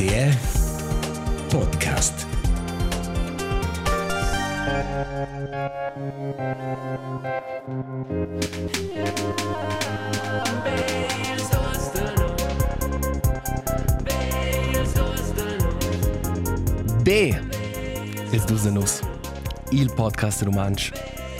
RTR 0.00 0.32
Podcast. 1.50 2.26
B 17.04 17.34
ist 18.32 18.50
unser 18.50 18.70
Nuss. 18.70 19.02
Il 19.70 19.88
Podcast 19.88 20.46
Romansch. 20.46 20.92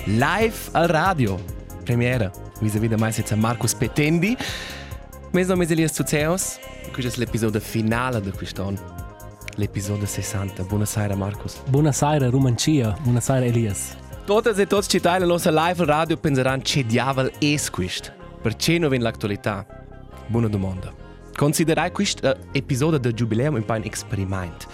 Live 0.05 0.69
al 0.75 0.87
radio. 0.87 1.41
Premiere. 1.87 2.31
Wie 2.61 2.69
se 2.69 2.79
vede, 2.79 2.99
meistens 2.99 3.35
Markus 3.35 3.75
Petendi. 3.75 4.37
Mein 5.33 5.47
Name 5.47 5.65
ist 5.65 5.71
Elias 5.71 5.95
Zuzeus. 5.95 6.61
Questo 6.93 7.21
è 7.21 7.25
l'episodio 7.25 7.61
finale 7.61 8.21
di 8.21 8.33
quest'anno. 8.33 8.79
L'episodio 9.55 10.07
60. 10.07 10.65
Buonasera 10.65 11.15
Marcus. 11.15 11.63
Buonasera 11.69 12.29
Romancia, 12.29 12.97
buonasera 13.01 13.45
Elias. 13.45 13.97
Totes 14.25 14.59
e 14.59 14.67
tots 14.67 14.87
ci 14.89 15.01
la 15.01 15.19
nostra 15.25 15.53
live 15.53 15.85
radio 15.85 16.17
penseranno 16.17 16.63
che 16.65 16.85
diavolo 16.85 17.31
è 17.39 17.57
questo. 17.71 18.11
Perché 18.43 18.79
non 18.79 18.89
viene 18.89 19.05
l'attualità? 19.05 19.65
Buona 20.27 20.49
domanda. 20.49 20.93
Considerai 21.33 21.93
questo 21.93 22.29
uh, 22.29 22.37
episodio 22.51 22.99
del 22.99 23.13
giubileo 23.13 23.55
un 23.55 23.65
po' 23.65 23.75
un 23.75 23.83
esperimento. 23.85 24.67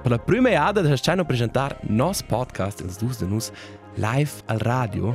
Per 0.00 0.10
la 0.10 0.18
prima 0.18 0.50
volta 0.72 0.96
stiamo 0.96 1.24
presentare 1.24 1.78
il 1.82 1.92
nostro 1.92 2.26
podcast, 2.26 2.80
il 2.80 2.94
Dus 2.98 3.18
de 3.18 3.26
Nus, 3.26 3.50
live 3.94 4.30
al 4.46 4.58
radio, 4.58 5.14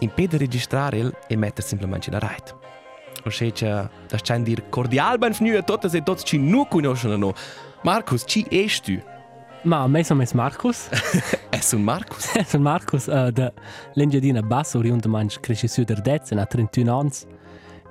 in 0.00 0.10
per 0.12 0.30
registrare 0.32 1.12
e 1.28 1.36
mettere 1.36 1.66
semplicemente 1.66 2.10
la 2.10 2.18
rete 2.18 2.59
všeč, 3.28 3.64
da 4.10 4.18
še 4.20 4.34
en 4.34 4.44
dir 4.48 4.64
kordialben 4.72 5.36
vnuje, 5.36 5.62
to 5.68 5.78
je 5.84 6.00
to, 6.00 6.14
če 6.14 6.38
nu 6.40 6.64
kunošeno. 6.64 7.32
Markus, 7.84 8.24
či 8.24 8.44
eš 8.50 8.80
ti? 8.86 9.00
Ma, 9.64 9.86
me 9.86 10.04
sono 10.04 10.22
es 10.22 10.34
Markus. 10.34 10.88
es 11.52 11.74
un 11.74 11.84
Markus? 11.84 12.36
es 12.36 12.54
un 12.54 12.62
Markus, 12.62 13.08
eh, 13.08 13.12
uh, 13.12 13.30
da 13.30 13.52
l'engiadina 13.94 14.42
basso 14.42 14.78
oriunda 14.78 15.08
manch 15.08 15.40
cresce 15.40 15.68
su 15.68 15.84
der 15.84 16.00
dezza 16.00 16.34
na 16.34 16.46
31 16.46 16.88
ans 16.88 17.26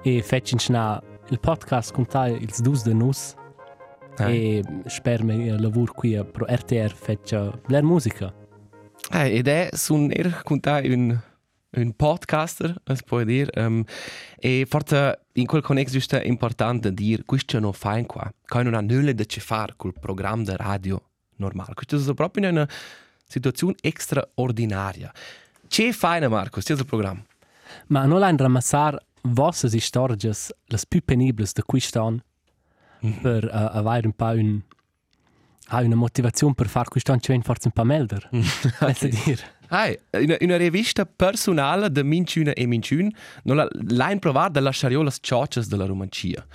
e 0.04 0.22
fecin 0.22 0.58
na 0.70 1.02
il 1.30 1.38
podcast 1.38 1.92
con 1.92 2.06
te 2.06 2.38
ils 2.42 2.62
dus 2.62 2.84
de 2.84 2.94
nus 2.94 3.36
eh. 4.20 4.60
e 4.60 4.64
sper 4.88 5.24
me 5.24 5.46
eh, 5.46 5.58
lavur 5.60 5.94
qui 5.94 6.18
pro 6.32 6.46
RTR 6.46 6.94
feccia 6.94 7.52
ler 7.68 7.84
musica. 7.84 8.34
Eh, 9.12 9.38
ed 9.38 9.48
è 9.48 9.70
sun 9.74 10.12
er 10.12 10.42
con 10.44 10.60
te 10.60 10.82
un 10.86 11.20
un 11.72 11.96
podcaster, 11.96 12.82
si 12.94 13.04
può 13.06 13.24
dire. 13.24 13.52
Um, 13.64 13.84
e 14.38 14.66
forse 14.68 15.26
in 15.34 15.46
quel 15.46 15.62
contesto 15.62 16.18
è 16.18 16.26
importante 16.26 16.94
dire 16.94 17.24
questo 17.24 17.60
non 17.60 17.74
fa 17.74 17.98
in 17.98 18.06
qua, 18.06 18.32
che 18.46 18.64
non 18.64 18.74
ha 18.74 18.82
nulla 18.82 19.14
da 19.14 19.26
ci 19.26 19.40
fare 19.40 19.74
col 19.76 19.94
programma 19.94 20.44
di 20.44 20.56
radio 20.56 21.02
normale. 21.36 21.74
Questo 21.74 22.12
è 22.12 22.14
proprio 22.14 22.50
una 22.50 22.68
situazione 23.26 23.76
straordinaria. 23.82 25.12
Che 25.68 25.94
fai, 25.94 26.28
Marco, 26.28 26.62
questo 26.62 26.84
programma? 26.84 27.24
Ma 27.88 28.06
non 28.06 28.20
l'hanno 28.20 28.38
ramassar 28.38 28.98
vostre 29.24 29.80
storie 29.80 30.18
le 30.18 30.78
più 30.88 31.04
penibili 31.04 31.48
di 31.54 31.62
quest'anno 31.64 32.24
mm. 33.06 33.12
per 33.22 33.44
uh, 33.46 33.78
avere 33.78 34.08
un 34.08 34.14
po' 34.14 34.26
un, 34.26 34.62
uh, 35.72 35.86
una 35.86 35.96
motivazione 35.96 36.56
per 36.56 36.68
fare 36.68 36.90
quest'anno 36.90 37.20
ci 37.20 37.28
viene 37.28 37.44
forse 37.44 37.68
un 37.68 37.74
po' 37.74 37.84
meglio. 37.84 38.18
Penso 38.80 39.08
dire. 39.08 39.58
Hai, 39.70 39.98
una, 40.14 40.38
una 40.40 40.58
rivista 40.58 41.06
personale 41.06 41.90
de 41.90 42.04
minciuna 42.04 42.54
e 42.54 42.66
minciun, 42.66 43.12
no 43.44 43.54
la, 43.54 43.68
la 43.88 44.12
improvar 44.12 44.52
de 44.52 44.62
lasciare 44.62 44.94
io 44.94 45.04
las 45.04 45.20
cioccias 45.22 45.68
de 45.68 45.78
la 45.78 45.86
romancia. 45.86 46.46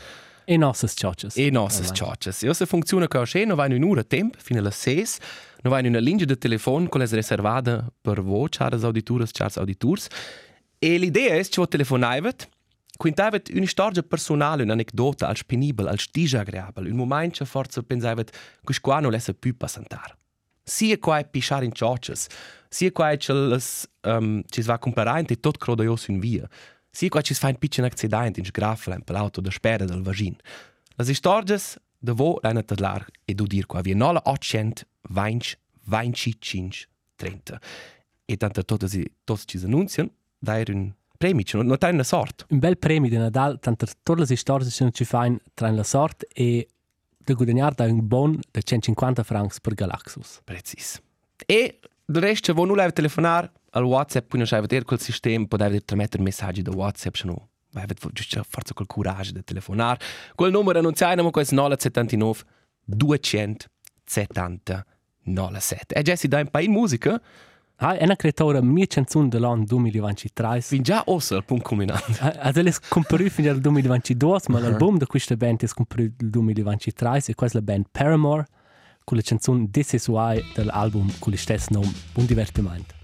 E 0.47 0.59
nossas 0.59 0.95
cioccias. 0.95 1.37
E 1.37 1.51
nossas 1.51 1.91
cioccias. 1.93 2.43
E 2.43 2.53
se 2.53 2.67
funziona 2.67 3.09
che 3.09 3.19
asce, 3.19 3.45
no 3.47 3.55
vai 3.55 3.71
in 3.71 3.83
un'ora 3.83 4.03
tempo, 4.03 4.37
fino 4.39 4.61
alla 4.61 4.71
ses, 4.71 5.19
no 5.63 5.71
vai 5.71 5.81
in 5.81 5.87
una 5.87 6.01
linea 6.01 6.27
de 6.27 6.37
telefono 6.37 6.89
che 6.89 7.03
è 7.03 7.07
riservata 7.07 7.91
per 8.03 8.21
voi, 8.21 8.49
caras 8.51 8.85
audituras, 8.85 9.31
caras 9.31 9.57
auditurs. 9.57 10.09
E 10.79 10.99
l'idea 10.99 11.37
è 11.37 11.43
che 11.43 11.51
voi 11.57 11.69
telefonaivet, 11.69 12.49
Quintavet 12.97 13.51
una 13.53 13.67
storia 13.67 14.03
personale, 14.03 14.63
un'anedota, 14.63 15.27
al 15.27 15.37
penibile, 15.47 15.91
al 15.91 15.99
disagreabile, 16.13 16.91
un 16.91 16.97
momento 16.97 17.39
che 17.39 17.45
forse 17.45 17.83
pensavet 17.83 18.31
che 18.63 18.81
qua 18.81 19.01
non 19.01 19.11
lesse 19.11 19.35
più 19.35 19.57
passantare. 19.57 20.17
Sia 20.63 20.97
qua 20.99 21.19
è 21.19 21.29
pisciare 21.29 21.65
in 21.65 21.73
cioccias, 21.73 22.29
sia 22.75 22.91
quai 22.91 23.17
che 23.19 23.33
las 23.33 23.89
um, 24.03 24.11
ehm, 24.11 24.43
ci 24.49 24.61
va 24.63 24.79
comparant 24.79 25.31
e 25.31 25.39
tot 25.39 25.59
crodo 25.59 25.85
jos 25.85 26.09
un 26.09 26.19
via. 26.19 26.49
Sia 26.91 27.09
quai 27.09 27.23
ci 27.23 27.35
fa 27.35 27.47
un 27.47 27.57
piccin 27.57 27.85
accident 27.85 28.37
in 28.37 28.45
sgrafla 28.45 28.99
per 28.99 29.15
l'auto 29.15 29.41
da 29.41 29.51
spera 29.51 29.85
del 29.85 30.03
vagin. 30.03 30.37
Las 30.97 31.09
istorges 31.09 31.79
de 31.99 32.13
vo 32.13 32.41
lena 32.43 32.63
tadlar 32.63 33.07
e 33.25 33.35
do 33.35 33.47
dir 33.47 33.67
qua 33.67 33.81
via 33.81 33.95
nola 33.95 34.21
800 34.25 34.83
20 35.11 35.57
25 35.85 36.89
30. 37.17 37.61
E 38.27 38.37
tanto 38.37 38.65
tot 38.65 38.85
si 38.87 39.09
tot 39.25 39.45
ci 39.45 39.57
annuncian 39.63 40.11
dair 40.41 40.71
un 40.71 40.93
premi, 41.17 41.45
non 41.53 41.63
no, 41.63 41.71
no 41.71 41.79
train 41.79 41.97
la 41.97 42.03
sort. 42.03 42.45
Un 42.49 42.59
bel 42.59 42.77
premi 42.77 43.09
de 43.09 43.19
Nadal, 43.19 43.61
tanto 43.61 43.87
tot 44.03 44.19
las 44.19 44.31
istorges 44.31 44.75
ci 44.75 44.93
ci 44.93 45.05
fain 45.05 45.39
train 45.55 45.77
la 45.77 45.85
sort 45.85 46.25
e 46.35 46.67
de 47.19 47.35
guadagnar 47.35 47.75
da 47.75 47.85
un 47.85 48.07
bon 48.07 48.41
de 48.51 48.63
150 48.63 49.23
francs 49.23 49.61
per 49.61 49.75
Galaxus. 49.75 50.41
Precis. 50.45 51.01
E 51.47 51.79
del 52.05 52.23
resto, 52.23 52.53
se 52.53 52.59
non 52.59 52.69
volete 52.69 52.93
telefonare 52.93 53.51
al 53.71 53.85
WhatsApp, 53.85 54.35
non 54.35 54.47
sai 54.47 54.61
vedere 54.61 54.85
quel 54.85 55.01
sistema, 55.01 55.47
potete 55.47 55.81
trasmettere 55.81 56.23
messaggi 56.23 56.61
da 56.63 56.73
WhatsApp, 56.73 57.15
se 57.15 57.27
no 57.27 57.49
avete 57.75 58.09
giusto 58.13 58.45
forse 58.49 58.75
quel 58.75 58.87
coraggio 58.87 59.33
di 59.33 59.43
telefonare. 59.43 59.99
Quel 60.35 60.53
numero 60.53 60.93
c'è, 60.93 61.17
ma 61.17 61.31
questo 61.31 61.55
979 61.55 62.41
270 62.85 64.87
97. 65.25 65.95
E 65.95 66.17
si 66.17 66.29
dà 66.29 66.39
un 66.39 66.49
po' 66.49 66.59
in 66.59 66.71
musica. 66.71 67.21
Ah, 67.77 67.97
è 67.97 68.05
una 68.05 68.15
creatura 68.15 68.61
mia 68.61 68.87
canzone 68.87 69.29
dell'anno 69.29 69.65
2023. 69.65 70.61
Fin 70.61 70.83
già 70.83 71.03
ossa 71.07 71.37
al 71.37 71.45
punto 71.45 71.69
culminante. 71.69 72.19
Ad 72.21 72.57
è 72.57 72.71
scomparito 72.71 73.31
fino 73.31 73.51
al 73.51 73.61
2022, 73.61 74.41
ma 74.49 74.61
l'album 74.61 74.99
di 74.99 75.07
questa 75.07 75.37
band 75.37 75.63
è 75.63 75.67
scomparito 75.67 76.15
nel 76.21 76.31
2023 76.31 77.23
e 77.27 77.35
questa 77.35 77.59
è 77.59 77.61
la 77.61 77.67
band 77.67 77.87
Paramore 77.91 78.47
con 79.05 79.19
la 79.19 79.23
canzone 79.23 79.69
This 79.71 79.93
Is 79.93 80.09
Why 80.09 80.43
dell'album 80.55 81.11
con 81.19 81.33
lo 81.33 81.39
stesso 81.39 81.69
nome, 81.71 81.93
Un 82.15 82.27
divertimento. 82.27 82.95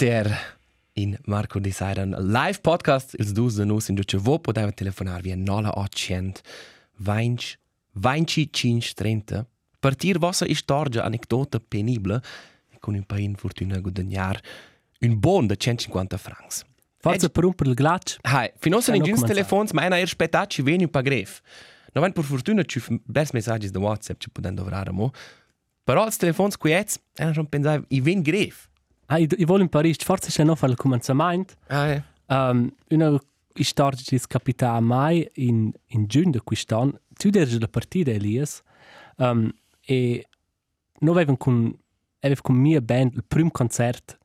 Mater 0.00 0.56
in 0.92 1.18
Marco 1.24 1.60
Desairan 1.60 2.14
live 2.18 2.60
podcast 2.60 3.12
ils 3.14 3.32
dus 3.32 3.54
de 3.54 3.64
nus 3.64 3.88
in 3.88 3.94
duce 3.94 4.16
vo 4.16 4.38
poteva 4.38 4.70
telefonar 4.70 5.20
via 5.20 5.36
0800 5.36 6.40
20 6.96 7.58
25 7.92 8.94
30 8.94 9.46
partir 9.80 10.18
vossa 10.18 10.46
istorgia 10.46 11.02
anecdota 11.02 11.60
penibile 11.60 12.22
con 12.78 12.94
un 12.94 13.04
pain 13.04 13.36
fortuna 13.36 13.78
guadagnar 13.80 14.40
un 15.00 15.20
bon 15.20 15.46
de 15.46 15.56
150 15.56 16.18
francs. 16.18 16.64
Forza 16.96 17.28
per 17.28 17.42
rompere 17.42 17.68
il 17.70 17.76
ghiaccio. 17.76 18.18
Hai, 18.22 18.50
finos 18.58 18.86
Ja, 18.86 18.94
in 18.94 19.00
no 19.00 19.04
gins 19.04 19.20
comenza. 19.20 19.34
telefons, 19.34 19.72
ma 19.72 19.84
era 19.84 20.06
spettat 20.06 20.50
ci 20.50 20.62
veni 20.62 20.84
un 20.84 20.90
pa 20.90 21.02
gref. 21.02 21.42
No 21.92 22.00
van 22.00 22.12
per 22.12 22.24
fortuna 22.24 22.62
ci 22.62 22.80
bers 23.04 23.32
messaggi 23.32 23.70
da 23.70 23.78
WhatsApp 23.78 24.20
ci 24.20 24.30
poden 24.30 24.54
dovrare 24.54 24.92
mo. 24.92 25.12
Però 25.84 26.04
els 26.04 26.16
telefons 26.16 26.56
qui 26.56 26.72
ets, 26.72 26.98
era 27.16 27.32
schon 27.32 27.48
pensai, 27.48 27.82
i 27.88 28.00
ven 28.00 28.22
gref. 28.22 28.69
Ah, 29.12 29.18
io, 29.18 29.26
io 29.36 29.46
voglio 29.46 29.62
in 29.62 29.68
Parigi, 29.68 30.04
forse 30.04 30.28
c'è 30.30 30.44
no 30.44 30.54
fare 30.54 30.72
il 30.72 30.78
cominciamento. 30.78 31.54
Ah, 31.66 31.86
eh. 31.88 32.02
Um, 32.26 32.72
una 32.90 33.20
storia 33.54 33.98
che 34.00 34.16
è 34.16 34.20
capitata 34.26 34.76
a 34.76 34.80
mai 34.80 35.28
in, 35.34 35.70
in 35.88 36.06
giugno 36.06 36.30
di 36.30 36.40
quest'anno. 36.44 37.00
Tu 37.08 37.28
eri 37.32 37.58
la 37.58 37.66
partita, 37.66 38.12
Elias. 38.12 38.62
Um, 39.16 39.52
e 39.80 40.26
noi 41.00 41.14
avevamo 41.14 41.36
con, 41.36 41.76
avevamo 42.20 42.40
con 42.40 42.54
mia 42.54 42.80
band 42.80 43.14
il 43.14 43.24
primo 43.26 43.50
concerto 43.50 44.16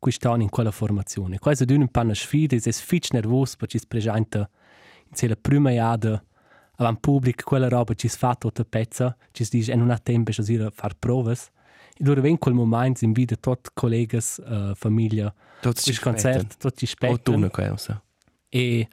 quest'anno 0.00 0.42
in 0.42 0.48
quella 0.48 0.72
formazione. 0.72 1.38
Qua 1.38 1.52
è 1.52 1.64
un 1.68 1.88
po' 1.88 2.00
una 2.00 2.14
sfida, 2.14 2.56
è 2.56 2.72
fitch 2.72 3.12
nervoso 3.12 3.54
perché 3.56 3.78
si 3.78 3.86
presenta 3.86 4.50
in 5.16 5.28
la 5.28 5.36
prima 5.40 5.70
iada 5.70 6.22
avanti 6.76 7.00
pubblico, 7.00 7.44
quella 7.44 7.68
roba 7.68 7.94
ci 7.94 8.08
si 8.08 8.18
fa 8.18 8.34
tutta 8.34 8.64
pezza, 8.64 9.16
ci 9.30 9.44
si 9.44 9.58
dice 9.58 9.72
e 9.72 9.76
non 9.76 9.90
ha 9.90 9.98
tempo 9.98 10.32
per 10.34 10.72
fare 10.74 10.94
prove. 10.98 11.36
E 11.96 12.04
allora 12.04 12.26
in 12.28 12.38
quel 12.38 12.54
momento 12.54 12.98
si 12.98 13.04
invita 13.04 13.36
tutti 13.36 13.68
i 13.68 13.70
colleghi, 13.72 14.16
uh, 14.16 14.74
famiglia, 14.74 15.32
Tots 15.60 15.86
il 15.86 16.00
concerto, 16.00 16.56
tutti 16.58 16.86
ci 16.86 16.94
O 16.94 16.98
tu 16.98 17.12
aspettano. 17.12 17.38
ne 17.38 17.50
cosa. 17.50 18.02
E 18.48 18.88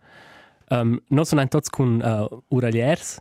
um, 0.70 1.02
noi 1.08 1.26
siamo 1.26 1.48
tutti 1.48 1.70
con 1.70 2.00
uh, 2.00 2.44
uraliers 2.56 3.20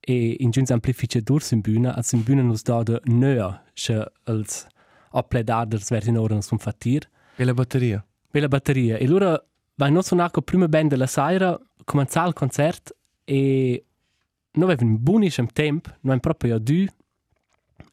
e 0.00 0.36
in 0.40 0.50
giunta 0.50 0.74
amplificators 0.74 1.52
in 1.52 1.60
bühne, 1.60 1.94
als 1.94 2.12
in 2.12 2.22
bühne 2.22 2.42
nos 2.42 2.62
da 2.62 2.82
de 2.82 3.00
nöer, 3.04 3.62
che 3.74 4.04
als 4.24 4.66
appledaders 5.10 5.90
werden 5.90 6.16
ora 6.16 6.34
nos 6.34 6.50
fattir. 6.58 7.08
E 7.36 7.44
la 7.44 7.54
batteria? 7.54 8.04
Bella 8.30 8.48
batteria. 8.48 8.96
E 8.96 9.04
allora, 9.04 9.42
vai 9.76 9.90
noi 9.90 10.02
sono 10.02 10.22
la 10.22 10.30
prima 10.42 10.68
band 10.68 10.90
della 10.90 11.06
sera, 11.06 11.58
cominciare 11.84 12.28
il 12.28 12.34
concerto 12.34 12.96
e 13.24 13.84
noi 14.52 14.64
avevamo 14.70 14.90
un 14.90 15.02
buonissimo 15.02 15.48
tempo, 15.52 15.88
noi 15.88 15.98
abbiamo 16.16 16.20
proprio 16.20 16.58
due 16.58 16.88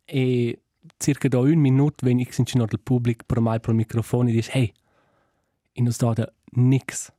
e 0.05 0.59
circa 1.01 1.27
da 1.27 1.39
un 1.39 1.57
minuto 1.57 2.05
viene 2.05 2.21
ich 2.21 2.37
in 2.37 2.65
del 2.65 2.79
pubblico 2.79 3.23
per 3.25 3.39
mai 3.39 3.59
per 3.59 3.71
il 3.73 3.75
microfono 3.75 4.29
e 4.29 4.31
dice 4.31 4.51
hey, 4.51 4.71
e 5.73 5.81
non 5.81 5.91
sta 5.91 6.13
da 6.13 6.31
nix. 6.53 7.11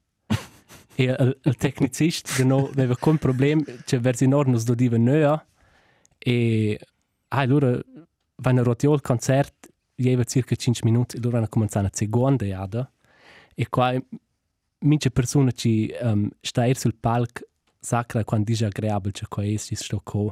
e 0.95 1.05
il, 1.05 1.39
il 1.43 1.57
tecnicista 1.57 2.33
che 2.35 2.45
non 2.45 2.69
aveva 2.73 2.93
alcun 2.93 3.19
problema, 3.19 3.63
cioè 3.85 4.01
verso 4.01 4.25
in 4.25 4.35
ordine 4.35 4.57
nos 4.57 4.73
diva 4.73 4.97
nöa 4.97 5.47
e 6.19 6.79
ah, 7.29 7.39
allora 7.39 7.79
vanno 8.37 8.63
rotio 8.63 8.95
il 8.95 9.01
concerto, 9.01 9.69
aveva 9.99 10.25
circa 10.25 10.55
5 10.55 10.89
minuti, 10.89 11.17
e 11.17 11.19
allora 11.19 11.39
hanno 11.39 11.49
cominciato 11.49 11.81
una 11.81 11.91
seconda 11.93 12.45
iada 12.45 12.91
e 13.55 13.69
qua 13.69 13.95
mince 14.79 15.11
persone 15.11 15.53
ci 15.53 15.93
um, 16.01 16.29
sta 16.41 16.67
er 16.67 16.77
sul 16.77 16.95
palco 16.95 17.47
sacra 17.79 18.25
quando 18.25 18.47
dice 18.47 18.65
agreabile 18.65 19.13
c'è 19.13 19.27
qua 19.29 19.45
si 19.57 19.75
sto 19.75 20.01
co 20.03 20.31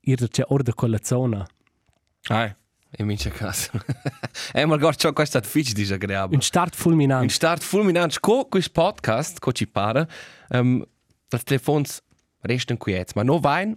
ir 0.00 0.28
c'è 0.28 0.44
orda 0.48 0.72
con 0.72 0.90
la 0.90 0.98
zona 1.02 1.46
Ah, 2.28 2.56
in 2.98 3.06
mince 3.06 3.30
caso. 3.30 3.70
e 4.52 4.64
ma 4.64 4.76
guarda, 4.76 4.98
ciò 4.98 5.12
questo 5.12 5.38
è 5.38 5.42
fitch 5.42 5.72
disagreabile. 5.72 6.36
un 6.36 6.42
start 6.42 6.74
Un 6.74 6.80
fulminante 6.80 7.28
start 7.28 7.62
fulminant 7.62 8.20
co 8.20 8.46
quis 8.46 8.68
podcast, 8.68 9.38
co 9.38 9.52
ci 9.52 9.66
pare, 9.66 10.08
um, 10.50 10.84
els 11.30 11.42
telefons 11.42 12.00
resten 12.46 12.76
qui 12.76 12.94
ets, 12.94 13.14
ma 13.14 13.22
no 13.22 13.38
vain, 13.38 13.74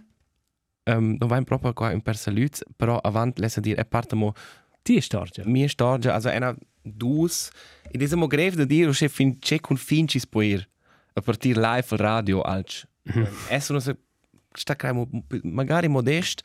um, 0.86 1.16
no 1.18 1.26
vain 1.26 1.44
proprio 1.44 1.72
qua 1.72 1.92
in 1.92 2.00
per 2.00 2.16
salut, 2.16 2.62
però 2.76 2.98
avant 3.02 3.38
lesa 3.38 3.60
dir, 3.60 3.78
e 3.78 3.84
partamo 3.84 4.34
ti 4.82 4.96
è 4.96 5.00
storgia 5.00 5.44
mia 5.44 5.68
storia, 5.68 6.14
also 6.14 6.28
ena 6.28 6.56
dus, 6.82 7.50
e 7.90 7.98
desamo 7.98 8.26
greve 8.26 8.56
da 8.56 8.64
dir, 8.64 8.88
o 8.88 8.92
se 8.92 9.08
fin 9.08 9.36
ce 9.40 9.60
con 9.60 9.76
fincis 9.76 10.26
poir, 10.26 10.66
a 11.14 11.20
partir 11.20 11.56
live 11.56 11.96
radio 11.96 12.40
alc. 12.42 12.86
Esso 13.48 13.72
non 13.72 13.82
se 13.82 13.96
sta 14.54 14.76
cremo 14.76 15.08
magari 15.42 15.88
modest, 15.88 16.42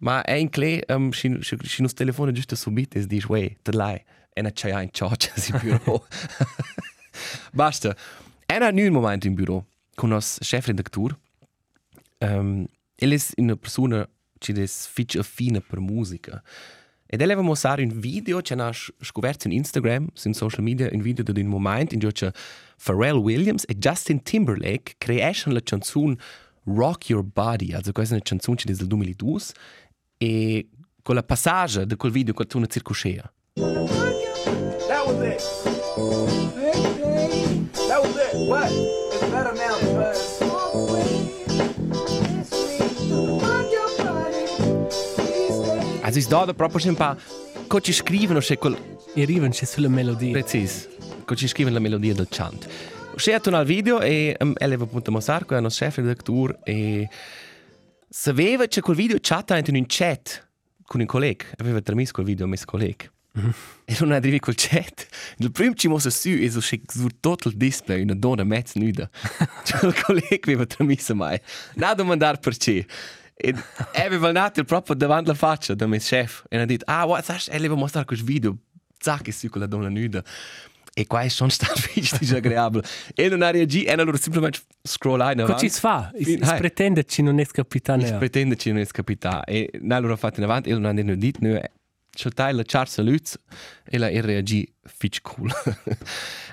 ma 0.00 0.22
è 0.22 0.34
in 0.34 0.48
cle, 0.50 0.84
um, 0.88 1.10
si, 1.10 1.38
si, 1.40 1.56
si 1.62 1.82
nos 1.82 1.94
telefona 1.94 2.32
giusto 2.32 2.56
subito 2.56 2.98
e 2.98 3.06
dici, 3.06 3.26
wey, 3.26 3.56
te 3.62 3.72
lai, 3.72 4.02
e 4.32 4.42
na 4.42 4.50
c'hai 4.52 4.82
in 4.82 4.90
cioccia 4.92 5.32
si 5.36 5.52
bureau. 5.60 6.04
Basta. 7.52 7.96
Nu 8.48 8.82
un 8.82 8.92
momento 8.92 9.26
in 9.26 9.34
bureau, 9.34 9.64
con 9.94 10.10
nos 10.10 10.38
chefredaktur. 10.40 11.16
Um, 12.18 12.66
ele 12.96 13.16
è 13.16 13.40
una 13.40 13.56
persona 13.56 14.08
che 14.38 14.52
è 14.52 14.66
fitch 14.66 15.16
affine 15.16 15.60
per 15.60 15.80
musica. 15.80 16.42
Ed 17.06 17.20
ele 17.20 17.32
aveva 17.32 17.46
mostrare 17.46 17.82
un 17.82 17.98
video 17.98 18.40
che 18.40 18.54
ha 18.54 18.72
scoperto 19.00 19.48
in 19.48 19.52
Instagram, 19.52 20.08
su 20.12 20.32
social 20.32 20.62
media, 20.62 20.88
un 20.92 21.00
video 21.00 21.24
di 21.24 21.40
un 21.40 21.48
momento 21.48 21.94
in 21.94 22.00
cui 22.00 22.30
Pharrell 22.82 23.16
Williams 23.16 23.64
e 23.66 23.74
Justin 23.74 24.22
Timberlake 24.22 24.94
creano 24.96 25.52
la 25.52 25.60
canzone 25.60 26.16
Rock 26.64 27.08
Your 27.08 27.24
Body, 27.24 27.72
also 27.72 27.92
questa 27.92 28.14
è 28.14 28.16
una 28.16 28.24
canzone 28.24 28.56
che 28.56 28.70
è 28.70 28.74
del 28.74 28.86
2002, 28.86 29.38
e 30.22 30.68
con 31.02 31.14
la 31.14 31.22
passaggia 31.22 31.84
di 31.84 31.96
quel 31.96 32.12
video, 32.12 32.34
quel 32.34 32.46
tuo 32.46 32.66
circoscea. 32.66 33.32
That 33.54 33.64
was 35.06 35.22
it. 35.22 35.40
That 37.88 38.02
was 38.02 38.16
it. 38.16 38.34
What? 38.46 38.70
It's 38.70 39.24
better 39.30 39.54
now 39.54 39.78
because 39.80 40.40
Also 46.02 46.18
ist 46.18 46.28
da 46.28 46.52
proprio 46.52 46.88
un 46.88 46.96
po' 46.96 47.16
co 47.66 47.80
ci 47.80 47.92
scrivono 47.92 48.40
se 48.40 48.58
quel 48.58 48.76
e 49.14 49.22
arrivano 49.22 49.52
c'è 49.52 49.64
sulla 49.64 49.88
melodia 49.88 50.32
precis 50.32 50.88
co 51.24 51.34
ci 51.34 51.46
scrivono 51.46 51.76
la 51.76 51.80
melodia 51.80 52.12
del 52.12 52.26
chant. 52.28 52.68
C'è 53.14 53.40
un 53.46 53.54
al 53.54 53.64
video 53.64 54.00
e 54.00 54.36
um, 54.40 54.52
ele 54.56 54.74
aveva 54.74 54.84
appunto 54.84 55.10
mostrare 55.12 55.46
con 55.46 55.56
il 55.56 55.62
nostro 55.62 55.86
chef 55.86 55.96
redaktur 55.96 56.58
e 56.64 57.08
sapeva 58.12 58.66
che 58.66 58.80
quel 58.80 58.96
video 58.96 59.16
chatta 59.20 59.56
in 59.56 59.76
un 59.76 59.84
chat 59.86 60.48
con 60.84 60.98
un 61.00 61.06
collega, 61.06 61.44
aveva 61.58 61.80
trasmesso 61.80 62.10
quel 62.12 62.26
video 62.26 62.48
mes 62.48 62.64
collega. 62.64 63.08
E 63.84 63.96
non 64.00 64.10
arrivi 64.10 64.40
col 64.40 64.54
chat. 64.56 65.06
Il 65.36 65.52
primo 65.52 65.74
ci 65.74 65.86
mossa 65.86 66.10
su 66.10 66.30
e 66.30 66.50
so 66.50 66.58
che 66.58 66.82
su 66.88 67.06
tutto 67.20 67.48
il 67.48 67.56
display 67.56 68.02
una 68.02 68.16
donna 68.16 68.42
mezza 68.42 68.80
nuda. 68.80 69.08
Cioè 69.62 69.86
il 69.86 70.02
collega 70.02 70.38
aveva 70.42 70.66
trasmesso 70.66 71.14
mai. 71.14 71.40
Non 71.74 71.94
domandare 71.94 72.38
perché. 72.38 72.84
E 73.36 73.54
aveva 73.94 74.32
nato 74.32 74.64
proprio 74.64 74.96
davanti 74.96 75.30
alla 75.30 75.38
faccia 75.38 75.74
del 75.74 75.88
mio 75.88 76.00
chef 76.00 76.44
e 76.48 76.58
ha 76.58 76.64
detto, 76.64 76.84
ah, 76.88 77.06
what, 77.06 77.22
sai, 77.24 77.40
e 77.48 77.56
aveva 77.56 77.76
mostrato 77.76 78.06
questo 78.06 78.24
video, 78.26 78.56
zac, 78.98 79.28
e 79.28 79.32
su 79.32 79.48
quella 79.48 79.66
donna 79.66 79.88
nuda. 79.88 80.22
E 81.00 81.06
qua 81.06 81.26
schon 81.30 81.48
stato 81.48 81.80
disagreabile. 81.94 82.84
E 83.14 83.28
non 83.30 83.40
ha 83.40 83.50
reagito, 83.50 83.88
e 83.88 83.92
allora 83.92 84.18
semplicemente 84.18 84.60
scrollai 84.82 85.32
in 85.32 85.40
avanti. 85.40 85.66
ci 85.66 85.72
si 85.72 85.80
fa 85.80 86.12
si 86.14 86.36
pretende 86.38 87.04
che 87.06 87.22
non 87.22 87.40
è 87.40 87.46
capitano 87.46 88.02
Ich 88.02 88.18
pretende 88.18 88.54
che 88.54 88.70
non 88.70 88.82
è 88.82 88.86
capita. 88.86 89.44
E 89.44 89.70
allora 89.88 90.16
fatto 90.16 90.40
in 90.40 90.44
avanti, 90.44 90.68
e 90.68 90.74
non 90.74 90.84
hanno 90.84 91.16
detto, 91.16 91.38
no, 91.40 91.58
c'è 92.10 92.52
la 92.52 92.62
Charles 92.66 92.98
Lutz, 92.98 93.38
e 93.88 93.96
la 93.96 94.08
reagì 94.08 94.70
fitch 94.84 95.22
cool. 95.22 95.50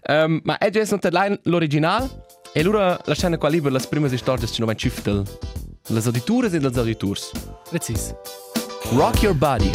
um, 0.08 0.40
ma 0.46 0.58
è 0.58 0.70
già 0.70 0.86
stato 0.86 1.10
l'originale, 1.44 2.26
e 2.54 2.62
allora 2.62 2.98
lasciamo 3.04 3.38
qua 3.38 3.50
libero 3.50 3.76
le 3.76 3.86
prime 3.86 4.16
storie 4.16 4.46
che 4.46 4.56
non 4.60 4.68
vanno 4.68 4.80
ciuftel. 4.80 5.24
Le 5.88 6.02
auditure 6.06 6.48
e 6.48 6.60
le 6.60 6.68
auditors. 6.68 7.32
precis 7.70 8.14
Rock 8.92 9.24
your 9.24 9.36
body. 9.36 9.72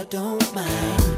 I 0.00 0.04
don't 0.04 0.54
mind. 0.54 1.09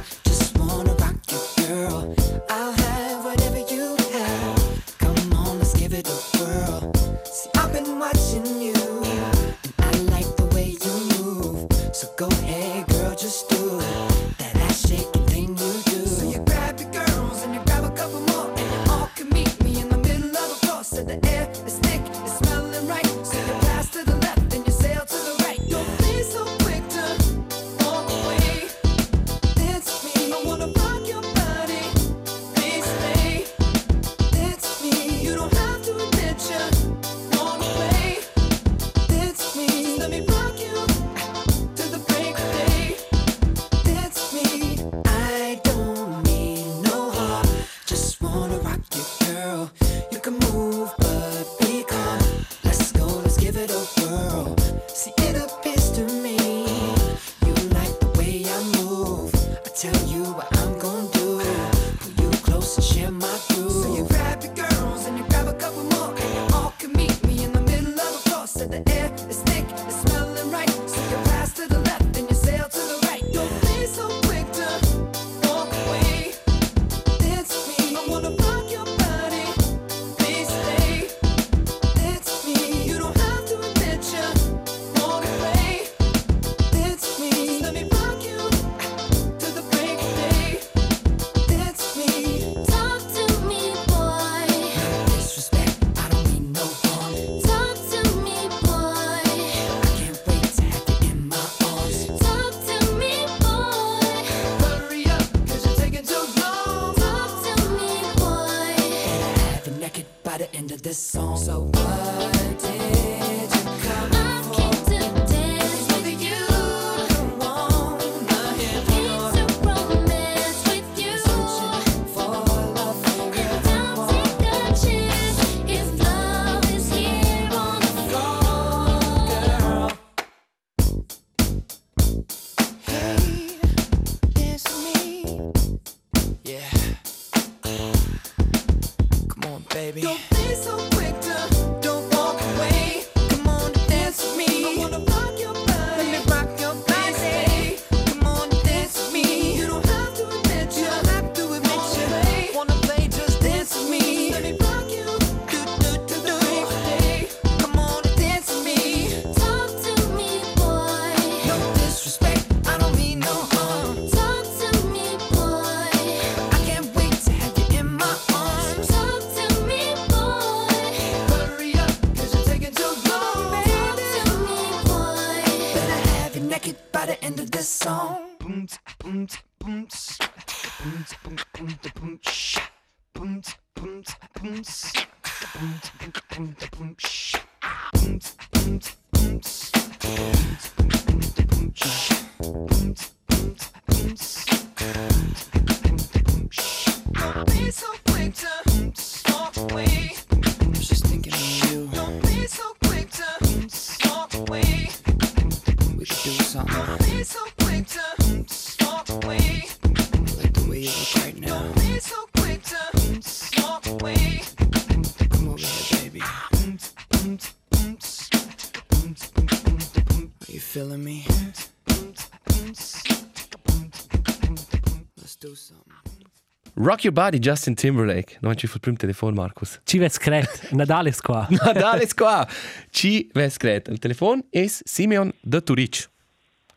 Rock 226.85 227.05
Your 227.05 227.13
Body, 227.13 227.39
Justin 227.39 227.77
Timberlake. 227.77 228.39
Non 228.41 228.57
ci 228.57 228.67
fu 228.67 228.75
il 228.75 228.81
primo 228.81 228.97
telefono, 228.97 229.37
Marcus. 229.37 229.81
Ci 229.85 229.99
ves 229.99 230.19
cret, 230.19 230.71
Nadal 230.75 231.07
è 231.07 231.15
qua. 231.15 231.47
Nadal 231.49 232.01
è 232.01 232.09
qua. 232.13 232.45
Ci 232.91 233.31
ves 233.33 233.57
cret. 233.57 233.87
Il 233.87 234.01
telefono 234.01 234.43
è 234.51 234.67
Simeon 234.67 235.33
de 235.41 235.63
Turic. 235.63 236.11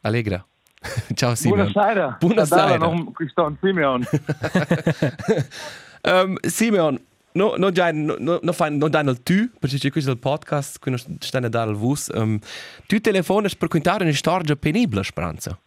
Allegra. 0.01 0.45
Ciao 1.15 1.33
Simeon. 1.33 1.71
Buonasera. 1.71 2.17
Buonasera. 2.19 2.77
Non 2.77 3.11
Cristian 3.13 3.57
Simeon. 3.59 4.05
Um, 6.07 6.37
Simeon, 6.41 7.03
no, 7.31 7.55
no, 7.57 7.71
no, 7.71 8.15
no, 8.19 8.39
no, 8.39 8.51
fai, 8.53 8.77
no 8.77 8.89
danno 8.89 9.09
il 9.09 9.23
tu, 9.23 9.49
perché 9.57 9.79
c'è 9.79 9.89
questo 9.89 10.15
podcast, 10.15 10.77
qui 10.77 10.91
non 10.91 10.99
stanno 11.17 11.47
a 11.47 11.49
dare 11.49 11.71
il 11.71 11.75
vus. 11.75 12.11
Um, 12.13 12.37
tu 12.85 13.01
telefoni 13.01 13.49
per 13.57 13.69
contare 13.69 14.03
una 14.03 14.13
storia 14.13 14.55
penibile, 14.55 15.03
Speranza. 15.03 15.59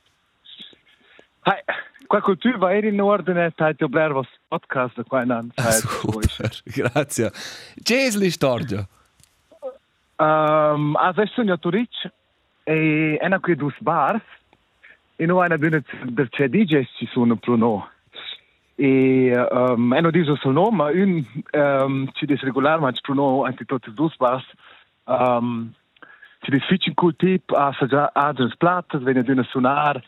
Hai, 1.40 1.60
qua 2.08 2.22
cultura 2.22 2.56
va 2.56 2.74
in 2.74 3.00
ordine, 3.00 3.52
hai 3.54 3.76
ti 3.76 3.84
oblervo 3.84 4.24
podcast 4.48 5.02
qua 5.06 5.22
in 5.22 5.30
anno. 5.30 5.50
Ah, 5.56 5.70
super, 5.70 6.50
grazie. 6.64 7.30
C'è 7.82 8.10
la 8.16 8.30
storia? 8.30 8.88
Um, 10.16 10.96
adesso 10.96 11.42
ne 11.42 11.52
ho 11.52 11.58
Turic 11.58 12.10
e 12.64 13.18
una 13.22 13.38
qui 13.38 13.54
dus 13.54 13.74
bars 13.80 14.22
e 15.16 15.26
noi 15.26 15.46
una 15.46 15.56
dune 15.56 15.84
del 16.04 16.28
c'è 16.28 16.48
DJ 16.48 16.86
ci 16.96 17.06
sono 17.12 17.36
pro 17.36 17.56
no. 17.56 17.88
E 18.74 19.30
um, 19.50 19.92
e 19.92 20.00
non 20.00 20.10
dico 20.10 20.34
sul 20.36 20.54
nome, 20.54 20.90
un 20.90 21.24
um, 21.52 22.10
ci 22.14 22.24
dis 22.24 22.40
regolare 22.40 22.80
ma 22.80 22.90
ci 22.90 23.02
pro 23.02 23.14
no 23.14 23.44
anche 23.44 23.64
tutti 23.64 23.92
dus 23.92 24.16
bars. 24.16 24.46
Um, 25.04 25.74
ci 26.40 26.50
dis 26.50 26.64
fitch 26.64 26.86
un 26.86 26.94
cool 26.94 27.14
tip 27.16 27.50
a 27.50 27.72
saggia 27.78 28.10
agents 28.14 28.56
platte, 28.56 28.98
viene 28.98 29.22
dune 29.22 29.42
suonar 29.44 30.02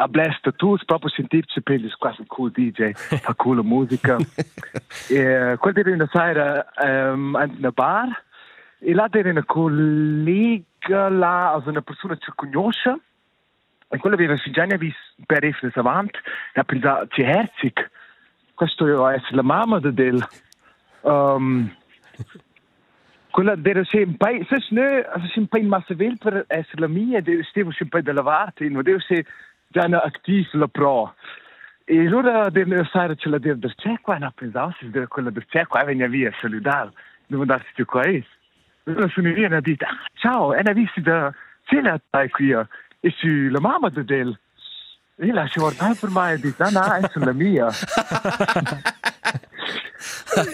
a 0.00 0.06
blesta 0.06 0.52
tu, 0.52 0.76
proprio 0.84 1.10
sentirci 1.10 1.60
per 1.60 1.80
gli 1.80 1.90
quasi 1.98 2.22
cool 2.26 2.52
DJ, 2.52 2.92
fa 2.92 3.34
cool 3.34 3.64
musica. 3.64 4.16
e 5.10 5.56
quel 5.58 5.74
di 5.74 5.90
una 5.90 6.08
sera 6.12 6.66
um, 6.76 7.36
in 7.42 7.56
una 7.58 7.70
bar 7.70 8.24
e 8.78 8.94
là 8.94 9.08
era 9.10 9.30
una 9.30 9.44
collega 9.44 11.08
là, 11.08 11.60
una 11.66 11.82
persona 11.82 12.16
che 12.16 12.30
conosce 12.36 12.96
e 13.88 13.98
quella 13.98 14.14
aveva 14.14 14.34
già 14.34 14.64
visto 14.76 15.00
per 15.26 15.44
essere 15.44 15.72
avanti 15.74 16.18
e 16.52 16.60
ha 16.60 16.64
pensato, 16.64 17.06
c'è 17.08 17.22
Herzig, 17.22 17.90
questo 18.54 19.08
essere 19.08 19.34
la 19.34 19.42
mamma 19.42 19.80
di 19.80 19.92
del. 19.92 20.24
Um, 21.00 21.74
quella 23.30 23.56
un 23.56 24.16
po', 24.16 24.26
se 24.48 24.56
no, 24.70 24.82
se 25.32 25.38
un 25.38 25.46
po' 25.48 25.58
in 25.58 25.68
massa 25.68 25.94
per 25.94 26.44
essere 26.46 26.80
la 26.80 26.88
mia, 26.88 27.20
un 27.82 27.88
po' 27.88 28.00
della 28.00 28.22
parte, 28.22 28.68
non 28.68 28.82
deve 28.82 28.98
essere 28.98 29.26
già 29.68 29.84
una 29.86 30.02
attiva 30.02 30.48
la 30.52 30.68
pro. 30.68 31.14
E 31.84 32.06
allora 32.06 32.50
deve 32.50 32.80
essere 32.80 33.16
ce 33.16 33.28
la 33.28 33.38
deve 33.38 33.72
c'è 33.74 33.98
qua, 34.00 34.18
e 34.18 34.24
ha 34.24 34.32
pensato, 34.34 34.76
se 34.78 35.06
quella 35.06 35.30
del 35.30 35.46
c'è 35.46 35.66
qua, 35.66 35.84
veniva 35.84 36.06
via 36.08 36.32
salutare, 36.40 36.92
devo 37.26 37.44
darsi 37.44 37.84
qua 37.84 38.02
è. 38.02 38.22
Allora 38.84 39.08
sono 39.08 39.32
via 39.32 39.48
e 39.48 39.54
ha 39.54 39.60
detto, 39.60 39.84
ah, 39.84 39.96
ciao, 40.14 40.54
e 40.54 40.60
ha 40.64 40.72
visto 40.72 41.00
da 41.00 41.32
cena 41.64 41.98
qui, 42.30 42.50
e 42.50 43.14
su 43.16 43.48
la 43.48 43.60
mamma 43.60 43.88
di 43.88 44.04
del. 44.04 44.38
E 45.20 45.32
la 45.32 45.46
si 45.48 45.58
guardava 45.58 45.94
per 45.98 46.10
me 46.10 46.30
e 46.30 46.32
ha 46.32 46.36
detto, 46.36 46.70
no, 46.70 46.86
no, 46.86 46.94
è 46.94 47.10
la 47.14 47.32
mia. 47.32 47.68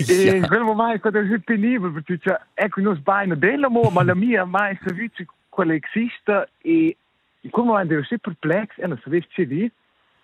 e 0.09 0.37
in 0.37 0.47
quel 0.47 0.63
momento 0.63 1.09
è 1.09 1.39
penibile, 1.41 1.93
perché 1.93 2.19
cioè, 2.19 2.41
ecco, 2.55 2.81
non 2.81 2.95
sbaglio 2.97 3.35
della 3.35 3.69
mo, 3.69 3.91
ma 3.91 4.05
la 4.05 4.15
mia 4.15 4.45
mai 4.45 4.79
servizio 4.83 5.27
quella 5.49 5.75
esiste 5.75 6.51
e 6.63 6.97
in 7.45 7.51
quel 7.51 7.67
momento 7.67 7.93
ero 7.93 8.05
sempre 8.05 8.35
perplex 8.41 8.69
e 8.79 8.87
non 8.87 8.99
sapevo 9.03 9.25
che 9.35 9.47
dire, 9.47 9.71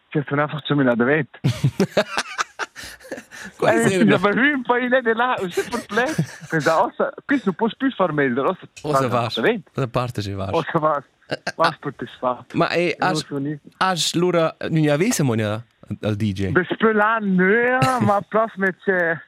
cioè 0.08 0.24
sono 0.26 0.42
einfach 0.42 0.62
mir 0.74 0.84
da. 0.84 1.38
Quasi 3.56 3.94
Eh, 3.94 4.02
una- 4.02 4.18
ma 4.18 4.30
lui 4.32 4.52
un 4.52 4.62
po' 4.62 4.76
in 4.76 4.88
là, 4.90 5.00
là, 5.14 5.36
sempre 5.50 5.78
perplex. 5.78 6.48
Pensavo, 6.48 6.86
ossa, 6.88 7.12
questo 7.24 7.46
non 7.46 7.54
può 7.54 7.68
più 7.76 7.90
far 7.92 8.12
meglio, 8.12 8.44
ossa, 8.48 8.66
Cosa 8.82 9.06
da 9.08 9.08
vet. 9.40 9.62
Da 9.74 9.86
parte 9.86 10.22
ci 10.22 10.32
vas. 10.32 10.50
Ossa 10.52 10.78
vas, 10.78 11.04
vas 11.56 11.76
per 11.78 11.94
te 11.94 12.06
sfat. 12.06 12.54
Ma 12.54 12.68
e 12.70 12.96
niente. 13.38 13.68
has 13.78 14.14
lura 14.14 14.56
non 14.68 14.88
avesse 14.88 15.22
monia 15.22 15.62
al 16.02 16.16
DJ. 16.16 16.52
Per 16.52 16.66
spelare 16.70 17.24
no, 17.24 18.00
ma 18.00 18.20
prossimo 18.20 18.66
c'è 18.84 19.18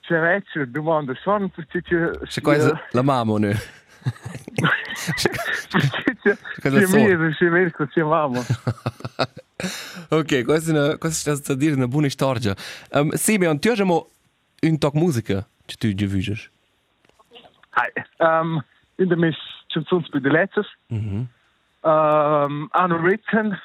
c'è 0.00 0.18
vecchio, 0.18 0.66
domanda, 0.66 1.14
sono 1.22 1.48
perché 1.48 1.80
c'è... 1.82 2.40
Cosa 2.40 2.80
la 2.90 3.02
mamma 3.02 3.38
ne. 3.38 3.80
če, 5.20 5.30
če, 6.22 6.34
če 6.62 6.86
mi 6.92 7.02
je 7.04 7.30
že 7.38 7.50
več, 7.52 7.72
kot 7.76 7.92
če 7.94 8.02
imamo. 8.04 8.42
ok, 10.18 10.32
ko 10.46 10.58
si, 10.60 10.74
na, 10.76 10.86
ko 11.00 11.10
si 11.12 11.24
čas 11.26 11.42
zadir 11.46 11.78
na 11.78 11.88
buni 11.90 12.10
štorđa. 12.12 12.56
Um, 12.94 13.14
Simeon, 13.18 13.60
ti 13.62 13.72
ožemo 13.72 14.02
in 14.66 14.78
tok 14.82 14.98
muzike, 14.98 15.42
če 15.70 15.78
ti 15.78 15.94
že 15.94 16.10
vidiš. 16.10 16.48
Hi. 17.78 17.88
Um, 18.20 18.60
in 19.00 19.08
da 19.08 19.16
mis 19.16 19.38
chanson 19.72 20.04
spui 20.06 20.20
de 20.20 20.30
letters. 20.30 20.68
Mhm. 20.92 21.28
Um, 21.82 22.68
unwritten. 22.78 23.56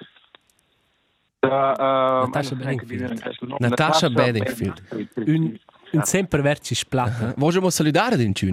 Uh, 1.44 1.52
um, 1.52 2.32
Natasha 2.32 2.56
Bedingfield. 2.56 3.60
Natasha 3.60 4.10
Bedingfield. 4.10 4.82
Un, 5.16 5.58
un 5.92 6.04
sempre 6.04 6.42
verci 6.42 6.76
splatta. 6.76 7.34
Vogliamo 7.38 7.70
salutare 7.70 8.16
din 8.16 8.34
tune. 8.34 8.52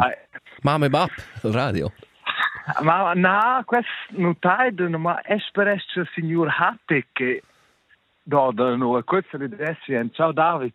Mamma 0.65 0.87
e 0.87 0.89
bap, 0.89 1.11
il 1.43 1.53
radio. 1.53 1.93
Ma 2.81 3.13
na, 3.13 3.63
quest 3.67 3.87
notaide, 4.13 4.89
ma 4.89 5.21
esperesce 5.23 6.09
signor 6.15 6.49
Hatte 6.49 7.09
che 7.13 7.43
da 8.23 8.49
da 8.51 8.75
no, 8.75 9.03
questo 9.05 9.37
le 9.37 9.49
dressi. 9.51 9.93
Ciao 10.13 10.33
David. 10.33 10.73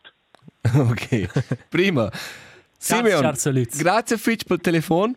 ok, 0.78 1.66
prima. 1.70 2.08
Simeon, 2.78 3.36
ciao, 3.36 3.52
grazie 3.78 4.18
Fitch 4.18 4.44
per 4.46 4.58
il 4.58 4.62
telefono. 4.62 5.14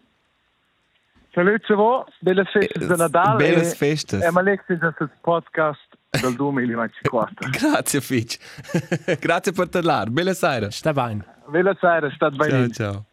Saluti 1.34 1.72
a 1.72 1.74
voi, 1.74 2.04
belle 2.20 2.44
feste 2.44 2.78
di 2.78 2.86
Natale. 2.86 3.36
Belle 3.36 3.60
e- 3.60 3.74
feste. 3.74 4.24
E 4.24 4.30
ma 4.30 4.40
l'exi 4.40 4.76
del 4.78 5.10
podcast 5.20 5.86
del 6.08 6.34
2024. 6.34 7.48
Grazie 7.58 8.00
Fitch. 8.00 8.36
grazie 9.18 9.52
per 9.52 9.68
parlare. 9.68 10.10
Bella 10.10 10.34
sera. 10.34 10.70
Sta 10.70 10.92
bene. 10.92 11.24
Bella 11.48 11.74
sera, 11.78 12.10
state 12.10 12.36
Ciao, 12.36 12.46
bene. 12.46 12.70
ciao. 12.70 13.04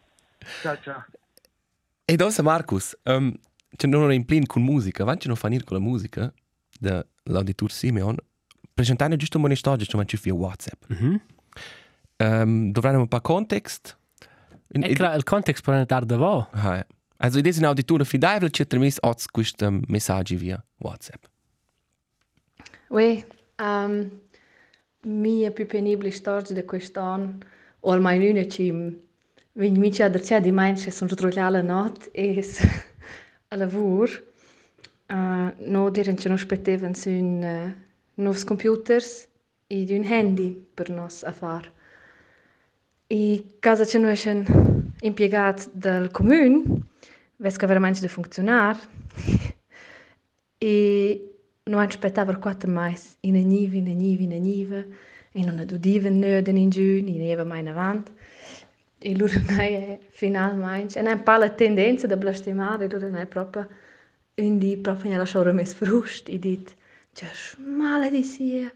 Ciao, 0.62 0.78
ciao. 0.82 1.04
E 2.10 2.16
dosa 2.16 2.42
Marcus, 2.42 2.98
um, 3.04 3.32
c'è 3.76 3.86
non 3.86 4.12
in 4.12 4.24
plin 4.24 4.44
con 4.44 4.62
musica, 4.64 5.04
avanti 5.04 5.28
non 5.28 5.36
fanno 5.36 5.56
con 5.64 5.76
la 5.76 5.82
musica 5.82 6.34
dell'auditor 6.76 7.70
Simeon, 7.70 8.16
presentare 8.74 9.14
giusto 9.14 9.36
un 9.36 9.44
buon 9.44 9.54
storia, 9.54 9.86
cioè 9.86 10.04
ci 10.06 10.18
via 10.20 10.34
WhatsApp. 10.34 10.82
Mhm. 10.88 11.20
Um, 12.16 12.72
dovranno 12.72 12.98
un 12.98 13.06
po' 13.06 13.20
context. 13.20 13.96
In, 14.72 14.82
E 14.82 14.90
il 14.90 15.22
context 15.22 15.62
per 15.62 15.74
andare 15.74 16.04
da 16.04 16.16
voi. 16.16 16.44
Ah, 16.50 16.74
ja. 16.78 16.86
Also, 17.18 17.36
in 17.36 17.44
diesem 17.44 17.64
Auditor 17.64 18.04
fidevole 18.04 18.50
ci 18.50 18.66
trimis 18.66 18.96
oz 19.02 19.26
questi 19.26 19.68
messaggi 19.86 20.34
via 20.34 20.60
WhatsApp. 20.78 21.26
Oui, 22.88 23.24
um, 23.62 24.10
mia 25.02 25.52
più 25.52 25.64
penibile 25.64 26.10
storia 26.10 26.52
di 26.56 26.64
quest'anno, 26.64 27.38
o 27.78 27.92
almeno 27.92 28.28
una 28.28 28.48
ci 28.48 28.72
c'è 29.90 30.08
da 30.08 30.18
c'è 30.18 30.40
di 30.40 30.52
mai 30.52 30.72
che 30.74 30.90
sono 30.90 31.14
trovata 31.14 31.44
alla 31.44 31.60
notte 31.60 32.10
e 32.12 32.42
a 33.48 33.56
lavoro. 33.56 34.10
Uh, 35.06 35.52
no, 35.58 35.90
diren 35.90 36.14
che 36.14 36.28
non 36.28 36.38
aspettavano 36.38 36.94
su 36.94 37.10
un 37.10 37.74
uh, 38.16 38.24
un 39.92 40.04
handy 40.04 40.66
per 40.72 40.88
nos 40.88 41.24
a 41.24 41.32
fare. 41.32 41.72
E 43.06 43.56
casa 43.58 43.84
c'è 43.84 43.98
noi 43.98 44.18
un 44.24 44.92
impiegato 45.00 45.68
del 45.72 46.10
comune, 46.10 46.62
vesca 47.36 47.66
veramente 47.66 48.00
di 48.00 48.08
funzionare. 48.08 48.78
e 50.58 51.34
non 51.64 51.80
aspettava 51.80 52.34
quattro 52.36 52.70
mais, 52.70 53.16
in 53.20 53.36
a 53.36 53.40
niva, 53.40 53.76
in 53.76 53.88
a 53.88 53.92
niva, 53.92 54.22
in 54.22 54.32
a 54.32 54.38
niva, 54.38 54.84
e 55.32 55.44
non 55.44 55.58
adudiva 55.58 56.08
in 56.08 56.70
giù, 56.70 56.80
in 56.80 57.16
neva 57.18 57.44
mai 57.44 57.66
avanti. 57.66 58.12
E 59.02 59.14
non 59.14 59.30
è 59.58 59.98
finalmente, 60.10 60.98
e 60.98 61.02
non 61.02 61.12
è 61.12 61.14
un 61.14 61.22
po' 61.22 61.36
la 61.36 61.48
tendenza 61.48 62.06
da 62.06 62.18
blastemare, 62.18 62.86
loro 62.86 63.08
non 63.08 63.20
è 63.20 63.26
proprio 63.26 63.66
un 64.34 64.58
di 64.58 64.76
proprio 64.76 65.10
nella 65.10 65.24
sciora 65.24 65.52
mes 65.52 65.72
frust, 65.72 66.28
e 66.28 66.38
dit, 66.38 66.76
c'è 67.14 67.26
smale 67.32 68.10
di 68.10 68.22
sia, 68.22 68.70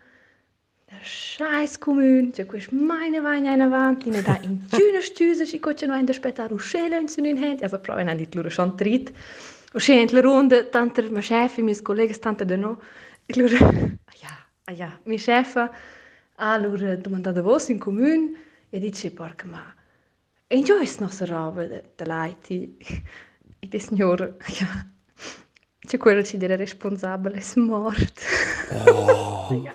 der 0.86 1.02
scheiß 1.02 1.76
comune, 1.76 2.30
c'è 2.30 2.46
questo 2.46 2.74
meine 2.74 3.20
vagna 3.20 3.52
in 3.52 3.60
avanti, 3.60 4.08
ne 4.08 4.22
da 4.22 4.38
in 4.40 4.64
giù 4.66 4.98
stüse, 5.00 5.44
si 5.44 5.58
coce 5.58 5.84
no 5.84 5.94
in 5.94 6.08
aspettare 6.08 6.54
un 6.54 6.58
scelo 6.58 6.96
in 6.96 7.06
sun 7.08 7.26
in 7.26 7.36
hand, 7.42 7.62
also 7.62 7.78
proprio 7.80 8.06
non 8.06 8.16
dit 8.16 8.34
loro 8.34 8.48
schon 8.48 8.74
trit, 8.76 9.12
o 9.74 9.78
scent 9.78 10.10
la 10.12 10.20
ronda, 10.20 10.64
tante 10.64 11.02
ma 11.10 11.20
chef, 11.20 11.58
mis 11.58 11.82
colleghi, 11.82 12.18
tante 12.18 12.46
de 12.46 12.56
no, 12.56 12.80
e 13.26 13.38
loro, 13.38 13.56
ah 14.64 14.72
ja, 14.72 14.98
mi 15.04 15.18
chef, 15.18 15.54
loro 16.36 16.96
domandata 16.96 17.42
vos 17.42 17.68
in 17.68 17.78
comune, 17.78 18.32
e 18.70 18.78
dice, 18.78 19.10
porca 19.10 19.46
ma, 19.46 19.74
e 20.46 20.62
giù 20.62 20.74
è 20.74 20.88
nostra 20.98 21.26
roba, 21.26 21.64
de, 21.66 21.92
de 21.96 22.04
laiti, 22.04 22.76
e 23.58 23.66
de 23.66 23.78
signor, 23.78 24.36
ja, 24.58 24.86
c'è 25.86 25.96
quello 25.98 26.22
ci 26.22 26.36
dire 26.36 26.56
responsabile, 26.56 27.36
è 27.36 27.58
morto. 27.60 28.20
ja. 29.64 29.72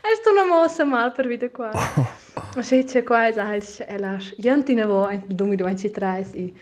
È 0.00 0.28
una 0.30 0.46
mossa 0.46 0.84
mal 0.84 1.12
per 1.12 1.26
vita 1.26 1.50
qua. 1.50 1.70
Ma 2.54 2.62
se 2.62 2.84
c'è 2.84 3.02
qua, 3.02 3.26
è 3.26 3.32
è 3.32 3.98
la 3.98 4.16
jantina 4.36 4.86
vo, 4.86 5.10
in 5.10 5.22
2023, 5.26 6.30
e 6.32 6.52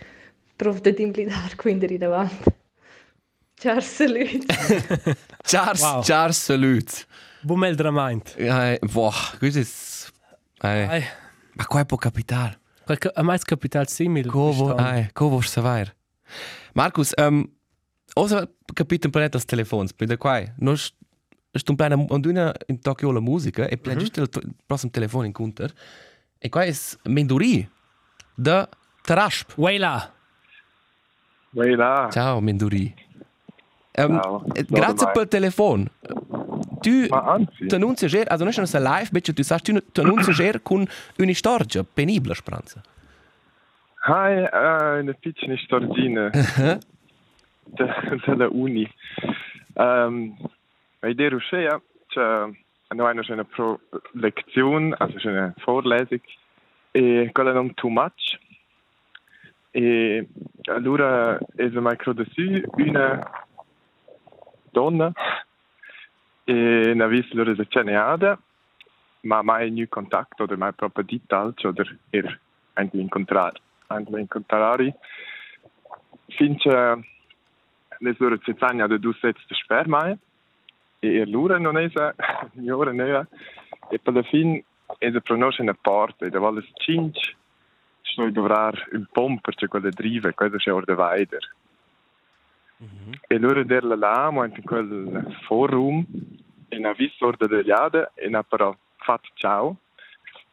provo 0.56 0.78
di 0.80 1.02
implidare 1.02 1.54
quindi 1.56 1.86
di 1.86 1.98
davanti. 1.98 2.52
Ciao, 3.54 3.80
salut. 3.80 4.44
Charles, 5.42 5.80
Wow. 5.80 6.02
Charles, 6.02 6.42
salut. 6.42 7.06
Buon 7.40 7.60
mel 7.60 7.76
dramaint. 7.76 8.34
Eh, 8.36 8.78
boh, 8.82 9.12
questo 9.38 9.60
è... 10.58 10.66
Eh, 10.66 10.86
Ai, 10.86 11.04
ma 11.52 11.66
qua 11.66 11.80
è 11.80 11.84
po' 11.86 11.96
capitale. 11.96 12.60
Am 13.14 13.26
meisten 13.26 13.46
Kapital 13.46 13.86
10 13.86 14.08
Millionen. 14.08 14.32
Kovo, 14.32 14.74
ai, 14.76 15.08
Kovo 15.14 15.40
Savair. 15.42 15.94
Markus, 16.74 17.14
ähm, 17.18 17.48
also 18.14 18.46
Kapitel 18.74 19.10
per 19.10 19.28
das 19.28 19.46
telefones 19.46 19.92
bitte 19.92 20.16
quai. 20.16 20.52
Nos 20.58 20.94
stum 21.56 21.76
plana 21.76 21.96
anduna 22.10 22.54
in 22.68 22.78
em 22.84 23.12
la 23.12 23.20
música 23.20 23.64
é 23.64 23.74
e 23.74 23.76
plan 23.76 23.98
giusto 23.98 24.20
il 24.20 24.28
prossimo 24.66 24.90
telefone 24.90 25.26
in 25.26 25.32
counter. 25.32 25.72
E 26.40 26.46
é 26.46 26.48
qua 26.48 26.66
es 26.66 26.98
Menduri 27.06 27.68
da 28.36 28.68
Tarasp. 29.02 29.56
Weila. 29.58 30.12
Weila. 31.54 32.10
Ciao 32.10 32.40
Menduri. 32.40 32.94
Ähm, 33.96 34.20
Ciao. 34.20 34.44
É 34.54 34.62
Grazie 34.62 35.12
per 35.12 35.28
telefono. 35.28 35.90
Tu 36.84 37.06
Ma 37.08 37.22
anzi, 37.22 37.66
ti 37.66 37.74
annunzi 37.74 38.06
già, 38.08 38.22
also 38.26 38.44
non 38.44 38.52
è 38.52 38.78
live, 38.78 39.06
invece 39.08 39.32
tu 39.32 39.42
sai, 39.42 39.58
tu 39.62 39.72
ti 39.90 40.00
annunzi 40.00 40.32
già 40.32 40.52
con 40.60 40.86
una 41.16 41.32
storia 41.32 41.82
penibile, 41.82 42.34
spranza. 42.34 42.82
hai 44.06 44.42
uh, 44.42 45.00
una 45.00 45.14
piccola 45.18 45.56
storgina 45.56 46.28
de- 46.28 48.20
della 48.26 48.48
Uni. 48.52 48.86
Um, 49.76 50.36
bei 51.00 51.14
der 51.14 51.32
Russia 51.32 51.80
c'è 52.08 52.20
hanno 52.88 53.08
una 53.08 53.24
una 53.28 53.44
pro 53.44 53.80
lezione, 54.12 54.94
also 54.98 55.16
c'è 55.16 55.30
una 55.30 55.54
Vorlesung, 55.64 56.20
e 56.92 57.30
quella 57.32 57.52
non 57.52 57.72
too 57.72 57.88
much. 57.88 58.38
E 59.70 60.28
allora 60.64 61.38
è 61.56 61.66
mai 61.68 61.96
credo 61.96 62.24
su 62.30 62.62
una 62.76 63.18
donna 64.70 65.12
En 66.44 66.98
dan 66.98 67.08
wisselen 67.08 67.56
ze 67.56 67.92
hadden, 67.92 68.38
maar 69.20 69.44
mij 69.44 69.70
nu 69.70 69.86
contact, 69.86 70.40
of 70.40 70.56
mij 70.56 70.72
proper 70.72 71.06
details, 71.06 71.64
of 71.64 71.78
er 72.10 72.38
eindelijk 72.72 73.10
contrari. 73.10 73.58
Eindelijk 73.86 74.30
contrari. 74.30 74.94
Sinds 76.28 76.64
uh, 76.64 76.96
les 77.98 78.18
loro 78.18 78.36
zezzagna 78.42 78.86
de 78.86 78.98
dus 78.98 79.18
setz 79.18 79.46
de 79.46 79.54
spermae, 79.54 80.18
e 81.00 81.20
er 81.20 81.26
lura 81.26 81.58
non 81.58 81.78
esa, 81.78 82.14
jore 82.52 82.92
nea, 82.92 83.26
e 83.90 83.98
per 83.98 84.12
la 84.12 84.22
fin 84.22 84.64
esa 84.98 85.20
pronosce 85.20 85.62
una 85.62 85.74
porta, 85.74 86.26
e 86.26 86.30
da 86.30 86.38
valles 86.38 86.70
cinc, 86.74 87.34
stoi 88.02 88.32
dovrar 88.32 88.88
un 88.92 89.06
pomper, 89.12 89.54
cioè 89.54 89.68
quelle 89.68 89.90
drive, 89.90 90.34
quella 90.34 90.56
c'è 90.56 90.72
orde 90.72 90.94
weider. 90.94 91.54
E 93.28 93.38
loro 93.38 93.64
der 93.64 93.84
la 93.84 93.96
lama 93.96 94.44
in 94.44 94.62
quel 94.62 95.36
forum 95.46 96.04
e 96.68 96.78
na 96.78 96.92
visto 96.92 97.26
ora 97.26 97.36
delle 97.38 97.62
jade 97.62 98.10
e 98.14 98.28
na 98.28 98.42
però 98.42 98.76
fatto 98.96 99.28
ciao. 99.34 99.76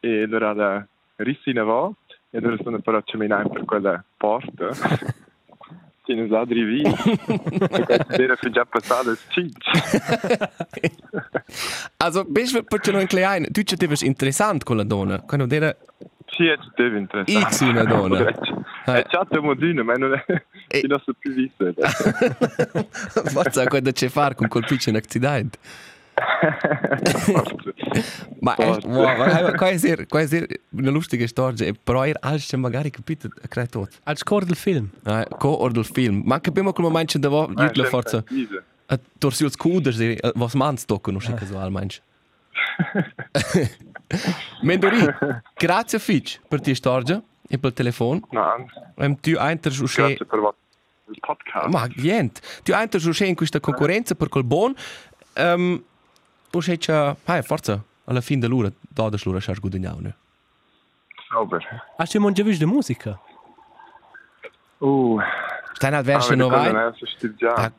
E 0.00 0.26
loro 0.26 0.52
la 0.52 0.86
rissina 1.16 1.64
va 1.64 1.90
e 2.30 2.40
loro 2.40 2.56
sono 2.62 2.80
però 2.80 3.02
camminare 3.04 3.48
per 3.48 3.64
quella 3.64 4.02
porta 4.16 4.70
che 6.04 6.14
non 6.14 6.28
sa 6.28 6.44
drivi. 6.44 6.82
E 6.82 7.84
questo 7.84 8.22
era 8.22 8.36
già 8.50 8.64
passato 8.64 9.10
il 9.10 9.18
cinque. 9.28 9.70
Also, 11.98 12.24
bist 12.24 12.54
du 12.54 12.64
per 12.64 12.80
noch 12.92 13.00
ein 13.00 13.06
klein, 13.06 13.46
du 13.48 13.62
ci 13.62 13.76
devi 13.76 13.94
interessant 14.04 14.64
con 14.64 14.76
la 14.76 14.82
donna, 14.82 15.20
quando 15.20 15.46
era 15.54 15.72
Sì, 16.34 16.46
è 16.46 16.56
deve 16.74 16.98
interessante. 16.98 17.54
X 17.54 17.60
una 17.60 17.84
donna. 17.84 18.24
È 18.84 19.04
chatto 19.08 19.42
modino, 19.42 19.84
ma 19.84 19.94
non 19.94 20.14
è... 20.14 20.24
E- 20.68 20.78
Il 20.78 20.88
nostro 20.88 21.14
più 21.18 21.32
visto. 21.32 21.72
Forza 23.30 23.66
quando 23.66 23.92
c'è 23.92 24.08
far 24.08 24.34
con 24.34 24.48
quel 24.48 24.64
piccolo 24.66 24.96
accidente. 24.96 25.58
Ma 28.40 28.54
è, 28.54 28.76
wow, 28.84 29.16
ma 29.16 29.52
qua 29.54 29.68
è 29.68 29.78
ser, 29.78 30.06
qua 30.06 30.20
è 30.20 30.26
ser 30.26 30.46
una 30.70 30.90
lustige 30.90 31.26
storia, 31.26 31.66
e 31.66 31.74
però 31.80 32.04
er 32.04 32.16
alles 32.20 32.46
c'è 32.46 32.58
magari 32.58 32.90
capito, 32.90 33.30
credo 33.48 33.68
tot. 33.70 33.98
Al 34.02 34.18
score 34.18 34.44
del 34.44 34.56
film. 34.56 34.90
Eh, 35.06 35.26
co 35.38 35.48
or 35.48 35.72
del 35.72 35.86
film. 35.86 36.20
Ma 36.24 36.40
capiamo 36.40 36.72
quel 36.72 36.86
momento 36.86 37.18
da 37.18 37.28
vo, 37.28 37.50
jutla 37.54 37.84
forza, 37.84 38.22
a 38.86 38.98
torsi 39.18 39.44
os 39.44 39.56
cuder, 39.56 39.94
se 39.94 40.18
was 40.34 40.54
mans 40.54 40.84
non 40.88 41.20
so 41.20 41.34
casual, 41.34 41.70
manch. 41.70 42.02
Mendori, 44.62 44.98
grazie 45.54 45.98
Fitch 45.98 46.40
per 46.48 46.60
ti 46.60 46.74
storia 46.74 47.20
e 47.48 47.58
per 47.58 47.70
il 47.70 47.76
telefono. 47.76 48.20
No, 48.30 48.66
Um, 48.96 49.16
tu 49.20 49.30
entras 49.38 49.78
o 49.80 49.86
che 49.86 50.02
grazie 50.02 50.26
per 50.26 50.54
il 51.06 51.18
podcast. 51.20 51.66
Ma 51.68 51.86
niente, 51.96 52.40
tu 52.62 52.72
entras 52.72 53.04
o 53.04 53.24
in 53.24 53.34
questa 53.34 53.60
concorrenza 53.60 54.14
per 54.14 54.28
quel 54.28 54.44
buon. 54.44 54.74
Um, 55.36 55.82
o 56.50 56.58
che 56.58 56.76
c'è, 56.78 57.16
hai 57.24 57.42
forza, 57.42 57.82
alla 58.04 58.20
fine 58.20 58.40
dell'ora, 58.40 58.70
da 58.80 59.08
l'ora 59.24 59.38
c'è 59.38 59.54
guadagnato, 59.54 60.00
ne? 60.00 60.14
Sauber. 61.28 61.84
Hast 61.96 62.12
du 62.12 62.20
mal 62.20 62.32
già 62.32 62.42
visto 62.42 62.66
musica? 62.66 63.18
Uh, 64.78 65.18
Stai 65.72 65.90
nel 65.90 66.02
verso 66.02 66.34
no, 66.34 66.48
novai. 66.48 66.70
vai. 66.72 66.92
Ah. 67.54 67.72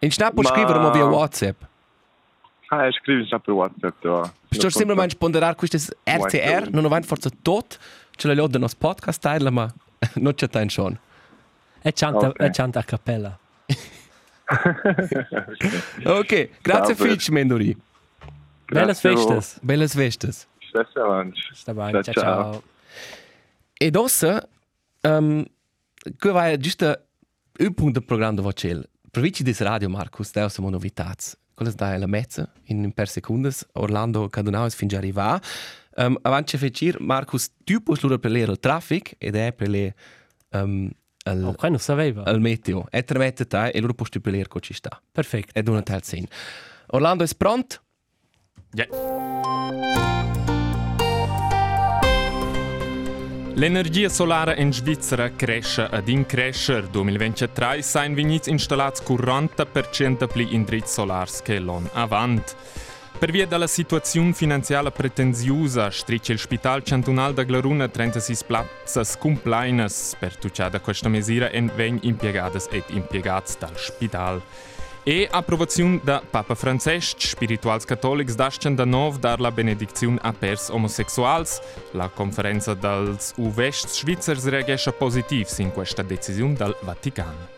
In 0.00 0.12
snap 0.12 0.32
puoi 0.32 0.44
Ma- 0.44 0.50
scrivere 0.50 0.78
ma 0.78 0.90
via 0.90 1.06
WhatsApp. 1.06 1.62
Ah, 2.68 2.90
scrivi 2.92 3.24
già 3.26 3.38
per 3.38 3.54
WhatsApp. 3.54 4.02
Da. 4.02 4.32
Sto 4.52 4.70
sempre 4.70 4.94
mais 4.94 5.14
ponderar 5.14 5.54
com 5.54 5.64
estas 5.64 5.90
RTR, 6.06 6.70
não 6.72 6.88
vai 6.88 7.02
força 7.02 7.30
tot, 7.30 7.78
ce 8.16 8.26
la 8.26 8.34
lod 8.34 8.56
nos 8.58 8.74
podcast 8.74 9.20
tile 9.20 9.50
ma 9.50 9.72
non 10.16 10.34
c'è 10.34 10.48
tan 10.48 10.68
schon. 10.68 10.98
E 11.82 11.92
canta 11.92 12.32
e 12.32 12.50
canta 12.50 12.80
a 12.80 12.84
cappella. 12.84 13.38
ok, 16.04 16.50
grazie 16.62 16.94
Fitch 16.94 17.28
Mendori. 17.30 17.76
Belles 18.66 19.00
festas. 19.00 19.58
Belles 19.62 19.94
festas. 19.94 20.46
Stessa 20.60 21.04
lunch. 21.04 21.50
Sta 21.52 21.74
bene, 21.74 22.02
ciao 22.02 22.14
ciao. 22.14 22.62
Ed 23.74 23.96
ossa 23.96 24.48
ehm 25.02 25.24
um, 25.24 25.44
que 26.18 26.32
vai 26.32 26.58
giusta 26.58 27.04
un 27.58 27.74
punto 27.74 27.98
del 27.98 28.04
programma 28.04 28.36
da 28.36 28.42
vocel. 28.42 28.88
Provici 29.10 29.42
des 29.42 29.60
radio 29.60 29.88
Marcus, 29.88 30.30
da 30.32 30.48
sono 30.48 30.70
novitats. 30.70 31.36
Quella 31.58 31.72
da 31.72 31.98
la 31.98 32.06
mezza, 32.06 32.48
in 32.66 32.92
per 32.92 33.08
secondes, 33.08 33.66
Orlando 33.72 34.28
Cadunaus 34.28 34.76
fin 34.76 34.86
già 34.86 34.98
arriva. 34.98 35.40
Um, 35.96 36.16
avanti 36.22 36.54
a 36.54 36.58
fecir, 36.60 37.00
Marcus, 37.00 37.50
tu 37.64 37.82
puoi 37.82 37.98
lura 38.00 38.16
per 38.16 38.30
il 38.30 38.60
traffic 38.60 39.16
ed 39.18 39.34
è 39.34 39.52
per 39.52 39.68
le 39.68 39.92
um, 40.50 40.88
al, 41.24 41.42
Oh, 41.42 41.68
non 41.68 41.80
sapeva. 41.80 42.22
al 42.22 42.40
meteo. 42.40 42.86
E 42.90 43.02
tre 43.02 43.18
mette 43.18 43.48
te 43.48 43.70
e 43.70 43.80
loro 43.80 43.94
puoi 43.94 44.08
per 44.20 44.32
le 44.34 44.46
ci 44.60 44.72
sta. 44.72 45.02
Perfetto. 45.10 45.50
Ed 45.52 45.66
una 45.66 45.82
tal 45.82 46.04
sen. 46.04 46.28
Orlando 46.90 47.24
è 47.24 47.28
pronto? 47.36 47.82
L'energia 53.58 54.08
solare 54.08 54.54
in 54.60 54.72
Svizzera 54.72 55.32
cresce 55.34 55.82
ad 55.82 56.06
in 56.06 56.26
crescer 56.26 56.86
2023 56.86 57.82
sain 57.82 58.14
vegnits 58.14 58.46
installats 58.46 59.02
40% 59.02 60.28
pli 60.28 60.54
indrizzi 60.54 60.92
solars 60.92 61.42
che 61.42 61.58
l'on 61.58 61.90
avant. 61.94 62.54
Per 63.18 63.32
via 63.32 63.48
della 63.48 63.66
situazione 63.66 64.32
finanziaria 64.32 64.92
pretensiosa, 64.92 65.90
strice 65.90 66.34
il 66.34 66.38
Spital 66.38 66.84
Cantonal 66.84 67.34
da 67.34 67.42
Glaruna 67.42 67.88
36 67.88 68.36
plazzas 68.46 69.18
complainas 69.18 70.14
per 70.16 70.36
tucciare 70.36 70.80
questa 70.80 71.08
misura 71.08 71.50
e 71.50 71.60
vegn 71.60 71.98
impiegadas 72.02 72.68
ed 72.70 72.84
impiegats 72.90 73.58
dal 73.58 73.76
Spital. 73.76 74.40
E 75.08 75.26
approvazione 75.30 76.00
da 76.04 76.20
Papa 76.30 76.54
Francesc, 76.54 77.22
spirituals 77.22 77.86
cattolics 77.86 78.34
dascen 78.34 78.74
da 78.74 78.84
nov 78.84 79.16
dar 79.16 79.40
la 79.40 79.50
benedizione 79.50 80.18
a 80.20 80.34
pers 80.34 80.68
homosexuals. 80.68 81.62
La 81.92 82.10
conferenza 82.10 82.74
dels 82.74 83.32
Uvests 83.38 84.00
Svizzers 84.00 84.46
reagisce 84.48 84.92
positiv 84.92 85.48
in 85.60 85.72
questa 85.72 86.02
decisione 86.02 86.52
dal 86.52 86.76
Vaticano. 86.82 87.48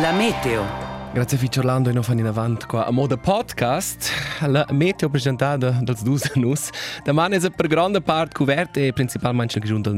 La 0.00 0.12
meteo. 0.12 0.64
Grazie 1.12 1.36
a 1.36 1.58
Orlando 1.58 1.90
e 1.90 1.92
non 1.92 2.02
fanno 2.02 2.20
in 2.20 2.26
avanti 2.26 2.64
qua 2.64 2.86
a 2.86 2.90
moda 2.90 3.18
podcast. 3.18 4.10
La 4.46 4.64
meteo 4.70 5.10
presentata 5.10 5.68
dal 5.82 5.98
dus 6.02 6.34
nus. 6.36 6.70
Da 7.04 7.12
man 7.12 7.34
è 7.34 7.50
per 7.50 7.66
grande 7.66 8.00
parte 8.00 8.36
coperta 8.36 8.80
e 8.80 8.94
principalmente 8.94 9.58
nel 9.58 9.68
regione 9.68 9.82
del 9.82 9.96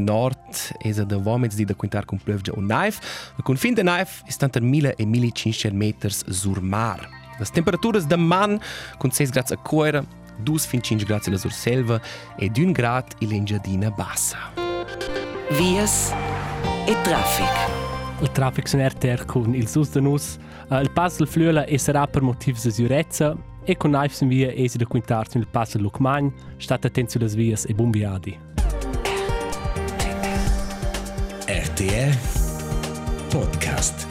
nord 0.52 0.76
è 0.78 1.04
da 1.04 1.16
vomits 1.16 1.54
di 1.56 1.64
da 1.64 1.74
quintar 1.74 2.04
con 2.04 2.18
pioggia 2.18 2.52
un 2.54 2.66
knife. 2.66 3.00
Il 3.36 3.42
confine 3.42 3.74
del 3.74 3.84
knife 3.84 4.22
è 4.26 4.32
tanto 4.32 4.60
1000 4.60 4.96
e 4.96 5.04
1500 5.04 5.76
meters 5.76 6.28
sur 6.28 6.60
mar. 6.60 7.08
Le 7.38 7.46
temperature 7.46 8.00
da 8.04 8.16
man 8.16 8.60
con 8.98 9.10
6 9.10 9.26
gradi 9.28 9.52
a 9.52 9.56
cuore, 9.56 10.04
2 10.38 10.58
fin 10.58 10.82
5 10.82 11.06
gradi 11.06 11.30
la 11.30 11.38
sur 11.38 11.52
selva 11.52 12.00
e 12.36 12.50
1 12.54 12.72
grad 12.72 13.06
in 13.20 13.28
l'engiadina 13.28 13.90
bassa. 13.90 14.52
Vias 15.50 16.12
e 16.86 16.96
traffic. 17.02 17.70
Il 18.20 18.30
traffic 18.30 18.68
su 18.68 18.76
RTR 18.76 19.24
con 19.24 19.54
il 19.54 19.66
sus 19.66 19.90
de 19.90 20.00
nus. 20.00 20.38
Uh, 20.68 20.76
il 20.76 20.90
pass 20.90 21.18
del 21.18 21.26
Flüela 21.26 21.64
e 21.64 21.76
sarà 21.76 22.06
per 22.06 22.22
motivi 22.22 22.58
di 22.62 22.70
sicurezza 22.70 23.36
e 23.64 23.76
con 23.76 23.90
knives 23.90 24.20
in 24.20 24.28
via 24.28 24.52
esi 24.52 24.78
da 24.78 24.86
quintar 24.86 25.28
sul 25.28 25.46
pass 25.48 25.72
del 25.72 25.82
Lucmagn. 25.82 26.32
State 26.56 26.86
attenti 26.86 27.12
sulle 27.12 27.26
vias 27.26 27.64
e 27.68 27.74
buon 27.74 27.90
viadi. 27.90 28.51
RTR 31.52 32.16
Podcast. 33.28 34.06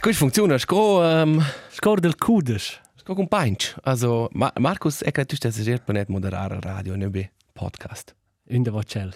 Come 0.00 0.14
funziona? 0.14 0.58
Sco, 0.58 1.00
um, 1.00 1.42
Scor 1.70 2.00
del 2.00 2.16
Kudes. 2.16 2.78
sco 2.96 3.14
con 3.14 3.28
pinch. 3.28 3.74
Also, 3.84 4.28
Ma 4.32 4.52
Markus, 4.58 5.00
glaube, 5.00 5.24
du 5.24 5.36
stellst 5.36 5.64
dir 5.64 5.78
per 5.78 5.94
nicht 5.94 6.10
moderare 6.10 6.60
Radio, 6.60 6.96
ne 6.96 7.08
be 7.08 7.30
Podcast. 7.54 8.14
In 8.48 8.62
der 8.62 8.74
Vocel. 8.74 9.14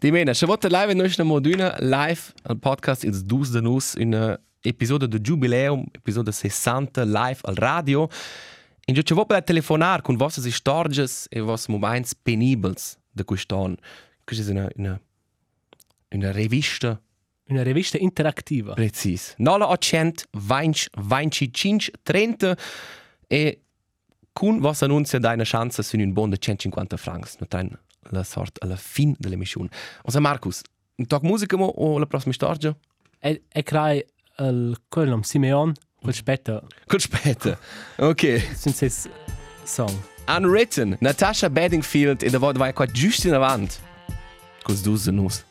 Di 0.00 0.10
mena, 0.10 0.34
se 0.34 0.46
vota 0.46 0.66
live 0.66 0.94
noi 0.94 1.10
stiamo 1.10 1.38
d'una 1.38 1.76
live 1.78 2.32
al 2.42 2.58
podcast 2.58 3.04
il 3.04 3.24
12 3.24 3.52
de 3.52 3.60
nus 3.60 3.94
in 3.94 4.36
episodio 4.62 5.06
de 5.06 5.20
jubileum, 5.20 5.84
episodio 5.92 6.32
60 6.32 7.04
live 7.04 7.38
al 7.42 7.54
radio. 7.54 8.08
In 8.86 8.94
giù 8.94 9.02
ci 9.02 9.14
vuoi 9.14 9.26
per 9.26 9.44
telefonar 9.44 10.02
con 10.02 10.16
vostre 10.16 10.50
storges 10.50 11.26
e 11.30 11.38
vostri 11.38 11.72
momenti 11.72 12.16
penibels 12.20 12.98
de 13.12 13.22
quest'anno. 13.22 13.76
Questa 14.34 14.48
è 14.48 14.54
una, 14.54 14.68
una, 14.76 15.00
una 16.10 16.30
rivista 16.30 17.00
Una 17.48 17.62
rivista 17.64 17.98
interattiva. 17.98 18.74
precis. 18.74 19.34
0800 19.38 20.26
20 20.30 20.90
25 20.96 21.92
30 22.00 22.56
e 23.26 23.62
con 24.32 24.60
vostra 24.60 24.86
annunzia 24.86 25.18
dai 25.18 25.34
una 25.34 25.42
chance 25.44 25.82
su 25.82 25.96
un 25.96 26.12
bon 26.12 26.30
de 26.30 26.38
150 26.38 26.96
francs. 26.96 27.38
Non 27.38 27.48
dai 27.48 27.68
la 28.10 28.22
sorte 28.22 28.64
alla 28.64 28.76
fine 28.76 29.16
dell'emissione. 29.18 29.68
Osa 30.02 30.20
Marcus, 30.20 30.62
un 30.94 31.06
talk 31.06 31.24
musica 31.24 31.56
mo 31.56 31.66
o 31.66 31.98
la 31.98 32.06
prossima 32.06 32.32
storgia? 32.32 32.72
E, 33.18 33.42
e 33.50 33.62
crai 33.64 34.04
il 34.38 34.80
quello 34.88 35.20
Simeon, 35.24 35.72
quel 36.00 36.14
spetta, 36.14 36.62
Gut 36.86 37.00
später. 37.00 37.58
Okay. 37.96 38.38
senza 38.54 38.86
song. 39.64 39.92
Unwritten, 40.28 40.96
Natasha 41.00 41.50
Bedingfield 41.50 42.22
e 42.22 42.30
da 42.30 42.38
volta 42.38 42.60
vai 42.60 42.72
qua 42.72 42.86
giusto 42.86 43.26
in 43.26 43.34
avanti. 43.34 43.88
Cause 44.64 44.82
those 44.82 45.08
the. 45.08 45.49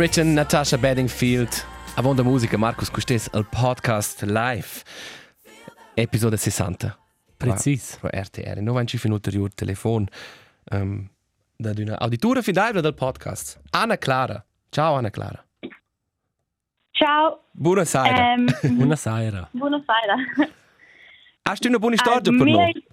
It. 0.00 0.16
Unwritten, 0.18 0.32
Natasha 0.32 0.78
Bedingfield. 0.78 1.64
A 1.96 2.02
buona 2.02 2.22
musica, 2.22 2.56
Marcus, 2.56 2.88
questo 2.88 3.14
è 3.14 3.36
il 3.36 3.46
podcast 3.50 4.22
live. 4.22 4.84
Episodio 5.94 6.36
60. 6.36 6.96
Precis. 7.36 7.96
Pro 8.00 8.08
RTR. 8.08 8.60
Noi 8.60 8.86
ci 8.86 8.96
finito 8.96 9.28
il 9.28 9.54
telefono 9.54 10.06
um, 10.70 11.08
da 11.56 11.72
una 11.76 11.98
auditura 11.98 12.42
fidabile 12.42 12.80
del 12.80 12.94
podcast. 12.94 13.60
Anna 13.70 13.98
Clara. 13.98 14.44
Ciao 14.68 14.94
Anna 14.94 15.10
Clara. 15.10 15.44
Ciao. 16.92 17.46
Buonasera. 17.50 18.32
Ehm, 18.32 18.46
Buonasera. 18.76 19.48
buonasera. 19.50 20.14
Hast 21.42 21.62
du 21.62 21.68
una 21.68 21.78
buona 21.78 21.96
storia 21.96 22.20
per 22.20 22.32
noi? 22.46 22.84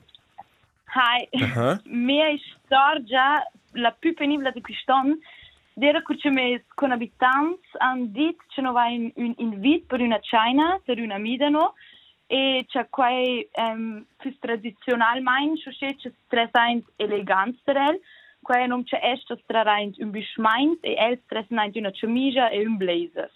hi. 0.96 1.28
Uh-huh. 1.32 1.80
Mia 1.86 2.36
storia, 2.64 3.44
la 3.74 3.92
più 3.92 4.14
penibile 4.14 4.52
di 4.54 4.62
quest'anno, 4.62 5.18
era 5.78 6.02
che 6.02 6.30
mes 6.30 6.62
con 6.74 6.92
abitanti 6.92 7.68
hanno 7.78 8.06
detto 8.08 8.44
che 8.48 8.62
non 8.62 8.74
va 8.74 8.86
un, 8.86 9.34
invito 9.38 9.86
per 9.88 10.02
una 10.02 10.20
cena, 10.20 10.80
per 10.84 11.00
una 11.00 11.18
midano, 11.18 11.74
e 12.28 12.66
c'è 12.68 12.88
quei 12.90 13.48
um, 13.56 14.04
più 14.18 14.38
tradizionalmente, 14.40 15.70
c'è 15.72 15.96
c'è 15.96 16.12
stressant 16.26 16.86
elegant 16.96 17.58
strel, 17.60 18.00
quei 18.42 18.68
non 18.68 18.84
c'è 18.84 19.00
esto 19.02 19.36
strarant 19.44 19.98
un 20.00 20.12
bismeint 20.12 20.80
e 20.82 20.96
el 20.98 21.20
stressant 21.26 21.76
una 21.76 21.92
camicia 21.92 22.50
e 22.50 22.66
un 22.66 22.78
blazer. 22.78 23.30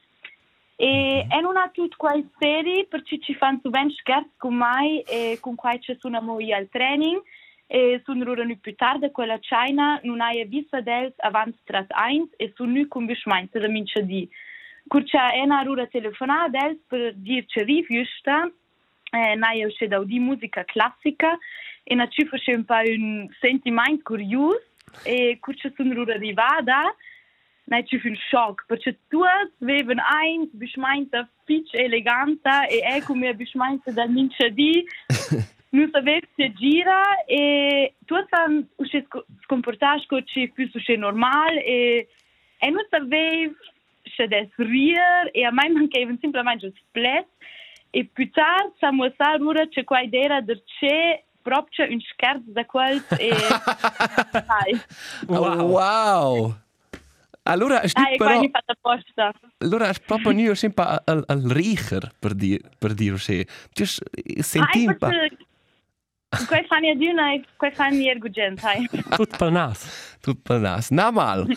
E 0.76 1.26
è 1.28 1.38
una 1.44 1.70
tutta 1.74 1.96
quella 1.98 2.24
serie 2.38 2.86
perché 2.86 3.20
ci 3.20 3.36
fanno 3.36 3.60
ben 3.64 3.92
scherzi 3.92 4.32
con 4.38 4.56
me 4.56 5.02
e 5.02 5.38
con 5.42 5.56
cui 5.56 5.78
ci 5.82 5.96
sono 6.00 6.22
noi 6.22 6.54
al 6.54 6.70
training 6.70 7.22
e 7.72 8.02
sono 8.04 8.28
ora 8.32 8.44
nu 8.44 8.60
più 8.60 8.74
tardi 8.74 9.12
quella 9.12 9.38
China 9.38 10.00
non 10.02 10.22
hai 10.22 10.44
visto 10.46 10.82
dels 10.82 11.14
avanti 11.18 11.60
strat 11.62 11.92
1 11.96 12.30
e 12.36 12.52
sono 12.56 12.72
nu 12.72 12.88
con 12.88 13.06
bismeint 13.06 13.56
da 13.60 13.68
mince 13.68 14.04
di. 14.04 14.28
Curcia 14.88 15.32
è 15.32 15.42
una 15.42 15.62
rura 15.62 15.86
telefonata 15.86 16.50
dels 16.50 16.80
per 16.88 17.14
dirci 17.14 17.62
rifiusta 17.62 18.50
eh, 19.12 19.36
naia 19.36 19.68
uscita 19.68 20.04
di 20.04 20.18
musica 20.18 20.64
classica 20.64 21.38
e 21.84 21.94
na 21.94 22.08
ci 22.08 22.26
face 22.26 22.56
un 22.56 23.30
sentimento 23.40 24.02
curioso 24.04 24.64
e 25.04 25.38
curcia 25.40 25.72
sono 25.76 25.94
rura 25.94 26.16
arrivata 26.16 26.96
Nein, 27.66 27.86
ci 27.86 28.00
fu 28.00 28.08
un 28.08 28.16
shock, 28.16 28.66
perché 28.66 28.98
tu 29.10 29.22
avevi 29.22 29.94
ein 29.94 30.50
bismeinte 30.54 31.28
fitch 31.46 31.72
eleganta 31.76 32.66
e 32.66 32.80
è 32.80 33.04
come 33.04 33.36
bismeinte 33.36 33.94
da 33.94 34.08
mince 34.08 34.50
di 34.50 34.84
non 35.72 35.90
sapevi 35.92 36.28
se 36.36 36.52
gira 36.54 37.02
e 37.28 37.94
tu 38.06 38.16
usci 38.78 39.06
comportaš 39.48 40.06
kot 40.10 40.26
če 40.26 40.50
più 40.56 40.70
usci 40.74 40.98
normal 40.98 41.58
e 41.58 42.08
e 42.60 42.70
non 42.70 42.86
sapevi 42.90 43.56
se 44.16 44.28
des 44.28 44.50
rir 44.58 45.30
e 45.34 45.46
a 45.46 45.52
mai 45.52 45.70
mancava 45.70 46.16
semplicemente 46.20 46.66
il 46.66 46.74
splet 46.76 47.28
e 47.92 48.06
più 48.06 48.30
tardi 48.32 48.74
siamo 48.78 49.10
stati 49.14 49.42
ora 49.42 49.68
c'è 49.68 49.84
qua 49.84 50.02
idea 50.02 50.42
del 50.42 50.64
c'è 50.66 51.24
proprio 51.42 51.88
un 51.90 52.00
scherzo 52.02 52.52
da 52.52 52.66
quel 52.66 53.04
e. 53.18 53.30
Wow. 55.28 55.70
wow. 55.70 56.56
Allora, 57.44 57.82
è 57.82 57.90
Dai, 57.92 58.18
però... 58.18 58.40
Allora, 59.58 59.90
è 59.90 59.94
proprio 60.06 60.32
noi 60.32 60.56
sempre 60.56 61.02
al, 61.04 61.24
al 61.26 61.42
richer 61.42 62.12
per 62.20 62.34
dire, 62.34 62.62
per 62.78 62.94
dire 62.94 63.12
così. 63.14 63.46
Tu 63.74 63.86
senti 63.86 64.86
un 64.86 64.98
po'... 64.98 65.10
Quei 66.48 66.64
fanno 66.66 66.94
di 66.94 67.08
una 67.08 67.34
e 67.34 67.44
quei 67.58 67.72
fanno 67.72 67.96
di 67.98 68.08
ergugent, 68.08 68.64
hai. 68.64 68.88
Tutto 68.88 69.38
per 69.38 69.52
nas. 69.52 70.18
Tutto 70.22 70.42
per 70.44 70.60
nas. 70.60 70.90
Na 70.92 71.12
mal. 71.12 71.48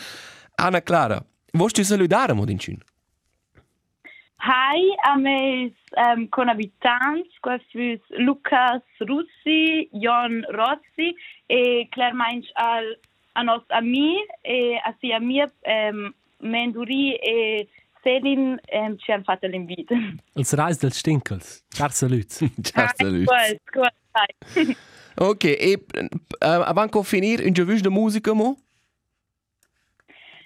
Anna 0.55 0.81
Clara, 0.81 1.23
vuoi 1.51 1.69
ti 1.71 1.83
salutare, 1.83 2.33
Modincin? 2.33 2.77
Hai, 4.37 4.93
a 5.03 5.15
me 5.15 5.71
um, 5.95 6.27
con 6.27 6.49
abitanti, 6.49 7.29
quei 7.39 7.59
fus 7.71 8.01
Lucas 8.17 8.83
Russi, 8.99 9.87
Jon 9.91 10.43
Rossi 10.49 11.15
e 11.45 11.87
Claire 11.89 12.13
Mainz 12.13 12.49
al 12.53 12.99
a 13.35 13.41
nos 13.41 13.63
ami 13.69 14.17
e 14.41 14.79
a 14.83 14.93
sia 14.99 15.19
mia 15.19 15.51
um, 15.65 16.13
Menduri 16.39 17.15
e 17.15 17.67
Selim 18.03 18.59
e 18.65 18.95
ci 18.97 19.11
hanno 19.11 19.23
fatto 19.23 19.47
l'invito. 19.47 19.95
Il 20.33 20.45
Rais 20.51 20.77
del 20.77 20.91
Stinkels, 20.91 21.63
Cerza 21.69 22.07
Lutz. 22.07 22.45
Cerza 22.61 23.07
Lutz. 23.07 23.31
Ok, 25.15 25.43
e 25.43 25.85
avanti 26.39 26.97
a 26.97 27.03
finire, 27.03 27.45
un 27.45 27.53
giovane 27.53 27.79
di 27.79 27.89
musica 27.89 28.33
mo? 28.33 28.57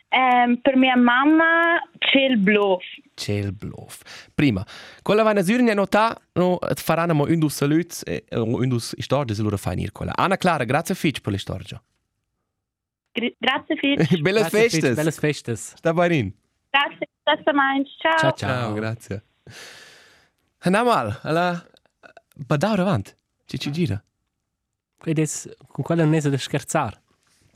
Um, 0.10 0.62
per 0.62 0.78
mia 0.78 0.96
mamma 0.96 1.82
c'è 1.98 2.22
il 2.22 2.38
bluff. 2.38 2.84
C'è 3.13 3.34
il 3.34 3.54
bluff. 3.54 4.30
Prima, 4.34 4.65
quella 5.02 5.24
va 5.24 5.32
in 5.32 5.43
Zürich 5.43 5.65
ne 5.65 5.74
nota, 5.74 6.17
no, 6.34 6.60
faranno 6.76 7.13
mo 7.13 7.26
un 7.26 7.39
dos 7.39 7.56
saluti 7.56 8.04
e 8.06 8.26
un 8.32 8.67
dos 8.70 8.96
storie 8.98 9.36
se 9.36 9.41
loro 9.41 9.58
fanno 9.58 9.84
quella. 9.91 10.13
Anna 10.15 10.38
Clara, 10.38 10.63
grazie 10.63 10.96
fitch 10.96 11.20
per 11.20 11.34
le 11.34 11.39
storie. 11.39 11.82
Gra 13.12 13.30
grazie 13.38 13.76
fitch. 13.76 14.20
Belles 14.22 14.50
grazie 14.50 14.70
festes. 14.70 15.20
Fitch. 15.20 15.56
Sta 15.78 15.93
bene. 15.93 16.32
Grazie. 16.70 17.08
Stessa 17.27 17.53
Mainz. 17.53 17.89
Ciao. 17.97 18.17
Ciao, 18.17 18.33
Ciao, 18.33 18.49
ciao. 18.49 18.73
grazie. 18.73 19.23
Andiamo 20.59 20.89
mal, 20.89 21.19
alla... 21.23 21.65
Badau 22.35 22.79
avanti. 22.79 23.13
Ci 23.45 23.59
ci 23.59 23.71
gira. 23.71 24.01
Ed 25.03 25.17
es, 25.17 25.49
con 25.67 25.83
quella 25.83 26.03
non 26.03 26.13
è 26.13 26.21
da 26.21 26.37
scherzare. 26.37 27.01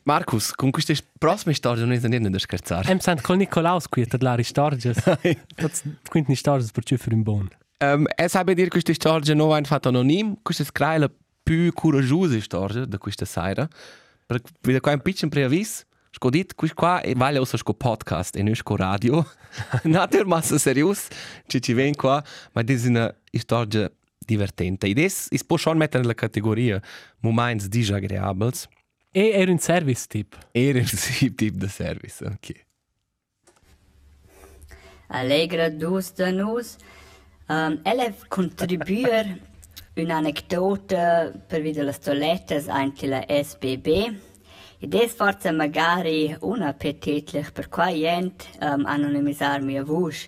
Marcus, 0.03 0.53
con 0.55 0.71
queste 0.71 0.95
prossime 1.17 1.53
storie 1.53 1.84
non 1.84 1.93
è 1.93 2.07
niente 2.07 2.29
da 2.29 2.39
scherzare. 2.39 2.89
Hem 2.89 2.97
sant 2.97 3.21
col 3.21 3.38
Nicolaus 3.38 3.88
qui 3.88 4.01
a 4.10 4.17
la 4.19 4.36
ristorges. 4.36 4.97
Tots 5.55 5.84
quinti 6.10 6.36
stories 6.36 6.71
per 6.71 6.84
ciù 6.84 6.97
per 6.97 7.13
un 7.13 7.21
bon. 7.21 7.47
Um, 7.79 8.05
e 8.15 8.27
sabe 8.27 8.53
dire 8.53 8.69
queste 8.69 8.93
storie 8.93 9.34
non 9.36 9.49
vanno 9.49 9.65
fatte 9.65 9.89
anonim, 9.89 10.38
queste 10.41 10.63
scrai 10.63 10.99
la 10.99 11.12
più 11.43 11.71
coraggiosa 11.73 12.39
storia 12.39 12.86
da 12.86 12.97
questa 12.97 13.25
sera. 13.25 13.67
Perché 14.25 14.51
vedo 14.62 14.79
qua 14.79 14.93
un 14.93 15.01
piccolo 15.01 15.29
preavviso. 15.29 15.84
Scodit, 16.13 16.56
questo 16.56 16.76
qua 16.76 17.02
e 17.02 17.13
vale 17.15 17.38
aussi 17.38 17.58
sco 17.58 17.74
podcast 17.74 18.36
e 18.36 18.43
non 18.43 18.54
sco 18.54 18.76
radio. 18.76 19.26
Natur 19.84 20.26
massa 20.26 20.58
serius, 20.58 21.08
ci 21.47 21.62
ci 21.62 21.74
ven 21.74 21.95
qua, 21.95 22.21
ma 22.52 22.62
è 22.62 22.78
una 22.86 23.15
storia 23.32 23.89
divertente. 24.17 24.88
Ed 24.88 25.00
è, 25.00 25.08
si 25.08 25.39
può 25.47 25.56
schon 25.56 25.78
mettere 25.78 26.02
nella 26.02 26.13
categoria 26.13 26.82
moments 27.19 27.67
disagreabili. 27.67 28.52
E 29.10 29.30
era 29.30 29.52
un 29.52 29.60
service 29.60 30.06
tip. 30.08 30.38
Era 30.52 30.80
il 30.84 31.34
tipo 31.36 31.58
di 31.58 31.67
service, 31.69 32.26
ok. 32.26 32.65
Allegra 35.08 35.69
dus 35.69 36.13
de 36.13 36.32
nus. 36.32 36.76
Um, 37.47 37.80
elle 37.84 38.15
contribuer 38.30 39.39
un'anecdota 39.95 41.32
per 41.47 41.62
vedere 41.62 41.86
le 41.86 41.91
stollettes 41.91 42.67
anche 42.67 43.08
la 43.08 43.26
SBB. 43.28 44.30
Idee 44.82 45.08
sforza 45.08 45.52
magari 45.52 46.36
unappetitlich, 46.39 47.52
per 47.54 47.70
qua 47.70 47.91
jent 47.91 48.48
ehm, 48.60 48.80
um, 48.80 48.86
anonymisar 48.86 49.62
mia 49.62 49.84
vusch. 49.84 50.28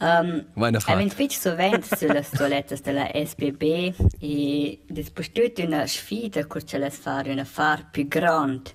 Um, 0.00 0.08
ehm, 0.08 0.46
Weihnachten. 0.56 0.98
Wenn 0.98 1.10
Fitch 1.10 1.38
so 1.38 1.56
wendet 1.56 1.84
sulle 1.96 2.24
toilettes 2.24 2.82
della 2.82 3.08
SBB 3.14 3.94
e 4.18 4.80
dispostut 4.88 5.58
una 5.58 5.86
sfida 5.86 6.44
che 6.44 6.64
ce 6.64 6.78
les 6.78 6.96
fare 6.96 7.30
una 7.30 7.44
far 7.44 7.88
più 7.92 8.08
grande. 8.08 8.72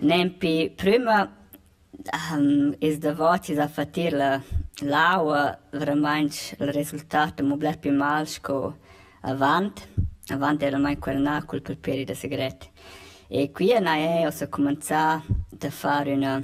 Nempi 0.00 0.72
prima 0.74 1.22
um, 1.22 2.02
ehm, 2.32 2.74
es 2.80 2.98
davoti 2.98 3.54
da 3.54 3.68
fatir 3.68 4.12
la 4.14 4.42
laua 4.80 5.56
veramente 5.70 6.56
il 6.58 6.72
risultato 6.72 7.44
mo 7.44 7.56
bler 7.56 7.78
più 7.78 7.92
malsco 7.92 8.78
avant 9.20 9.86
avant 10.30 10.60
era 10.62 10.76
mai 10.78 10.98
quernacul 10.98 11.62
per 11.62 11.78
periodo 11.78 12.14
segreto. 12.14 12.66
E 13.30 13.50
qui 13.52 13.74
a 13.74 13.78
noi 13.78 14.24
ho 14.24 14.32
cominciato 14.48 15.22
a 15.60 15.70
fare 15.70 16.14
una, 16.14 16.42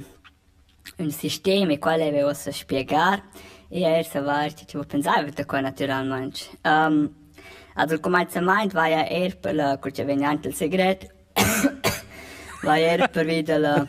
un 0.97 1.11
sistema 1.11 1.75
quale 1.79 2.07
avevo 2.07 2.29
a 2.29 2.33
spiegare 2.33 3.23
e 3.69 4.03
sa 4.03 4.21
var 4.21 4.53
ci 4.53 4.77
pensare 4.85 5.31
da 5.31 5.45
qua 5.45 5.61
naturalmente. 5.61 6.41
Um, 6.63 7.11
ad 7.73 7.89
il 7.89 7.99
cominciamento 7.99 8.75
vai 8.75 8.93
a 8.93 9.03
er 9.09 9.35
per 9.35 9.55
la 9.55 9.79
curce 9.79 10.05
vegnante 10.05 10.49
il 10.49 10.53
segreto 10.53 11.07
vai 12.61 12.83
er 12.83 13.09
per 13.09 13.25
vedere 13.25 13.59
la 13.59 13.87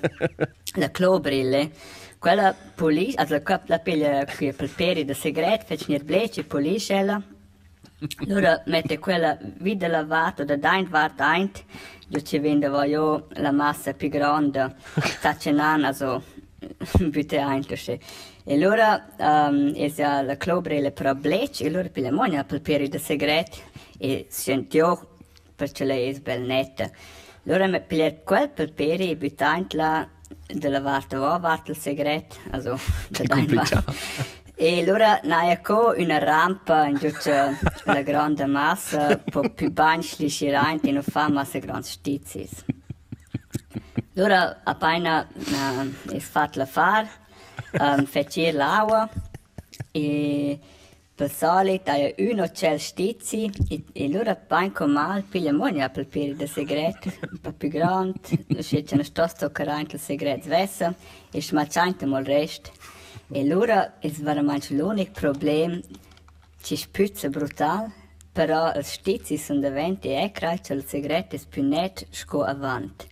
la 0.76 0.90
clobrille. 0.90 1.70
Quella 2.18 2.54
police 2.74 3.16
ad 3.18 3.28
la 3.28 3.42
cap 3.42 3.68
la 3.68 3.78
pelle 3.78 4.26
qui 4.36 4.54
per 4.54 4.70
peri 4.74 5.04
da 5.04 5.12
segreto 5.12 5.66
fece 5.66 5.84
nel 5.88 6.02
blece 6.02 6.44
police 6.44 6.94
ella 6.94 7.22
allora 8.26 8.62
mette 8.66 8.98
quella 8.98 9.38
vide 9.40 9.88
lavata 9.88 10.44
da 10.44 10.56
daint 10.56 10.88
vart 10.88 11.16
daint 11.16 11.64
vende 12.40 12.68
voglio 12.68 13.28
la 13.34 13.52
massa 13.52 13.92
più 13.94 14.08
grande 14.08 14.74
tacenan 15.20 15.84
also 15.84 16.22
bitte 17.08 17.38
eigentlich 17.38 17.98
e 18.44 18.54
allora 18.54 19.08
um, 19.18 19.74
è 19.74 19.92
ja 19.94 20.22
la 20.22 20.36
clobrille 20.36 20.92
per 20.92 21.14
blece 21.14 21.64
e 21.64 21.68
allora 21.68 21.88
per 21.88 22.02
la 22.02 22.12
monia 22.12 22.44
per 22.44 22.60
peri 22.60 22.90
segreto 22.98 23.58
e 23.98 24.26
sentio 24.28 25.16
perché 25.54 25.84
lei 25.84 26.14
è 26.14 26.20
bel 26.20 26.42
netta 26.42 26.90
allora 27.46 27.66
mi 27.66 27.80
pigliare 27.80 28.22
quel 28.24 28.50
per 28.50 28.72
peri 28.72 29.10
e 29.10 29.16
buttare 29.16 29.66
la 29.70 30.08
della 30.46 30.80
varta 30.80 31.18
va 31.18 31.38
varta 31.38 31.70
il 31.70 31.76
segreto 31.76 32.36
also 32.50 32.78
daint 33.08 33.30
complicato. 33.30 33.94
E 34.58 34.80
allora 34.80 35.20
n'hai 35.22 35.60
co 35.60 35.92
una 35.98 36.16
rampa 36.16 36.86
in 36.86 36.96
giù 36.96 37.10
la 37.84 38.00
grande 38.00 38.46
massa, 38.46 39.18
po' 39.18 39.50
più 39.50 39.70
banchi 39.70 40.24
uscirai 40.24 40.80
e 40.82 40.92
non 40.92 41.02
fa 41.02 41.28
massa 41.28 41.58
grandi 41.58 41.88
stizis. 41.88 42.64
Allora 44.16 44.62
appena 44.64 45.28
uh, 45.30 46.10
è 46.10 46.18
fatto 46.20 46.58
la 46.58 46.64
far, 46.64 47.06
um, 47.78 48.06
fece 48.06 48.50
l'acqua 48.50 49.06
e 49.90 50.58
per 51.14 51.30
solito 51.30 51.90
hai 51.90 52.14
uno 52.20 52.48
c'è 52.48 52.78
stizi 52.78 53.50
e, 53.68 53.84
e 53.92 54.04
allora 54.06 54.30
appena 54.30 54.72
con 54.72 54.90
mal 54.90 55.22
piglia 55.22 55.52
monia 55.52 55.90
per 55.90 56.06
piri 56.06 56.34
del 56.34 56.48
segreto, 56.48 57.12
un 57.30 57.40
po' 57.42 57.52
più 57.52 57.68
grande, 57.68 58.20
c'è 58.58 58.84
una 58.92 59.04
stosta 59.04 59.50
che 59.50 59.62
il 59.64 60.00
segreto 60.00 60.48
vessa 60.48 60.94
e 61.30 61.42
smacciante 61.42 62.06
mal 62.06 62.24
resto. 62.24 62.70
Allora 63.34 63.94
es 64.02 64.20
war 64.22 64.40
manch 64.42 64.70
l'unic 64.70 65.12
problem 65.12 65.82
ci 66.62 66.76
spütze 66.76 67.28
brutal, 67.28 67.90
però 68.32 68.70
els 68.70 68.92
stizis 69.00 69.48
und 69.50 69.64
eventi 69.64 70.12
ecraic 70.14 70.70
eh, 70.70 70.74
el 70.76 70.84
segret 70.86 71.34
es 71.34 71.44
più 71.44 71.64
net 71.64 72.04
sco 72.12 72.44
avant. 72.46 73.08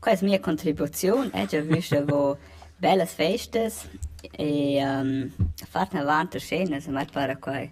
Qua 0.00 0.12
es 0.12 0.22
mia 0.22 0.40
contribuzione, 0.40 1.30
è 1.32 1.44
già 1.46 1.60
vista 1.60 2.02
vo 2.02 2.38
belles 2.80 3.12
festes 3.12 3.84
e 4.30 4.76
ehm, 4.78 5.32
um, 5.36 5.48
fart 5.68 5.94
avant 5.94 6.32
der 6.32 6.40
scena, 6.40 6.80
se 6.80 6.90
mai 6.90 7.04
para 7.04 7.36
qua 7.36 7.60
um, 7.60 7.68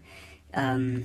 ehm, 0.53 1.05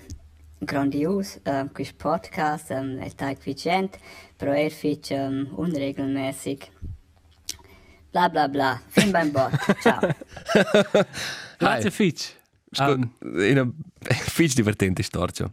grandios, 0.59 1.37
um, 1.45 1.53
ehm, 1.53 1.69
quis 1.71 1.93
podcast, 1.93 2.69
um, 2.71 2.97
el 2.99 3.15
taig 3.15 3.39
vigent, 3.45 3.95
però 4.35 4.51
er 4.51 4.71
fitch 4.71 5.15
um, 5.15 5.45
unregelmäßig. 5.55 6.67
Bla 8.11 8.27
bla 8.29 8.47
bla, 8.49 8.81
fin 8.89 9.09
beim 9.11 9.31
bot. 9.31 9.51
Ciao. 9.81 9.99
Grazie 11.57 11.91
Fitch. 11.91 12.35
Scu- 12.71 13.07
Una 13.21 13.69
fitch 14.09 14.53
divertente 14.55 15.01
storia. 15.03 15.49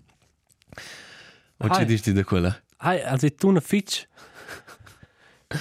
Non 1.61 1.73
ci 1.73 1.81
Hai. 1.81 1.87
dici 1.87 2.13
di 2.13 2.23
quella? 2.25 2.57
Hai, 2.79 3.01
also 3.03 3.33
tu 3.35 3.49
una 3.49 3.61
Fitch. 3.61 4.07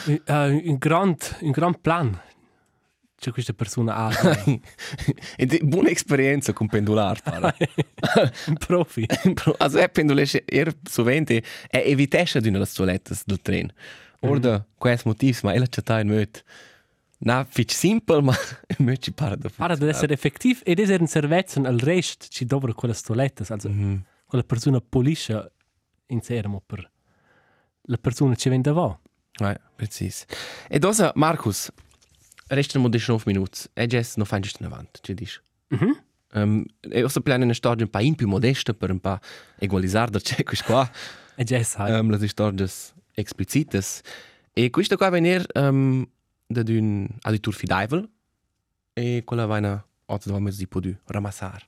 Uh, 0.05 0.21
un 0.27 0.75
grand, 0.77 1.37
un 1.41 1.51
grand 1.51 1.77
plan. 1.79 2.19
C'è 3.19 3.31
questa 3.31 3.53
persona 3.53 3.95
ha. 3.95 4.11
E 5.35 5.45
di- 5.45 5.59
buona 5.63 5.89
esperienza 5.89 6.53
con 6.53 6.67
pendolare, 6.67 7.19
pare. 7.23 7.55
un 8.47 8.57
profi. 8.65 9.05
also 9.57 9.77
è 9.77 9.89
pendolare, 9.89 10.43
er 10.45 10.75
sovente 10.83 11.43
è 11.69 11.77
evitesce 11.85 12.41
di 12.41 12.49
una 12.49 12.65
soletta 12.65 13.15
del 13.25 13.41
tren. 13.41 13.71
Ora, 14.21 14.63
questo 14.77 15.09
motivo, 15.09 15.37
ma 15.43 15.53
ella 15.53 15.65
c'è 15.67 15.99
in 16.01 16.07
möt. 16.07 16.43
Na, 17.19 17.43
fitch 17.45 17.73
simple, 17.73 18.21
ma 18.21 18.35
möt 18.77 19.01
ci 19.01 19.11
pare 19.11 19.37
da 19.37 19.49
Para 19.49 19.73
ad 19.73 19.81
essere 19.81 20.13
effettiv 20.13 20.61
ed 20.63 20.79
essere 20.79 21.01
in 21.01 21.07
servizio 21.07 21.63
al 21.63 21.79
rest 21.79 22.27
ci 22.29 22.45
dovra 22.45 22.73
quelle 22.73 22.93
stolette, 22.93 23.43
also 23.47 23.69
quella 24.25 24.43
persona 24.43 24.79
polisce 24.81 25.51
in 26.07 26.21
sermo 26.21 26.61
per 26.65 26.89
la 27.81 27.97
persona 27.97 28.35
che 28.35 28.49
vende 28.49 28.71
va. 28.71 28.97
Ja, 29.39 29.59
precis. 29.75 30.25
E 30.67 30.79
dosa, 30.79 31.11
Markus, 31.15 31.71
restano 32.47 32.89
19 32.89 33.23
minuti. 33.25 33.61
E 33.73 33.87
già 33.87 34.03
non 34.15 34.25
fai 34.25 34.41
giusto 34.41 34.63
in 34.63 34.71
avanti, 34.71 34.99
ci 35.01 35.13
dici? 35.13 35.39
Mhm. 35.69 36.03
Um, 36.33 36.65
e 36.81 37.03
ho 37.03 37.09
piano 37.23 37.45
una 37.45 37.53
storia 37.53 37.85
un 37.85 37.89
po' 37.89 37.99
in 37.99 38.15
più 38.15 38.27
modesta 38.27 38.73
per 38.73 38.91
un 38.91 38.99
po' 38.99 39.17
equalizzare 39.57 40.11
da 40.11 40.19
c'è 40.19 40.43
questo 40.43 40.65
qua. 40.65 40.89
E 41.35 41.43
già 41.43 41.61
sai. 41.63 41.97
Um, 41.97 42.15
le 42.15 42.27
storie 42.27 42.67
esplicite. 43.13 43.81
E 44.53 44.69
questo 44.69 44.97
qua 44.97 45.09
viene 45.09 45.45
um, 45.53 46.07
de 46.49 46.79
un 46.79 47.07
aditur 47.23 47.53
fidável, 47.53 48.07
e 48.95 49.21
cola 49.21 49.45
vaina 49.45 49.83
ot 50.07 50.27
do 50.27 50.39
mezi 50.39 50.65
podu 50.65 50.95
ramassar. 51.07 51.67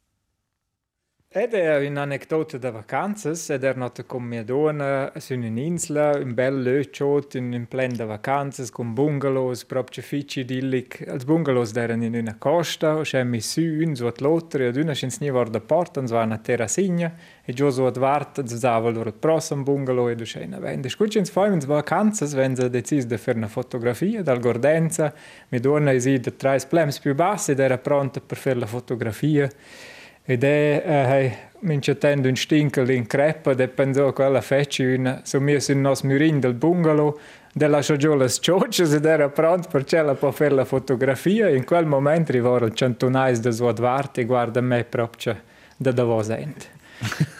Ed 1.32 1.54
è 1.54 1.86
un'aneddoto 1.86 2.58
da 2.58 2.72
vacanze, 2.72 3.54
ed 3.54 3.64
è 3.64 3.72
nata 3.76 4.04
con 4.04 4.24
mia 4.24 4.44
donna 4.44 5.12
su 5.18 5.36
un'isola, 5.36 6.18
un 6.18 6.34
bel 6.34 6.60
lötschot, 6.60 7.36
in 7.36 7.54
un 7.54 7.68
plan 7.68 7.96
da 7.96 8.06
vacanze, 8.06 8.68
con 8.72 8.96
bungalows, 8.96 9.64
proprio 9.66 10.02
fici 10.02 10.40
idillic. 10.40 11.02
Els 11.06 11.26
bungalows 11.26 11.76
erano 11.76 12.06
in 12.06 12.16
una 12.16 12.36
costa, 12.36 12.96
o 12.96 13.02
c'è 13.02 13.24
su, 13.42 13.62
un 13.62 13.96
su 13.96 14.12
l'altro, 14.18 14.64
e 14.64 14.70
una 14.70 14.94
ni 15.20 15.30
var 15.30 15.50
da 15.52 15.60
porta, 15.60 16.04
so 16.08 16.18
una 16.18 16.40
terrasigna, 16.40 17.14
e 17.46 17.54
giù 17.54 17.70
su 17.70 17.88
vart, 17.92 18.44
so 18.44 18.58
dava 18.58 18.90
loro 18.90 19.10
il 19.10 19.16
prossimo 19.16 19.62
bungalow, 19.62 20.10
e 20.10 20.16
du 20.16 20.24
c'è 20.24 20.46
una 20.46 20.58
vende. 20.58 20.90
Scucci 20.90 21.20
ins 21.20 21.30
fai, 21.30 21.54
in 21.54 21.60
vacanze, 21.60 22.26
wenn 22.36 22.56
sie 22.56 22.72
deciso 22.72 23.06
di 23.06 23.18
fare 23.18 23.38
una 23.38 23.48
fotografia 23.48 24.24
dal 24.24 24.40
Gordenza, 24.40 25.14
mia 25.50 25.60
donna 25.60 25.92
è 25.92 26.00
di 26.00 26.36
tre 26.36 26.58
splems 26.58 26.98
più 26.98 27.14
bassi, 27.14 27.52
ed 27.52 27.60
era 27.60 27.78
pronta 27.78 28.20
per 28.20 28.38
fare 28.38 28.58
la 28.58 28.66
fotografia. 28.66 29.48
Ed 30.30 30.44
è, 30.44 30.84
eh, 30.86 31.38
mincetendo 31.62 32.28
un 32.28 32.36
stinkel 32.36 32.92
in 32.92 33.08
crepa, 33.08 33.50
e 33.54 33.68
pensò 33.68 34.14
che 34.14 34.22
alla 34.22 34.42
fece 34.42 34.94
una, 34.94 35.22
su 35.24 35.40
mio 35.40 35.60
sul 35.60 35.78
nostro 35.78 36.08
murin 36.08 36.40
del 36.40 36.54
bungalow, 36.54 37.18
della 37.52 37.80
le 37.80 38.30
ciocce 38.30 38.84
ed 38.84 39.06
era 39.06 39.30
pronto 39.30 39.68
per 39.70 39.86
ce 39.86 40.04
la 40.04 40.14
può 40.14 40.30
fare 40.30 40.52
la 40.52 40.66
fotografia. 40.66 41.50
In 41.50 41.66
quel 41.66 41.88
momento 41.88 42.32
arrivò 42.32 42.58
il 42.58 42.76
centonais 42.76 43.40
da 43.40 43.50
sua 43.50 43.72
dvarte 43.72 44.22
e 44.22 44.26
guarda 44.26 44.62
me 44.62 44.84
proprio 44.84 45.36
da 45.76 45.92
dove 45.92 46.24
sente. 46.24 46.79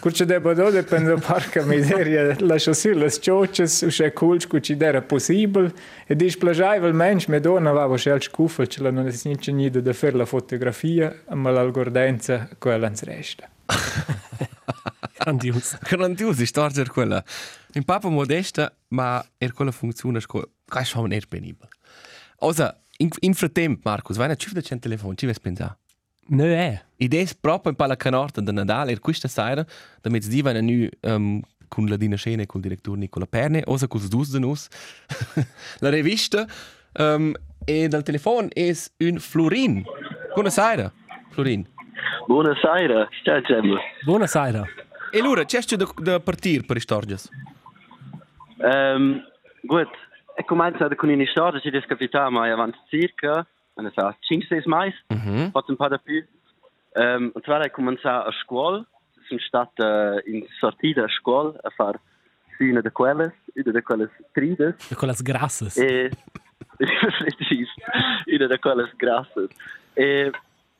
Curce 0.00 0.24
de 0.24 0.40
pentru 0.88 1.18
parcă 1.26 1.64
mizeria 1.68 2.36
la 2.38 2.56
șosilă 2.56 3.06
scioces 3.06 3.80
ușe 3.80 4.08
culci 4.08 4.46
cu 4.46 4.58
ci 4.58 4.68
era 4.68 5.00
posibil 5.00 5.74
e 6.06 6.14
dici 6.14 6.36
plăjaivel 6.36 6.92
menș 6.92 7.24
me 7.24 7.38
dona 7.38 7.72
vavo 7.72 7.96
și 7.96 8.08
alci 8.08 8.28
cufă 8.28 8.64
ce 8.64 8.82
la 8.82 8.90
nu 8.90 9.10
se 9.10 9.28
nici 9.28 9.50
nido 9.50 9.80
de 9.80 9.92
fer 9.92 10.12
la 10.12 10.24
fotografie 10.24 11.22
ma 11.28 11.50
la 11.50 11.60
algordență 11.60 12.48
cu 12.58 12.68
el 12.68 12.82
în 12.82 12.94
rește. 13.02 13.50
Grandios. 15.18 15.78
Grandios, 15.82 16.38
istorger 16.38 16.88
quella. 16.88 17.22
In 17.74 17.82
papa 17.82 18.08
modesta, 18.08 18.76
ma 18.88 19.22
er 19.38 19.52
quella 19.52 19.70
funziona 19.70 20.20
sco 20.20 20.42
ca 20.64 20.82
schon 20.82 21.12
er 21.12 21.26
penibel. 21.28 21.68
Also, 22.38 22.68
in 22.96 23.08
in 23.20 23.32
fratemp 23.32 23.84
Markus, 23.84 24.16
vai 24.16 24.28
na 24.28 24.34
cifra 24.34 24.60
cent 24.60 24.80
telefon, 24.80 25.14
ci 25.14 25.24
ves 25.24 25.38
pensa. 25.38 25.79
No 26.30 26.44
è. 26.44 26.80
Idea 26.98 27.26
proprio 27.40 27.72
in 27.72 27.76
palla 27.76 27.96
canorta 27.96 28.40
da 28.40 28.52
Nadal, 28.52 28.90
er 28.90 29.00
questa 29.00 29.26
sera, 29.26 29.64
da 30.00 30.10
mezz'dì 30.10 30.42
vai 30.42 30.62
nu 30.62 30.88
um, 31.02 31.40
con 31.66 31.86
la 31.90 31.96
Dina 31.96 32.16
Scene 32.16 32.42
e 32.42 32.46
col 32.46 32.60
direttore 32.60 32.98
Nicola 32.98 33.26
Perne, 33.26 33.62
osa 33.66 33.88
cos 33.88 34.08
dus 34.08 34.30
de 34.30 34.38
nus, 34.38 34.68
la 35.80 35.90
rivista, 35.90 36.46
um, 36.98 37.34
e 37.64 37.88
dal 37.88 38.04
telefono 38.04 38.48
è 38.52 38.72
un 38.98 39.18
Florin. 39.18 39.82
Buonasera, 40.34 40.92
Florin. 41.30 41.66
Buonasera, 42.26 43.08
ciao 43.24 43.40
Gemma. 43.40 43.80
Buonasera. 44.04 44.62
E 45.10 45.18
allora, 45.18 45.44
c'è 45.44 45.60
da, 45.74 45.88
da 45.96 46.20
partire 46.20 46.62
per 46.62 46.76
le 46.76 46.80
storie? 46.82 47.16
Um, 48.58 49.20
gut, 49.62 49.90
e 50.36 50.44
cominciato 50.44 50.94
con 50.94 51.08
una 51.08 51.26
storia 51.26 51.58
che 51.58 51.76
è 51.76 51.86
capitata 51.86 52.30
mai 52.30 52.52
wenn 53.80 53.86
es 53.86 53.98
auch 53.98 54.12
Chinkse 54.26 54.56
ist 54.56 54.66
Mais, 54.66 54.94
mhm. 55.10 55.52
hat 55.54 55.68
ein 55.68 55.76
paar 55.76 55.90
dafür. 55.90 56.22
Ähm, 56.94 57.30
und 57.34 57.44
zwar 57.44 57.66
kommen 57.70 57.98
sie 58.02 58.08
a 58.08 58.30
Schule, 58.32 58.86
das 59.14 59.24
ist 59.24 59.30
eine 59.30 59.40
Stadt 59.40 59.78
äh, 59.78 60.20
in 60.30 60.46
Sortida, 60.60 61.02
eine 61.02 61.10
Schule, 61.10 61.58
a 61.64 61.70
far 61.70 61.94
Süne 62.58 62.82
de 62.82 62.90
Quelles, 62.90 63.32
über 63.54 63.72
de 63.72 63.80
Quelles 63.80 64.10
Trides. 64.34 64.88
De 64.88 64.96
Quelles 64.96 65.24
Grasses. 65.24 65.76
E, 65.76 66.10
precis, 66.78 67.68
über 68.26 68.48
de 68.48 68.58
Quelles 68.58 68.90
Grasses. 68.98 69.50
Äh, 69.94 70.02
äh, 70.02 70.26
e, 70.26 70.32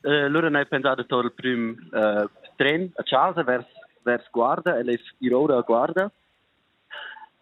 eh, 0.03 0.27
loro 0.27 0.47
hanno 0.47 0.63
pensato 0.65 1.03
per 1.05 1.25
il 1.25 1.31
primo 1.31 1.75
eh, 1.93 2.23
äh, 2.23 2.29
tren 2.55 2.91
a 2.95 3.03
casa 3.03 3.43
verso 3.43 3.69
vers 4.03 4.27
Guarda, 4.31 4.77
e 4.77 4.83
lei 4.83 4.99
in 5.19 5.33
ora 5.33 5.57
a 5.57 5.61
Guarda. 5.61 6.11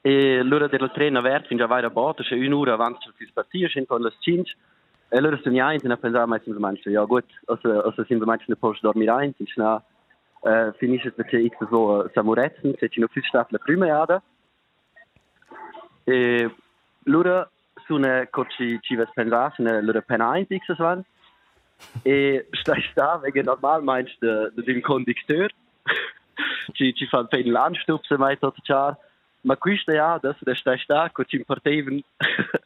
E 0.02 0.44
loro 0.44 0.68
del 0.68 0.92
treno 0.94 1.20
aperto, 1.20 1.48
fin 1.48 1.58
già 1.58 1.66
vai 1.66 1.82
da 1.82 1.90
botte, 1.90 2.24
c'è 2.24 2.36
un'ora 2.36 2.74
avanti 2.74 3.10
sul 3.18 3.32
partito, 3.34 3.68
c'è 3.68 3.80
intorno 3.80 4.08
alle 4.08 4.16
5. 4.20 4.56
E 5.12 5.20
loro 5.20 5.40
sono 5.42 5.66
eins 5.66 5.84
e 5.84 5.98
pensavano, 5.98 6.28
ma 6.28 6.42
sono 6.44 6.60
manche, 6.60 6.92
ja 6.92 7.04
gut, 7.04 7.26
also, 7.48 7.82
also 7.82 8.04
sind 8.04 8.20
wir 8.20 8.28
manchmal 8.28 8.58
Post 8.58 8.84
dormir 8.84 9.12
eins, 9.12 9.36
ist 9.40 9.58
na, 9.58 9.84
äh, 10.44 10.72
finisce 10.74 11.12
perché 11.12 11.40
X 11.40 11.58
so 11.70 12.06
äh, 12.06 12.10
Samuretzen, 12.14 12.76
se 12.80 12.90
ci 12.90 13.00
no 13.00 13.08
più 13.08 13.22
stafla 13.24 13.58
prima 13.58 13.88
jada. 13.88 14.22
E 16.04 16.14
äh, 16.14 16.56
loro 17.06 17.50
sono 17.88 18.28
coci 18.30 18.78
ci 18.82 18.96
ves 18.96 19.10
pensavano, 19.14 19.82
loro 19.82 20.02
pen 20.02 20.22
eins 20.22 20.48
X 20.48 20.78
waren. 20.78 21.04
E 22.04 22.48
stai 22.52 22.82
sta, 22.92 23.20
wegen 23.22 23.46
normal 23.46 23.82
meinst 23.82 24.22
du, 24.22 24.52
du 24.52 24.62
den 24.62 24.82
Kondukteur. 24.82 25.50
ci, 26.74 26.94
ci 26.94 27.08
fanno 27.08 27.28
per 27.28 27.46
l'anstupse 27.46 28.18
mai 28.18 28.38
tot 28.38 28.56
char. 28.62 28.98
Ma 29.42 29.56
questa 29.58 29.94
jada, 29.94 30.36
se 30.38 30.56
stai 30.56 30.78
sta, 30.78 31.10
coci 31.12 31.38
importeven. 31.38 32.04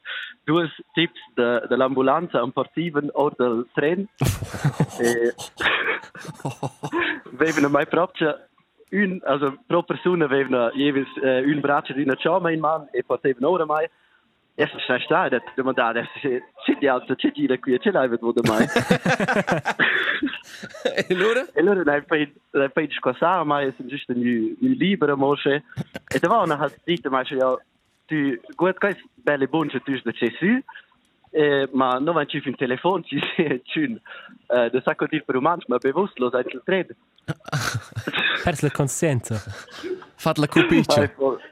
duas 0.46 0.70
tips, 0.94 1.20
de, 1.36 1.68
da 1.68 1.86
ambulance 1.86 2.36
um 2.38 2.52
7 2.52 3.12
ou 3.14 3.30
do 3.32 3.66
trem. 3.76 4.08
e... 5.00 5.34
Vevna 7.34 7.70
mai 7.70 7.86
also 9.24 9.58
pro 9.68 9.84
persoon, 9.84 10.28
vevna 10.28 10.72
jeweils 10.76 11.10
uh, 11.18 11.42
un 11.50 11.62
brachtje 11.62 11.94
in 11.94 12.04
una 12.04 12.16
ciama 12.16 12.52
in 12.52 12.60
man 12.60 12.88
e 12.92 13.04
partiven 13.04 13.44
ora 13.46 13.66
mai. 13.66 13.90
Es 14.56 14.70
ist 14.72 14.86
schnell 14.86 15.32
da, 15.32 15.40
man 15.40 15.74
demandar, 15.74 16.08
die 16.80 16.90
alte 16.90 17.16
shit 17.18 17.36
die 17.36 17.58
qui 17.58 17.80
ce 17.80 17.92
l'hai 17.92 18.08
vedo 18.08 18.34
mai. 18.48 18.68
E 20.84 21.14
allora? 21.14 21.46
E 21.54 21.60
allora 21.60 21.84
l'hai 21.84 22.04
poi 22.04 22.32
l'hai 22.52 22.70
poi 22.70 22.88
scossa, 22.92 23.44
ma 23.44 23.62
è 23.62 23.74
giusto 23.78 24.12
un 24.14 24.56
libero 24.60 25.18
mosce. 25.18 25.64
E 26.08 26.20
te 26.20 26.28
ja. 27.36 27.58
tu 28.08 28.40
guarda 28.56 28.80
quoi 28.80 28.90
belle 29.26 29.48
bonne 29.48 29.72
je 29.72 29.80
touche 29.80 30.04
de 30.04 30.14
Jésus 30.14 30.64
e 31.32 31.68
ma 31.74 32.00
non 32.00 32.14
van 32.14 32.26
chif 32.26 32.46
un 32.46 32.54
telefon 32.54 33.04
ci 33.04 33.20
chun 33.66 34.00
de 34.50 34.82
sa 34.86 34.94
côté 34.94 35.22
per 35.22 35.36
un 35.36 35.58
ma 35.68 35.78
bevus 35.78 36.12
lo 36.18 36.30
sai 36.30 36.44
tred 36.66 36.96
Pers 38.44 38.62
la 38.66 38.70
consenza 38.70 39.42
fat 40.16 40.38
la 40.38 40.48
cupicia 40.54 41.12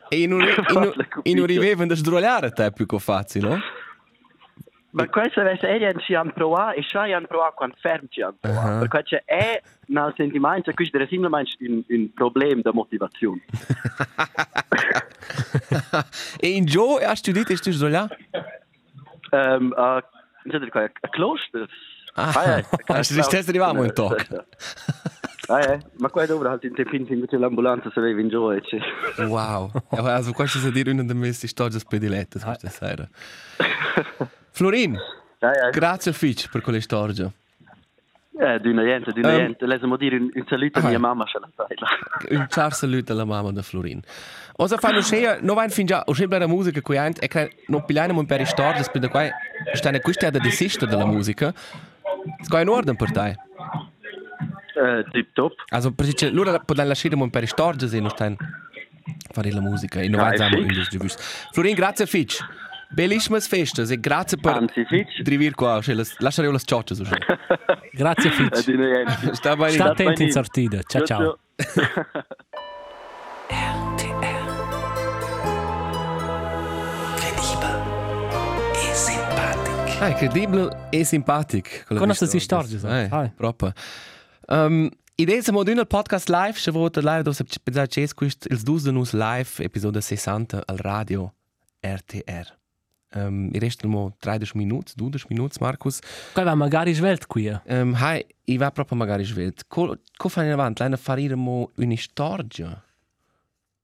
e 0.09 0.21
in 0.21 0.33
un 0.33 0.45
in 1.23 1.39
un 1.39 1.45
rivevende 1.45 1.95
sdrogliare 1.95 2.51
te 2.51 2.71
più 2.71 2.85
co 2.85 2.99
fazi 2.99 3.39
no? 3.39 3.59
Ma 4.91 5.07
questo 5.07 5.41
deve 5.41 5.53
essere 5.53 5.73
Alien 5.73 5.99
și 5.99 6.15
am 6.15 6.31
proa, 6.31 6.73
e 6.73 6.81
și 6.81 6.97
am 6.97 7.23
proa 7.23 7.53
confirm 7.55 8.07
și 8.09 8.21
am 8.21 8.37
proa. 8.39 8.53
Uh 8.53 8.69
-huh. 8.69 8.79
Perché 8.79 9.01
c'è 9.03 9.23
è 9.25 9.61
un 9.87 10.13
sentimento, 10.15 10.69
e 10.69 10.73
quindi 10.73 10.91
deve 10.91 11.03
essere 11.03 11.19
un, 11.69 11.83
un 11.87 12.13
problem 12.13 12.61
de 12.61 12.69
motivazione. 12.73 13.45
e 16.39 16.47
in 16.47 16.65
Gio 16.65 16.97
hai 16.97 17.15
studiato 17.15 17.47
questo 17.47 17.71
solo? 17.71 18.07
Um, 19.31 19.73
a, 19.77 20.03
non 20.43 20.51
so 20.51 20.57
dire, 20.59 20.91
a 21.01 21.07
Closter. 21.09 21.67
Ah, 22.13 22.61
ci 23.03 23.19
arriviamo 23.37 23.83
in 23.83 23.93
tocca. 23.93 24.45
Ah, 25.47 25.59
eh? 25.59 25.79
Ma 25.99 26.09
qua 26.09 26.25
dopo 26.25 26.45
halt 26.47 26.63
in 26.63 26.73
Tempin 26.73 27.05
sind 27.05 27.21
mit 27.21 27.31
l'ambulanza 27.31 27.89
se 27.93 28.01
vevi 28.01 28.21
in 28.21 28.29
Gioia. 28.29 28.61
Eh, 29.17 29.25
wow. 29.25 29.71
Also, 29.89 30.33
questo 30.33 30.59
ah. 30.59 30.67
è 30.67 30.71
dire 30.71 30.91
una 30.91 31.03
delle 31.03 31.19
mie 31.19 31.33
storie 31.33 31.79
predilettas, 31.87 32.43
questa 32.43 32.69
sera. 32.69 33.07
Florin, 34.51 34.97
grazie 35.71 36.13
Fitch 36.13 36.49
per 36.49 36.61
quelle 36.61 36.81
storie. 36.81 37.31
Eh, 38.41 38.59
di 38.59 38.69
una 38.69 38.83
gente, 38.83 39.11
di 39.11 39.19
una 39.19 39.33
Um, 39.33 39.37
gente. 39.37 39.65
Lei 39.67 39.79
dire 39.97 40.15
un, 40.15 40.31
un 40.33 40.45
saluto 40.47 40.79
a 40.79 40.81
ah. 40.83 40.87
mia 40.87 40.99
mamma, 40.99 41.25
ce 41.25 41.39
la 41.39 41.49
là. 41.57 42.39
Un 42.39 42.47
ciao 42.49 42.69
saluto 42.71 43.11
alla 43.11 43.25
mamma 43.25 43.51
di 43.51 43.61
Florin. 43.61 44.01
Osa 44.57 44.77
fanno 44.77 45.01
scea, 45.01 45.37
non 45.41 45.55
vai 45.55 45.69
fin 45.69 45.85
già, 45.85 46.03
sembra 46.11 46.39
la 46.39 46.47
musica 46.47 46.81
qui 46.81 46.97
e 46.97 47.27
che 47.27 47.57
non 47.67 47.85
pigliamo 47.85 48.19
un 48.19 48.25
per 48.25 48.45
storie, 48.47 48.83
per 48.91 49.09
cui 49.09 49.29
stanno 49.73 49.99
questa 49.99 50.27
è 50.27 50.31
da 50.31 50.39
desista 50.39 50.85
della 50.85 51.05
musica. 51.05 51.53
Sco 52.41 52.57
in 52.57 52.67
ordine 52.67 52.95
per 52.95 53.11
te. 53.11 53.35
Eh, 54.75 55.05
tip 55.11 55.29
top. 55.33 55.53
Also, 55.69 55.91
perché 55.91 56.29
loro 56.29 56.51
potranno 56.65 56.89
lasciare 56.89 57.15
un 57.15 57.29
per 57.29 57.47
storie 57.47 57.87
se 57.87 57.99
non 57.99 58.09
stanno 58.09 58.37
fare 59.31 59.51
la 59.51 59.61
musica 59.61 59.99
e 59.99 60.07
non 60.07 60.19
vai 60.19 60.35
è 60.35 60.87
giusto. 60.89 61.21
Florin, 61.51 61.75
grazie 61.75 62.05
Fitch. 62.05 62.43
Bellissime 62.93 63.39
feste 63.39 63.83
e 63.83 63.99
grazie 63.99 64.37
per 64.37 64.65
drivir 65.23 65.55
qua, 65.55 65.81
cioè, 65.81 65.95
las- 65.95 66.17
lasciare 66.19 66.51
le 66.51 66.59
ciocce 66.59 66.95
su. 66.95 67.03
Grazie 67.93 68.31
Fitch. 68.31 69.31
Sta 69.33 69.55
bene. 69.55 69.71
Sta 69.71 69.91
attento 69.91 70.23
in 70.23 70.31
sortita. 70.31 70.81
Ciao 70.83 71.03
ciao. 71.05 71.39
E 78.73 78.93
simpatico. 78.93 80.03
Ah, 80.03 80.07
incredibile 80.09 80.87
e 80.89 81.03
simpatico. 81.03 81.69
Conosci 81.87 82.19
queste 82.19 82.39
storie, 82.39 82.79
sai? 82.79 83.09
Eh, 83.11 83.31
proprio. 83.35 83.71
Um, 84.47 84.89
Idee 85.15 85.43
siamo 85.43 85.63
di 85.63 85.71
un 85.71 85.85
podcast 85.85 86.29
live, 86.29 86.53
se 86.53 86.71
volete 86.71 87.01
live, 87.01 87.21
dove 87.21 87.37
pensate 87.61 87.87
che 87.87 88.03
è 88.03 88.53
il 88.53 88.61
2 88.61 88.81
di 88.81 88.91
nus 88.91 89.13
live, 89.13 89.49
episodio 89.57 90.01
60 90.01 90.63
al 90.65 90.77
radio 90.77 91.31
RTR. 91.79 92.60
Ähm, 93.13 93.51
ich 93.53 93.61
reste 93.61 93.87
mal 93.87 94.13
30 94.21 94.55
Minuten, 94.55 94.93
20 94.97 95.29
Minuten, 95.29 95.57
Markus. 95.59 95.99
Kaj 96.33 96.45
vam 96.45 96.59
magariš 96.59 97.01
welt 97.03 97.27
kuja? 97.27 97.61
Ähm, 97.67 97.93
hai, 97.99 98.23
i 98.47 98.57
va 98.57 98.71
proprio 98.71 98.97
magariš 98.97 99.35
welt. 99.35 99.65
Ko, 99.67 99.95
ko 100.17 100.29
fai 100.29 100.47
in 100.47 100.53
avant, 100.55 100.79
lejna 100.79 100.97
farire 100.97 101.35
mo 101.35 101.71
una 101.77 101.97
storia? 101.97 102.71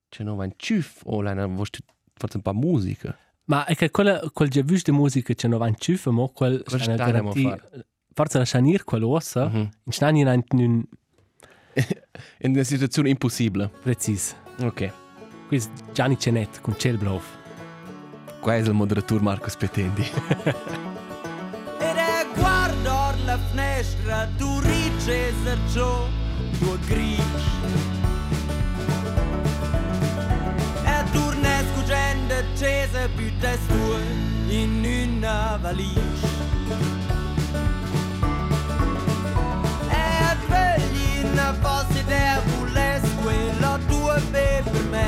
Cioè 0.08 0.24
non 0.24 0.36
va 0.36 0.44
in 0.48 0.54
ciuf, 0.56 1.02
o 1.04 1.20
lejna 1.20 1.46
vostri 1.46 1.84
forse 2.16 2.36
un 2.36 2.42
po' 2.42 2.54
musica? 2.54 3.16
Ma 3.44 3.64
è 3.64 3.74
che 3.74 3.90
quella, 3.90 4.20
quel 4.32 4.48
già 4.48 4.62
visto 4.62 4.92
musica 4.92 5.34
c'è 5.34 5.48
non 5.48 5.58
va 5.58 5.68
in 5.68 5.76
ciuf, 5.76 6.06
mo 6.06 6.28
quel... 6.28 6.62
Cosa 6.64 6.78
stiamo 6.78 7.30
a 7.30 7.32
fare? 7.32 7.86
Forse 8.14 8.38
lasciare 8.38 8.64
nir 8.64 8.84
quell'ossa, 8.84 9.48
mm 9.48 9.54
-hmm. 9.54 9.68
in 9.84 9.92
stani 9.92 10.20
in 10.20 10.44
un... 10.52 10.84
in 12.44 12.50
una 12.50 12.64
situazione 12.64 13.10
impossibile. 13.10 13.70
Precis. 13.82 14.34
Ok. 14.60 14.92
Qui 15.48 15.62
Gianni 15.92 16.18
Cenet 16.18 16.60
con 16.60 16.74
Celblov. 16.76 17.22
Qua 18.40 18.54
è 18.54 18.58
il 18.58 18.72
moderatore 18.72 19.20
Marcus 19.20 19.56
Petendi. 19.56 20.08
Ed 21.78 21.96
è 21.96 22.26
guardo 22.34 23.14
la 23.24 23.38
finestra, 23.50 24.28
tu 24.36 24.60
riceser 24.60 25.58
ciò, 25.72 26.06
tuo 26.58 26.78
gris. 26.86 27.20
E 30.84 31.04
turne 31.10 31.64
scuggendo 31.72 32.34
accese 32.34 33.10
più 33.16 33.30
testue 33.38 34.00
in 34.48 35.10
una 35.20 35.58
valigia. 35.60 36.00
E 39.90 40.36
svegli 40.46 41.24
in 41.24 41.54
fosse 41.60 42.04
debole, 42.04 43.00
quella 43.20 43.78
tua 43.88 44.20
per 44.30 44.84
me. 44.90 45.07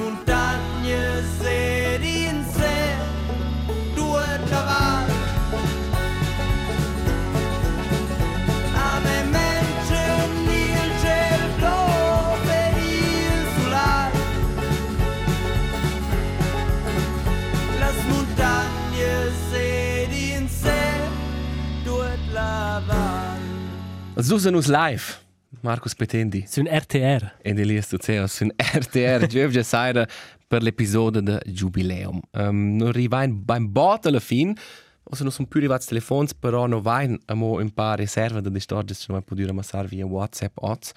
montagne 0.00 1.22
serie 1.38 2.32
due 3.94 4.40
cavalli. 4.48 5.12
A 8.74 9.00
me 9.04 9.22
mentre 9.24 10.02
il 10.46 10.90
cielo 11.02 11.76
per 12.46 12.72
il 12.78 13.46
solare, 13.56 14.18
le 17.78 17.90
montagne 18.08 19.10
serie 19.50 20.48
due 21.84 22.18
cavalli. 22.32 23.48
Susanus 24.16 24.66
live. 24.66 25.09
Marcus 25.62 25.94
Petendi. 25.94 26.44
Sun 26.46 26.66
RTR. 26.66 27.36
Ed 27.42 27.58
Elias 27.58 27.88
Tuceo 27.88 28.26
sun 28.26 28.50
RTR. 28.56 29.26
Giovge 29.26 29.62
Saira 29.72 30.06
per 30.46 30.62
l'episodio 30.62 31.20
de 31.20 31.40
Jubileum. 31.46 32.20
Um, 32.32 32.76
non 32.76 32.88
arrivain 32.88 33.44
beim 33.44 33.70
bot 33.70 34.06
alla 34.06 34.20
fin. 34.20 34.54
O 35.02 35.14
se 35.14 35.22
non 35.22 35.32
sono 35.32 35.48
più 35.48 35.60
arrivati 35.60 35.86
telefoni, 35.86 36.28
però 36.38 36.66
non 36.66 36.80
vain 36.80 37.18
amo 37.26 37.58
un 37.58 37.70
paar 37.70 37.98
riserve 37.98 38.40
de 38.40 38.60
storge 38.60 38.94
se 38.94 39.06
non 39.08 39.22
poter 39.22 39.48
amassare 39.48 39.88
via 39.88 40.06
WhatsApp 40.06 40.56
oz. 40.58 40.92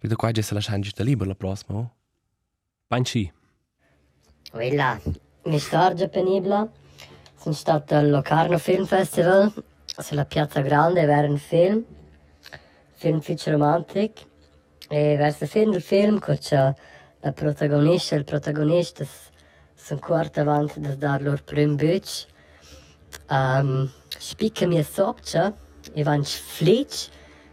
Vedo 0.00 0.16
qua 0.16 0.32
già 0.32 0.42
se 0.42 0.54
la 0.54 0.60
change 0.60 0.90
sta 0.90 1.02
libera 1.02 1.30
la 1.30 1.36
prossima. 1.36 1.78
Oh? 1.78 1.94
Panci. 2.86 3.32
Quella, 4.50 5.00
mi 5.44 5.58
storge 5.58 6.08
penibla. 6.08 6.68
Sono 7.36 7.54
stato 7.54 7.94
al 7.94 8.10
Locarno 8.10 8.58
Film 8.58 8.86
Festival, 8.86 9.52
sulla 9.84 10.24
Piazza 10.24 10.60
Grande, 10.60 11.00
era 11.00 11.28
un 11.28 11.36
film, 11.36 11.84
film 12.94 13.20
fiche 13.20 13.50
romantic. 13.50 14.26
E 14.88 15.16
verso 15.16 15.38
la 15.40 15.46
fine 15.46 15.70
del 15.70 15.82
film, 15.82 16.18
con 16.18 16.36
c'è 16.38 16.72
la 17.20 17.32
protagonista 17.32 18.14
e 18.14 18.18
il 18.18 18.24
protagonista 18.24 19.04
sono 19.74 20.00
quarto 20.00 20.40
avanti 20.40 20.80
da 20.80 20.94
dar 20.94 21.22
loro 21.22 21.40
primo 21.44 21.74
buc. 21.74 22.26
Um, 23.28 23.90
spicca 24.08 24.66
mia 24.66 24.82
sopcia 24.82 25.54
e 25.92 26.02
van 26.02 26.22
flitch, 26.24 27.08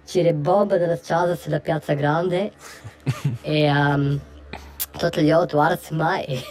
c'era 0.06 0.34
bomba 0.34 0.78
della 0.78 0.98
casa 1.00 1.36
sulla 1.36 1.60
Piazza 1.60 1.94
Grande 1.94 2.52
e 3.42 3.70
um, 3.70 4.20
tutti 4.98 5.22
gli 5.22 5.30
altri 5.30 5.56
guardano 5.56 6.04
mai 6.04 6.26
e 6.26 6.44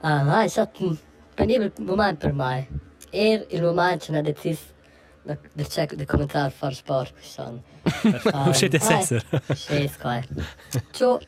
ah, 0.00 0.42
è 0.42 0.48
stato 0.48 0.84
un 0.84 0.96
penibile 1.34 1.72
momento 1.78 2.26
per 2.26 2.32
me. 2.32 2.68
E 3.10 3.46
il 3.50 3.62
momento 3.62 4.12
che 4.12 4.18
ho 4.18 4.22
deciso 4.22 4.74
di 5.52 5.68
cercare 5.68 5.96
di 5.96 6.04
commentare 6.04 6.50
fare 6.50 6.74
sport 6.74 7.12
quest'anno. 7.12 7.62
Non 8.32 8.54
siete 8.54 8.78
sesser. 8.78 9.24
Sì, 9.54 9.88
scusa. 9.88 10.22
Ciao. 10.92 11.18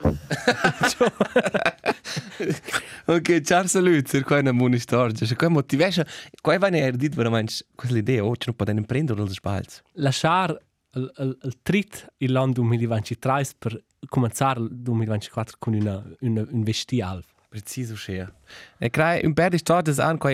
ok, 3.07 3.41
ciao 3.41 3.67
salut, 3.67 4.09
per 4.11 4.23
qua 4.23 4.39
una 4.39 4.53
buona 4.53 4.79
storia. 4.79 5.27
Se 5.27 5.35
qua 5.35 5.49
motivation, 5.49 6.05
qua 6.41 6.59
va 6.59 6.69
ne 6.69 6.79
erdit 6.79 7.15
veramente 7.15 7.55
questa 7.75 7.99
idea, 7.99 8.25
oh, 8.25 8.35
non 8.47 8.55
potete 8.55 8.81
prendere 8.83 9.19
los 9.19 9.33
sbalzi. 9.33 9.81
Lasciar 9.95 10.57
il, 10.95 11.13
il, 11.19 11.39
il 11.43 11.59
trit 11.63 12.07
il 12.19 12.33
l'anno 12.33 12.53
2023 12.53 13.43
per 13.59 13.83
cominciare 14.09 14.61
il 14.61 14.69
2024 14.71 15.57
con 15.59 15.75
una, 15.75 16.03
una, 16.21 16.47
un 16.49 16.63
vestial. 16.63 17.25
Preciso 17.49 17.97
sia. 17.97 18.33
E 18.77 18.91
crai 18.91 19.25
un 19.25 19.33
per 19.33 19.49
di 19.49 19.59
storie 19.59 19.93
an 19.97 20.19
qua 20.19 20.31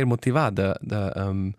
da 0.80 1.12
um, 1.14 1.52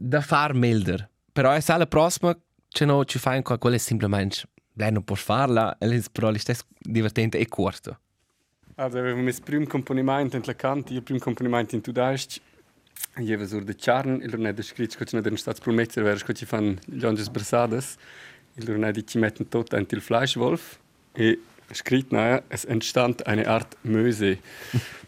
da 0.00 0.20
far 0.20 0.54
melder. 0.54 1.08
Però 1.32 1.52
è 1.52 1.62
la 1.76 1.86
prossima 1.86 2.36
che 2.68 2.84
no 2.84 3.04
ci 3.04 3.18
fai 3.18 3.42
qua 3.42 3.58
quella 3.58 3.78
semplicemente 3.78 4.48
lei 4.74 4.92
non 4.92 5.04
può 5.04 5.16
farla, 5.16 5.76
è 5.78 6.00
però 6.10 6.32
divertente 6.78 7.38
e 7.38 7.46
corta. 7.46 7.98
Also, 8.76 9.02
wir 9.02 9.24
das 9.24 9.40
primo 9.40 9.66
componimento 9.66 10.36
in 10.36 10.42
la 10.46 10.54
canti, 10.54 10.94
il 10.94 11.02
primo 11.02 11.20
componimento 11.20 11.74
in 11.74 11.82
tudaist, 11.82 12.40
jeva 13.16 13.44
sur 13.46 13.62
de 13.62 13.74
charn, 13.76 14.22
il 14.22 14.30
non 14.30 14.46
è 14.46 14.54
descritto 14.54 14.96
che 14.96 15.04
ci 15.04 15.16
non 15.16 15.36
stats 15.36 15.60
promettere, 15.60 16.06
ver 16.06 16.22
che 16.22 16.32
ci 16.32 16.46
fan 16.46 16.78
gli 16.86 17.04
onges 17.04 17.28
bersadas, 17.28 17.96
il 18.54 18.64
è 18.82 18.90
di 18.90 19.06
ci 19.06 19.18
metten 19.18 19.48
tot 19.48 19.74
ein 19.74 19.86
til 19.86 20.00
Fleischwolf, 20.00 20.78
e 21.12 21.38
scritto 21.72 22.14
naja, 22.14 22.42
es 22.48 22.64
entstand 22.64 23.26
eine 23.26 23.46
Art 23.46 23.76
Möse. 23.82 24.40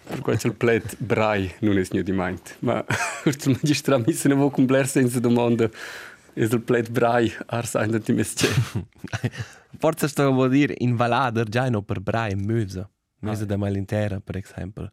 Per 0.04 0.20
questo 0.20 0.48
il 0.48 0.54
plet 0.54 0.96
brai 0.98 1.52
non 1.60 1.78
è 1.78 1.86
niente 1.90 2.12
meint. 2.12 2.56
Ma 2.60 2.84
il 3.24 3.36
magistrato 3.46 4.04
mi 4.06 4.12
se 4.12 4.28
ne 4.28 4.34
vuole 4.34 4.50
compler 4.50 4.86
senza 4.86 5.20
domanda, 5.20 5.64
è 5.64 6.40
il 6.40 6.60
plet 6.60 6.90
brai 6.90 7.32
ars 7.46 7.74
ein 7.76 8.00
di 8.02 8.12
mesce. 8.12 8.48
Forse 9.78 10.08
sto 10.08 10.30
vuol 10.32 10.50
dire 10.50 10.74
in 10.78 10.96
Valader 10.96 11.48
già 11.48 11.68
no 11.68 11.82
per 11.82 12.00
brai 12.00 12.34
möse. 12.34 12.88
Möse 13.20 13.46
da 13.46 13.56
malintera, 13.56 14.20
per 14.20 14.36
esempio. 14.36 14.90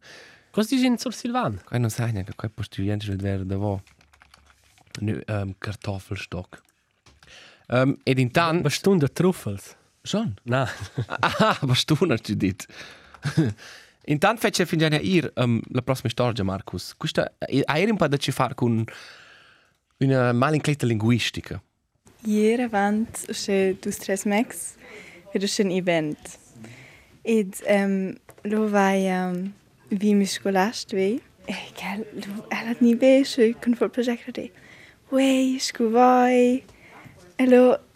Cosa 0.50 0.74
dici 0.74 0.86
in 0.86 0.98
Sor 0.98 1.14
Silvan? 1.14 1.60
Qua 1.64 1.78
non 1.78 1.90
sai 1.90 2.12
neanche, 2.12 2.34
qua 2.34 2.50
studiare 2.60 2.98
il 3.04 3.16
vero 3.16 3.44
da 3.44 3.56
vo. 3.56 3.82
Um, 5.00 5.54
Kartoffelstock. 5.56 6.60
Um, 7.68 7.96
ed 8.02 8.18
intanto... 8.18 8.62
Bastunde 8.62 9.08
Truffels. 9.08 9.76
Schon? 10.02 10.34
No. 10.44 10.66
ah, 11.20 11.58
bastuna 11.62 12.16
ci 12.18 12.36
dit. 12.36 12.66
Intanto 14.06 14.40
fece 14.40 14.64
fin 14.64 14.78
già 14.78 14.88
ir 14.88 15.30
um, 15.36 15.60
la 15.72 15.82
prossima 15.82 16.08
storia, 16.08 16.42
Marcus. 16.42 16.94
Questa 16.96 17.34
è 17.38 17.84
un 17.84 17.96
po' 17.96 18.08
da 18.08 18.16
ci 18.16 18.32
fare 18.32 18.54
con 18.54 18.84
una 19.98 20.32
malincletta 20.32 20.86
linguistica. 20.86 21.62
Ieri 22.24 22.62
avanti 22.62 23.26
c'è 23.26 23.76
due 23.78 23.92
tre 23.92 24.18
max 24.24 24.74
c'è 25.32 25.62
un 25.62 25.70
event. 25.70 26.38
Ed 27.22 27.60
um, 27.66 28.14
lo 28.42 28.68
vai 28.68 29.06
um, 29.06 29.52
vi 29.88 30.14
mi 30.14 30.24
scolast 30.24 30.94
vei. 30.94 31.20
E 31.44 31.54
che 31.74 32.06
lo 32.26 32.46
è 32.48 32.76
ni 32.78 32.96
be 32.96 33.22
se 33.24 33.54
con 33.60 33.76
il 33.78 33.90
progetto 33.90 34.30
di. 34.30 34.50
Wei, 35.10 35.58
scu 35.58 35.90
vai. 35.90 36.64
E 37.36 37.46
lo 37.46 37.89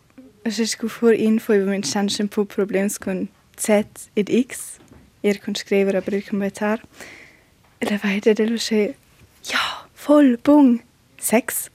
Es 0.47 0.59
ist 0.59 0.77
få 0.89 1.09
info 1.09 1.55
über 1.55 1.71
min 1.71 1.83
chansen 1.83 2.29
på 2.29 2.45
problem 2.45 2.91
som 2.91 3.29
Z, 3.57 3.87
in 4.15 4.27
X. 4.29 4.79
Ihr 5.23 5.39
könnt 5.39 5.59
schreiben, 5.59 5.97
aber 5.97 6.13
ihr 6.13 6.23
Kommentar. 6.23 6.81
Eller 7.81 7.99
dann 7.99 8.11
heter 8.11 8.35
det, 8.35 8.51
Lucia? 8.51 8.93
Ja, 9.45 9.87
voll, 9.95 10.37
bung, 10.37 10.83
Sex. 11.19 11.71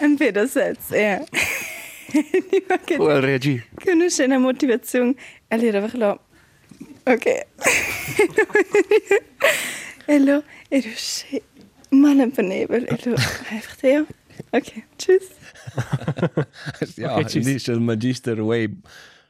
Entweder 0.00 0.48
Sex, 0.48 0.78
ja. 0.90 1.20
Regie. 3.20 3.62
Kunde 3.84 4.10
schöne 4.10 4.38
motivation. 4.38 5.16
Er 5.50 5.58
Eller 5.58 5.82
einfach 5.82 5.98
la. 5.98 6.18
Okej. 7.04 7.44
Hallo, 10.06 10.42
är 10.70 10.82
du 10.82 10.94
tjej? 10.96 11.40
Mannen 11.90 12.32
på 12.32 12.42
nebel. 12.42 12.84
Eller 12.84 13.18
einfach 13.50 13.76
det, 13.80 13.88
ja. 13.88 14.04
Ok, 14.50 14.84
tschüss. 14.96 15.28
ja, 16.96 17.12
Ok, 17.12 17.18
okay, 17.18 17.24
tschüss. 17.24 17.44
dice 17.44 17.72
il 17.72 17.80
magister 17.80 18.40
Web. 18.40 18.86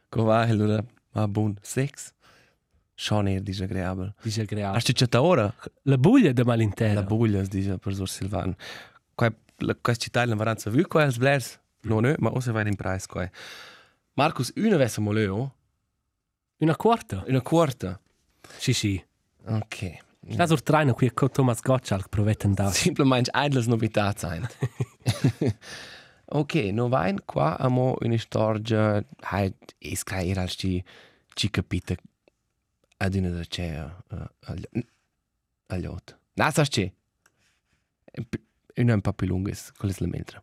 Come 0.09 0.25
va? 0.27 0.41
Allora, 0.43 0.85
ma 1.13 1.27
buon 1.29 1.59
sex? 1.63 2.13
Schon 2.95 3.29
eher 3.29 3.43
disagreabel. 3.43 4.13
Disagreabel. 4.23 4.75
Hast 4.75 4.89
du 4.89 4.93
c'è 4.93 5.19
ora? 5.19 5.55
La 5.83 5.97
buglia 5.97 6.33
de 6.33 6.45
malintera. 6.45 6.95
La 6.95 7.03
buglia, 7.03 7.43
dice 7.43 7.79
per 7.79 7.95
Sor 7.95 8.09
Silvan. 8.09 8.57
Qua, 9.15 9.33
la, 9.59 9.77
questa 9.81 10.05
città 10.05 10.23
è 10.23 10.27
la 10.27 10.35
varanza 10.35 10.71
vu, 10.71 10.83
qua 10.83 11.05
è 11.05 11.07
il 11.07 11.17
blers. 11.17 11.61
No, 11.83 12.01
no, 12.01 12.13
ma 12.19 12.31
ose 12.33 12.51
va 12.51 12.67
in 12.67 12.75
price 12.75 13.07
qua. 13.07 13.31
Marcus, 14.15 14.53
una 14.57 14.77
vessa 14.77 15.01
moleo? 15.01 15.55
Una 16.57 16.75
quarta? 16.75 17.23
Una 17.29 17.41
quarta? 17.41 18.01
Sì, 18.57 18.73
sì. 18.73 19.05
Ok. 19.45 20.07
Sta 20.31 20.47
sur 20.47 20.63
traino 20.63 20.95
qui 20.95 21.11
con 21.13 21.31
Thomas 21.31 21.61
Gottschalk 21.61 22.09
provetten 22.09 22.55
da. 22.55 22.71
Simplemente 22.71 23.31
eine 23.33 23.65
novità 23.67 24.13
sein. 24.17 24.47
ok, 26.27 26.55
no 26.73 26.89
vain 26.89 27.21
qua 27.25 27.57
amo 27.59 27.97
una 28.01 28.19
storia, 28.19 29.03
hai 29.21 29.55
iscra 29.79 30.23
era 30.23 30.47
sti 30.47 30.85
ci 31.35 31.51
capite 31.51 31.97
ad 32.99 33.15
una 33.15 33.31
da 33.31 33.43
c'è 33.43 33.85
agli 35.67 35.87
ot. 35.87 36.19
Na, 36.35 36.51
sa 36.51 36.65
c'è. 36.65 36.93
Una 38.77 38.95
un 38.95 39.01
po' 39.01 39.13
più 39.13 39.27
lunga, 39.27 39.53
quella 39.77 39.95
è 39.95 40.01
la 40.01 40.07
mentre. 40.07 40.43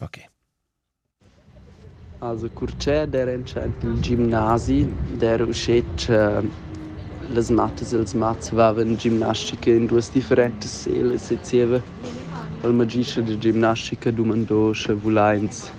Ok. 0.00 0.24
Also 2.18 2.48
Curcè 2.48 3.06
der 3.06 3.28
entscheint 3.28 3.82
il 3.82 4.00
gimnasi, 4.00 4.86
der 5.18 5.42
uscet 5.42 6.08
uh, 6.08 6.42
las 7.34 7.50
matas 7.50 7.92
e 7.92 7.96
las 7.96 8.14
mats 8.14 8.50
vavan 8.50 8.96
gimnastica 8.96 9.70
in 9.70 9.86
duas 9.86 10.10
differentes 10.10 10.70
seles 10.70 11.30
e 11.30 11.38
ceva. 11.42 11.82
Al 12.62 12.72
magisce 12.72 13.22
de 13.22 13.36
gimnastica 13.38 14.10
domandò 14.10 14.72
se 14.72 14.92
vulains 14.92 15.70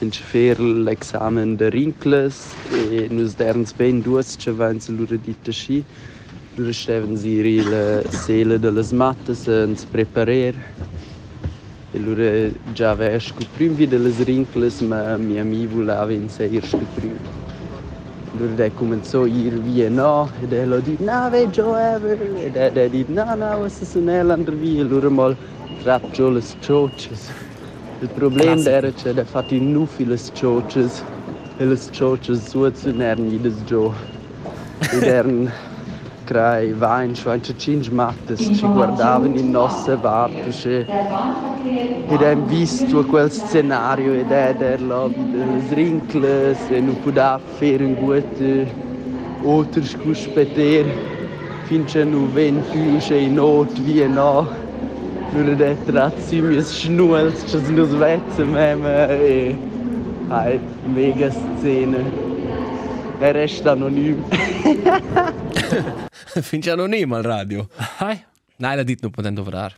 en 0.00 0.10
fer 0.10 0.58
l'examen 0.60 1.56
de 1.56 1.70
rincles 1.70 2.54
e 2.72 3.06
nus 3.10 3.34
derns 3.34 3.72
ben 3.72 4.00
duas 4.00 4.36
che 4.36 4.50
vans 4.52 4.88
lura 4.88 5.16
dita 5.16 5.52
sci. 5.52 5.84
Lura 6.56 6.72
steven 6.72 7.16
siri 7.16 7.62
la 7.62 8.02
sele 8.10 8.58
de 8.58 8.70
las 8.70 8.92
matas 8.92 9.46
ens 9.46 9.84
preparer. 9.84 10.54
E 11.92 11.98
lura 11.98 12.50
già 12.72 12.94
vesco 12.94 13.44
primi 13.56 13.86
de 13.86 13.98
las 13.98 14.22
rincles 14.24 14.80
ma 14.80 15.16
mi 15.16 15.38
ami 15.38 15.66
vulava 15.66 16.12
in 16.12 16.28
seir 16.28 16.64
scu 16.64 16.84
primi. 16.94 17.45
Nur 18.38 18.48
der 18.48 18.70
kommt 18.70 19.14
irgendwie 19.14 19.88
nach, 19.88 20.28
der 20.50 20.66
dit 20.82 21.00
na 21.00 21.32
we 21.32 21.44
ever, 21.44 22.16
der, 22.54 22.70
der 22.70 22.88
dit 22.90 23.08
na 23.08 23.34
na 23.34 23.58
was 23.58 23.80
ist 23.80 23.96
in 23.96 24.08
Irlander 24.08 24.52
wie, 24.60 24.84
nur 24.84 25.08
mal 25.10 25.36
trappt 25.82 26.16
schon 26.16 26.34
les 26.34 26.54
Churches. 26.60 27.30
Das 28.00 28.10
Problem 28.10 28.62
der 28.62 28.84
ist, 28.84 29.06
der 29.06 29.24
fährt 29.24 29.52
ihn 29.52 29.72
nur 29.72 29.86
viele 29.86 30.16
Churches, 30.34 31.02
viele 31.56 31.78
Churches 31.92 32.50
so 32.50 32.70
zu 32.70 32.90
nennen 32.90 33.30
jedes 33.30 33.54
Jahr. 33.70 33.94
Und 34.92 35.02
deren 35.02 35.50
Lecrai, 36.26 36.74
Weinschwein, 36.74 37.40
Cecinj 37.40 37.88
Mattes 37.90 38.40
ci 38.40 38.66
guardavano 38.66 39.38
in 39.38 39.50
nostre 39.50 39.96
vartice 39.96 40.84
ed 42.08 42.20
è 42.20 42.36
visto 42.36 43.04
quel 43.04 43.30
scenario 43.30 44.12
ed 44.12 44.32
è 44.32 44.54
der 44.58 44.82
Lobby 44.82 45.62
Rinkles 45.68 46.58
e 46.70 46.80
non 46.80 47.00
poteva 47.00 47.38
fare 47.38 47.84
un 47.84 47.94
guter 47.94 48.66
Oters 49.44 49.96
kuspeter 49.98 50.84
finché 51.64 52.02
non 52.02 52.32
ventusce 52.32 53.14
in 53.14 53.34
not 53.34 53.78
wie 53.84 54.06
no 54.08 54.48
nur 55.32 55.54
der 55.54 55.76
Trazzi 55.86 56.40
mi 56.40 56.60
schnulz, 56.60 57.42
che 57.44 57.64
si 57.64 57.72
non 57.72 57.86
svezze 57.88 58.44
meme 58.44 59.08
e 59.20 59.56
halt 60.28 60.60
mega 60.86 61.30
Szene. 61.30 62.24
Er 63.18 63.36
ist 63.36 63.66
anonym. 63.66 64.22
resta 66.36 66.42
anonim 66.42 66.42
Finge 66.42 66.70
anonim 66.70 67.12
al 67.12 67.22
radio. 67.22 67.68
Hai? 67.98 68.24
Nein, 68.58 68.76
la 68.76 68.82
dit 68.82 69.00
non 69.02 69.10
potendo 69.10 69.42
verar. 69.42 69.74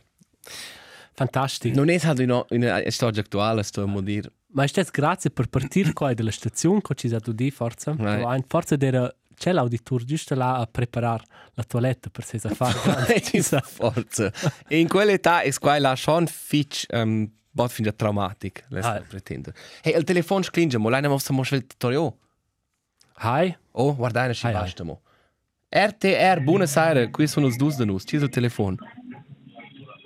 Fantastico. 1.13 1.75
Non 1.75 1.89
è 1.89 1.99
halt 2.01 2.19
in 2.19 2.31
una 2.63 2.81
storia 2.89 3.21
attuale, 3.21 3.63
sto 3.63 3.83
a 3.83 4.01
dire. 4.01 4.31
Ma 4.51 4.63
è 4.63 4.67
stato 4.67 4.89
grazie 4.91 5.29
per 5.29 5.47
partire 5.47 5.93
qua 5.93 6.13
dalla 6.13 6.31
stazione, 6.31 6.81
che 6.81 6.95
ci 6.95 7.07
sei 7.07 7.17
stato 7.17 7.33
di 7.33 7.51
forza. 7.51 7.93
Right. 7.97 8.45
Forza 8.47 8.75
era 8.79 9.13
c'è 9.35 9.53
l'auditor 9.53 10.03
giusto 10.03 10.35
là 10.35 10.57
a 10.57 10.65
preparare 10.65 11.23
la 11.53 11.63
toilette 11.63 12.09
per 12.09 12.23
se 12.25 12.39
fare. 12.55 13.21
Ci 13.21 13.41
sta 13.41 13.59
forza. 13.61 14.31
E 14.67 14.79
in 14.79 14.87
quell'età 14.87 15.41
è 15.41 15.51
qua 15.53 15.77
la 15.79 15.95
schon 15.95 16.25
fitch 16.27 16.85
um, 16.93 17.29
bot 17.51 17.69
finge 17.71 17.93
traumatic, 17.95 18.65
le 18.69 18.79
Ah. 18.81 19.01
pretende. 19.07 19.53
Hey, 19.81 19.95
il 19.97 20.03
telefono 20.03 20.41
sclinge, 20.43 20.77
mo 20.77 20.89
lei 20.89 21.01
ne 21.01 21.07
mo 21.09 21.17
mo 21.29 21.43
svel 21.43 21.65
torio. 21.77 22.17
Hai? 23.15 23.55
Oh, 23.71 23.95
guarda, 23.95 24.27
ne 24.27 24.33
ci 24.33 24.49
basta 24.51 24.83
mo. 24.83 25.01
RTR, 25.71 26.39
buona 26.41 26.65
sera, 26.65 27.07
qui 27.11 27.27
sono 27.27 27.45
i 27.45 27.55
dus 27.55 27.75
de 27.77 27.85
nus, 27.85 28.03
ci 28.03 28.15
il 28.15 28.27
telefono. 28.29 28.77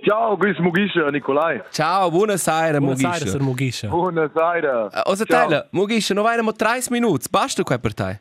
Ciao, 0.04 0.36
qui 0.36 0.54
sono 0.56 0.68
Mugisha, 0.68 1.10
Nicolai. 1.10 1.62
Ciao, 1.72 2.10
sera, 2.10 2.10
Buonasera, 2.10 2.80
Mugisha. 2.82 3.26
Sir 3.26 3.42
Mugisha. 3.42 3.88
Buonasera. 3.88 4.84
Uh, 4.88 5.02
Osa 5.06 5.24
tela, 5.24 5.66
Mugisha, 5.72 6.14
non 6.14 6.26
vai 6.26 6.42
mo 6.42 6.52
30 6.52 6.90
minuti, 6.92 7.30
basta 7.30 7.64
qua 7.64 7.80
per 7.80 7.94
te. 7.94 8.20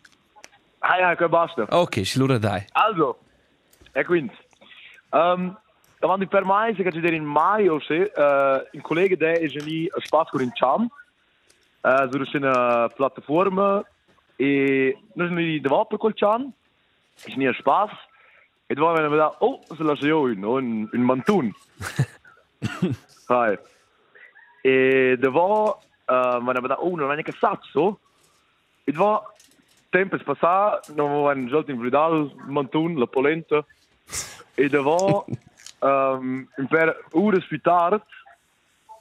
Ah 0.78 0.98
ja, 0.98 1.16
che 1.16 1.28
basta. 1.28 1.66
Ok, 1.68 2.02
ci 2.02 2.18
lura 2.18 2.38
dai. 2.38 2.64
Also, 2.74 3.18
e 3.92 4.04
quindi, 4.04 4.32
um, 5.10 5.58
davanti 5.98 6.28
per 6.28 6.44
mai, 6.44 6.76
se 6.76 6.84
che 6.84 6.92
ci 6.92 7.04
in 7.12 7.24
mai 7.24 7.66
o 7.66 7.80
se, 7.80 8.12
uh, 8.14 8.68
un 8.70 8.80
collega 8.82 9.16
de 9.16 9.32
è 9.32 9.46
lì 9.64 9.88
a 9.90 10.00
spazio 10.00 10.38
in 10.38 10.52
Cham, 10.52 10.88
uh, 11.80 12.24
su 12.24 12.36
una 12.36 12.88
piattaforma, 12.94 13.84
e 14.36 14.96
noi 15.14 15.26
siamo 15.26 15.40
lì 15.40 15.60
davanti 15.60 15.96
col 15.96 16.14
Cham, 16.14 16.52
ist 17.26 17.36
mir 17.36 17.54
Spaß. 17.54 17.90
was 18.68 18.78
wollen 18.78 19.10
we 19.10 19.16
daar 19.16 19.36
oh, 19.40 19.60
se 19.76 19.82
la 19.82 19.94
in, 20.26 20.42
in, 20.42 20.88
in 20.92 21.02
Mantun. 21.02 21.54
Hi. 23.28 23.58
E 24.62 25.16
devo, 25.18 25.82
uh, 26.08 26.40
ma 26.40 26.52
we 26.52 26.68
daar 26.68 26.78
oh, 26.78 26.96
non 26.96 27.10
è 27.10 27.14
neanche 27.14 27.32
sazzo. 27.32 27.98
Het 28.84 28.96
was 28.96 29.22
tempo 29.90 30.16
è 30.16 30.22
passato, 30.22 30.92
non 30.94 31.10
avevo 31.10 31.30
un 31.32 31.48
in 31.70 31.78
la 32.96 33.06
polenta. 33.06 33.64
E 34.54 34.68
devo, 34.68 35.26
um, 35.80 36.48
in 36.56 36.66
per 36.68 37.04
spitaard, 37.42 38.02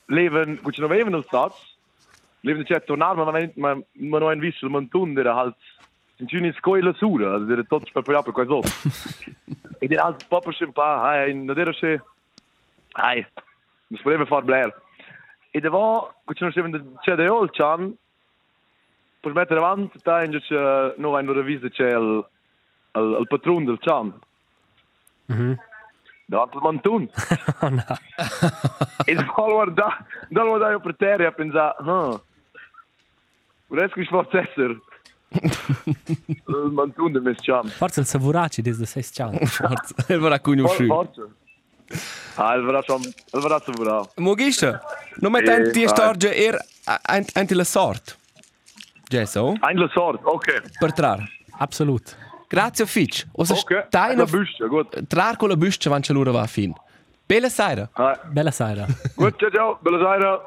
leven, 0.08 0.60
tardi, 0.62 0.76
je 0.76 0.82
nog 0.82 0.92
even 0.92 1.14
il 1.14 1.26
sazzo. 1.30 1.70
Leven, 2.42 2.66
cioè, 2.66 2.84
tornare, 2.84 3.16
ma 3.56 3.78
non 3.94 4.32
è 4.32 4.34
un 4.34 4.40
visto 4.40 4.66
il 4.66 4.72
Mantun, 4.72 5.18
era 5.18 5.34
halt... 5.34 5.56
in 6.22 6.28
Tunis 6.28 6.56
scoila 6.58 6.94
sura, 6.94 7.34
also 7.34 7.52
era 7.52 7.64
tutto 7.64 7.90
preparato 7.92 8.32
per 8.32 8.46
questo. 8.46 8.62
e 9.80 9.88
era 9.90 10.04
halt 10.04 10.28
proprio 10.28 10.56
un 10.60 10.72
po', 10.72 10.84
hai, 10.84 11.34
non 11.34 11.58
era 11.58 11.74
se, 11.74 12.02
hai, 12.92 13.26
non 13.88 13.98
si 13.98 14.04
poteva 14.04 14.26
far 14.26 14.44
blair. 14.44 14.82
E 15.50 15.60
dove, 15.60 16.14
gut, 16.24 16.40
non 16.40 16.98
c'è 17.02 17.16
da 17.16 17.24
io 17.24 17.42
il 17.42 17.50
Chan, 17.50 17.94
per 19.20 19.34
mettere 19.34 19.60
avanti, 19.60 20.00
sta 20.00 20.24
invece, 20.24 20.56
uh, 20.56 20.94
non 20.98 21.16
hanno 21.16 21.34
reviso 21.34 21.68
c'è 21.70 21.90
il, 21.90 22.26
il, 22.94 23.18
il 23.20 23.28
patron 23.28 23.66
del 23.66 23.80
Chan. 23.80 24.20
Mhm. 25.26 25.60
Davanti 26.26 26.56
al 26.56 26.64
Mantun. 26.64 27.10
Oh 27.64 27.70
no. 27.70 27.84
e 29.06 29.14
dopo 29.14 29.46
guardare, 29.46 30.06
dopo 30.30 30.48
guardare 30.48 30.80
per 30.80 30.96
terra 30.96 31.28
e 31.28 31.32
pensare, 31.34 31.76
ah, 31.80 32.20
vorrei 33.68 33.90
che 33.90 34.06
forse 34.06 34.40
essere 34.40 34.80
il 35.34 36.72
Mantun 36.72 37.12
del 37.12 37.22
Mesciam. 37.22 37.68
Forse 37.68 38.02
il 38.02 38.06
savuraci 38.06 38.62
desde 38.62 38.86
sei 38.86 39.06
anni. 39.18 39.40
Forza, 39.46 39.94
il 40.14 40.20
vorrà 40.20 40.40
conosciuto. 40.40 40.94
Forse. 40.94 41.28
Ah, 42.36 42.54
il 42.56 42.64
verrà 42.64 42.82
schon, 42.82 43.02
il 43.02 43.40
verrà 43.42 43.60
sovra. 43.60 44.02
Mugisha, 44.18 44.82
non 45.18 45.36
Eh, 45.36 45.44
tanti 45.44 45.84
vai. 45.84 45.88
storge 45.90 46.34
er 46.34 46.58
anti 47.34 47.54
la 47.54 47.64
sort. 47.66 48.18
Gesso? 49.08 49.56
Ein 49.62 49.78
la 49.78 49.90
sort, 49.94 50.22
ok. 50.24 50.78
Per 50.80 50.94
trar. 50.94 51.20
Absolut. 51.58 52.16
Grazie 52.48 52.86
Fitch. 52.86 53.26
O 53.34 53.44
se 53.44 53.54
Ok, 53.54 53.86
stai 53.88 54.16
la 54.16 54.26
buscia, 54.26 54.66
gut. 54.68 55.06
Trar 55.08 55.36
con 55.38 55.50
la 55.50 55.56
buscia 55.58 55.90
van 55.90 56.02
ce 56.02 56.14
l'ora 56.14 56.32
va 56.32 56.46
fin. 56.48 56.74
Bella 57.26 57.50
sera. 57.50 57.90
Bella 58.30 58.52
sera. 58.52 58.86
Gut, 59.16 59.38
ciao, 59.38 59.50
ciao, 59.52 59.80
bella 59.82 59.98
sera. 59.98 60.42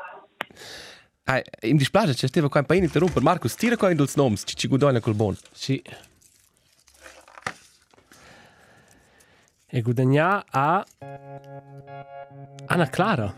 Ai, 1.26 1.42
in 1.62 1.76
dispiace, 1.76 2.12
c'è 2.12 2.26
stava 2.26 2.48
qua 2.48 2.60
un 2.60 2.66
po' 2.66 2.74
in 2.74 2.82
interromper. 2.82 3.22
Marcus, 3.22 3.54
tira 3.54 3.76
qua 3.76 3.90
in 3.90 3.96
dulce 3.96 4.14
noms, 4.16 4.42
ci 4.44 4.56
ci 4.56 4.68
guadagna 4.68 5.00
col 5.00 5.14
bon. 5.14 5.34
Sì. 5.52 5.82
E 9.66 9.80
guadagna 9.80 10.44
a 10.50 10.84
Anna 12.66 12.88
Clara. 12.90 13.34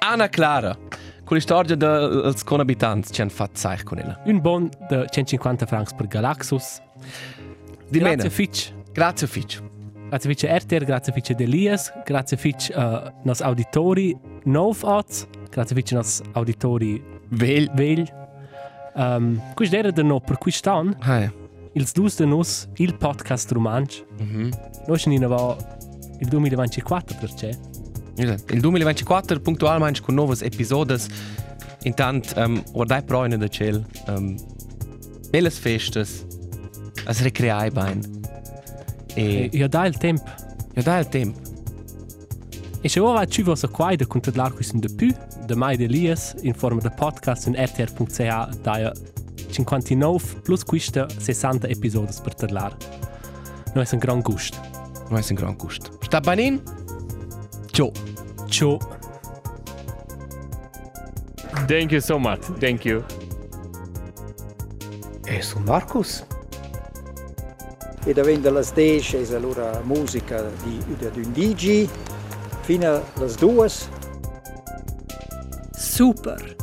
Anna 0.00 0.28
Clara. 0.28 0.76
Con 1.24 1.40
storia 1.40 1.74
dels 1.74 2.42
conabitanti 2.42 3.12
ci 3.12 3.22
hanno 3.22 3.30
fatto 3.30 3.56
sai 3.58 3.82
con 3.82 3.98
ella. 3.98 4.20
Un 4.26 4.40
bon 4.40 4.68
de 4.88 5.06
150 5.08 5.64
francs 5.64 5.94
per 5.94 6.08
Galaxus. 6.08 6.82
Di 7.88 7.98
grazie 7.98 8.16
meno. 8.16 8.28
Fitch. 8.28 8.72
Grazie 8.92 9.26
Fitch. 9.26 9.62
Grazie 10.08 10.28
Fitch 10.28 10.44
RTR, 10.44 10.84
grazie 10.84 11.12
Fitch 11.14 11.32
Delias, 11.32 11.90
grazie 12.04 12.36
Fitch 12.36 12.70
uh, 12.76 13.10
nos 13.22 13.40
auditori 13.40 14.14
Novots, 14.44 15.26
grazie 15.48 15.74
Fitch 15.74 15.92
nos 15.92 16.20
auditori 16.32 17.02
Vel. 17.32 17.70
Vel. 17.74 18.08
Um, 18.94 19.40
questo 19.54 19.76
era 19.76 19.90
de 19.90 20.02
no 20.02 20.20
per 20.20 20.38
quest'anno. 20.38 20.94
Hai. 21.00 21.30
Ils 21.74 21.92
dus 21.92 22.16
de 22.16 22.26
nos 22.26 22.68
il 22.76 22.94
podcast 22.94 23.50
romansch. 23.52 24.04
Mhm. 24.18 24.50
Noi 24.86 24.98
ce 24.98 25.08
ne 25.08 25.26
va 25.26 25.56
il 26.20 26.28
2024 26.28 27.16
per 27.18 27.32
c'è. 27.34 27.50
Il 28.16 28.60
2024 28.60 29.40
puntualmente 29.40 30.02
con 30.02 30.14
nuovi 30.14 30.36
episodi. 30.44 30.96
Intanto, 31.84 32.38
um, 32.38 32.62
guardai 32.72 33.02
proine 33.02 33.38
da 33.38 33.48
ciel. 33.48 33.82
Um, 34.06 34.36
belles 35.30 35.58
festes. 35.58 36.26
Es 37.08 37.22
recreai 37.22 37.70
bein. 37.70 38.20
E 39.14 39.48
ja 39.52 39.68
da 39.68 39.86
il 39.86 39.96
tempo. 39.96 40.30
Ja 40.74 40.82
da 40.82 40.98
il 40.98 41.08
tempo. 41.08 41.40
E 42.82 42.88
se 42.88 43.00
ora 43.00 43.24
ci 43.26 43.42
vosa 43.42 43.68
qua 43.68 43.94
da 43.94 44.06
controllare 44.06 44.52
questo 44.52 44.76
de 44.78 44.92
più, 44.94 45.14
de 45.46 45.54
mai 45.54 45.76
de 45.76 45.86
Lias 45.86 46.34
in 46.42 46.54
forma 46.54 46.80
de 46.80 46.90
podcast 46.90 47.46
in 47.46 47.54
rtr.ch 47.54 48.56
da 48.62 48.92
59 49.50 50.40
plus 50.42 50.64
questa 50.64 51.06
60 51.08 51.68
episodi 51.68 52.12
per 52.22 52.34
parlare. 52.34 52.76
Noi 53.74 53.84
è 53.84 53.88
un 53.92 53.98
gran 53.98 54.20
gusto. 54.20 54.58
Noi 55.08 55.20
è 55.20 55.26
un 55.28 55.34
gran 55.36 55.56
gusto. 55.56 55.98
Sta 56.00 56.20
benin? 56.20 56.62
Ciao. 57.70 57.90
Ciao. 58.48 58.78
Thank 61.66 61.92
you 61.92 62.00
so 62.00 62.18
much. 62.18 62.52
Thank 62.58 62.84
you. 62.84 63.04
E 65.24 65.42
sono 65.42 65.64
Marcus. 65.64 66.24
E 68.04 68.12
da 68.12 68.22
vende 68.22 68.50
le 68.50 68.66
10 68.74 69.16
è 69.16 69.34
allora 69.34 69.80
musica 69.84 70.42
di, 70.64 70.82
di 70.96 71.20
un 71.20 71.32
DJ 71.32 71.88
fino 72.62 73.02
alle 73.14 73.34
2. 73.38 74.01
Super. 75.92 76.56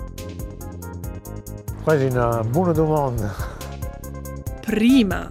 Pagina 1.86 2.41
Buona 2.43 2.73
Domanda. 2.73 3.30
Prima. 4.65 5.30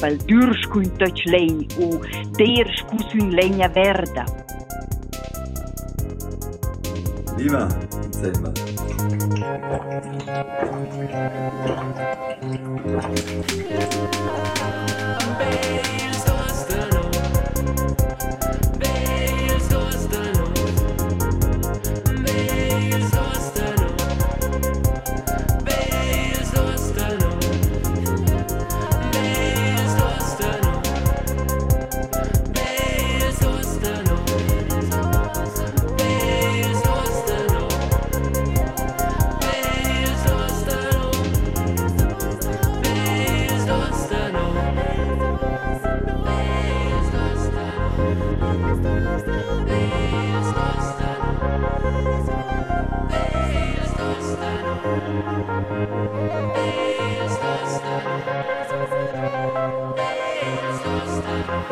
Weil 0.00 0.16
Dürskuin 0.26 0.90
Deutschlein 0.96 1.68
o 1.78 2.00
Derskusin 2.38 3.30
Lenja 3.30 3.68
Verda. 3.68 4.24
Viva, 7.36 7.68
Selma. 8.10 8.52
Baby. 15.38 16.03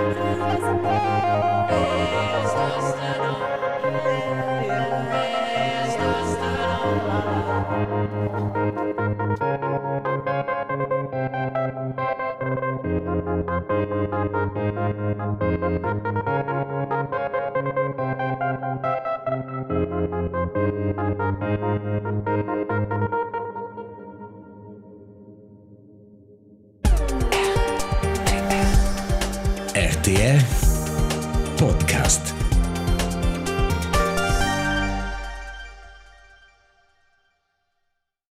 Música 0.02 1.31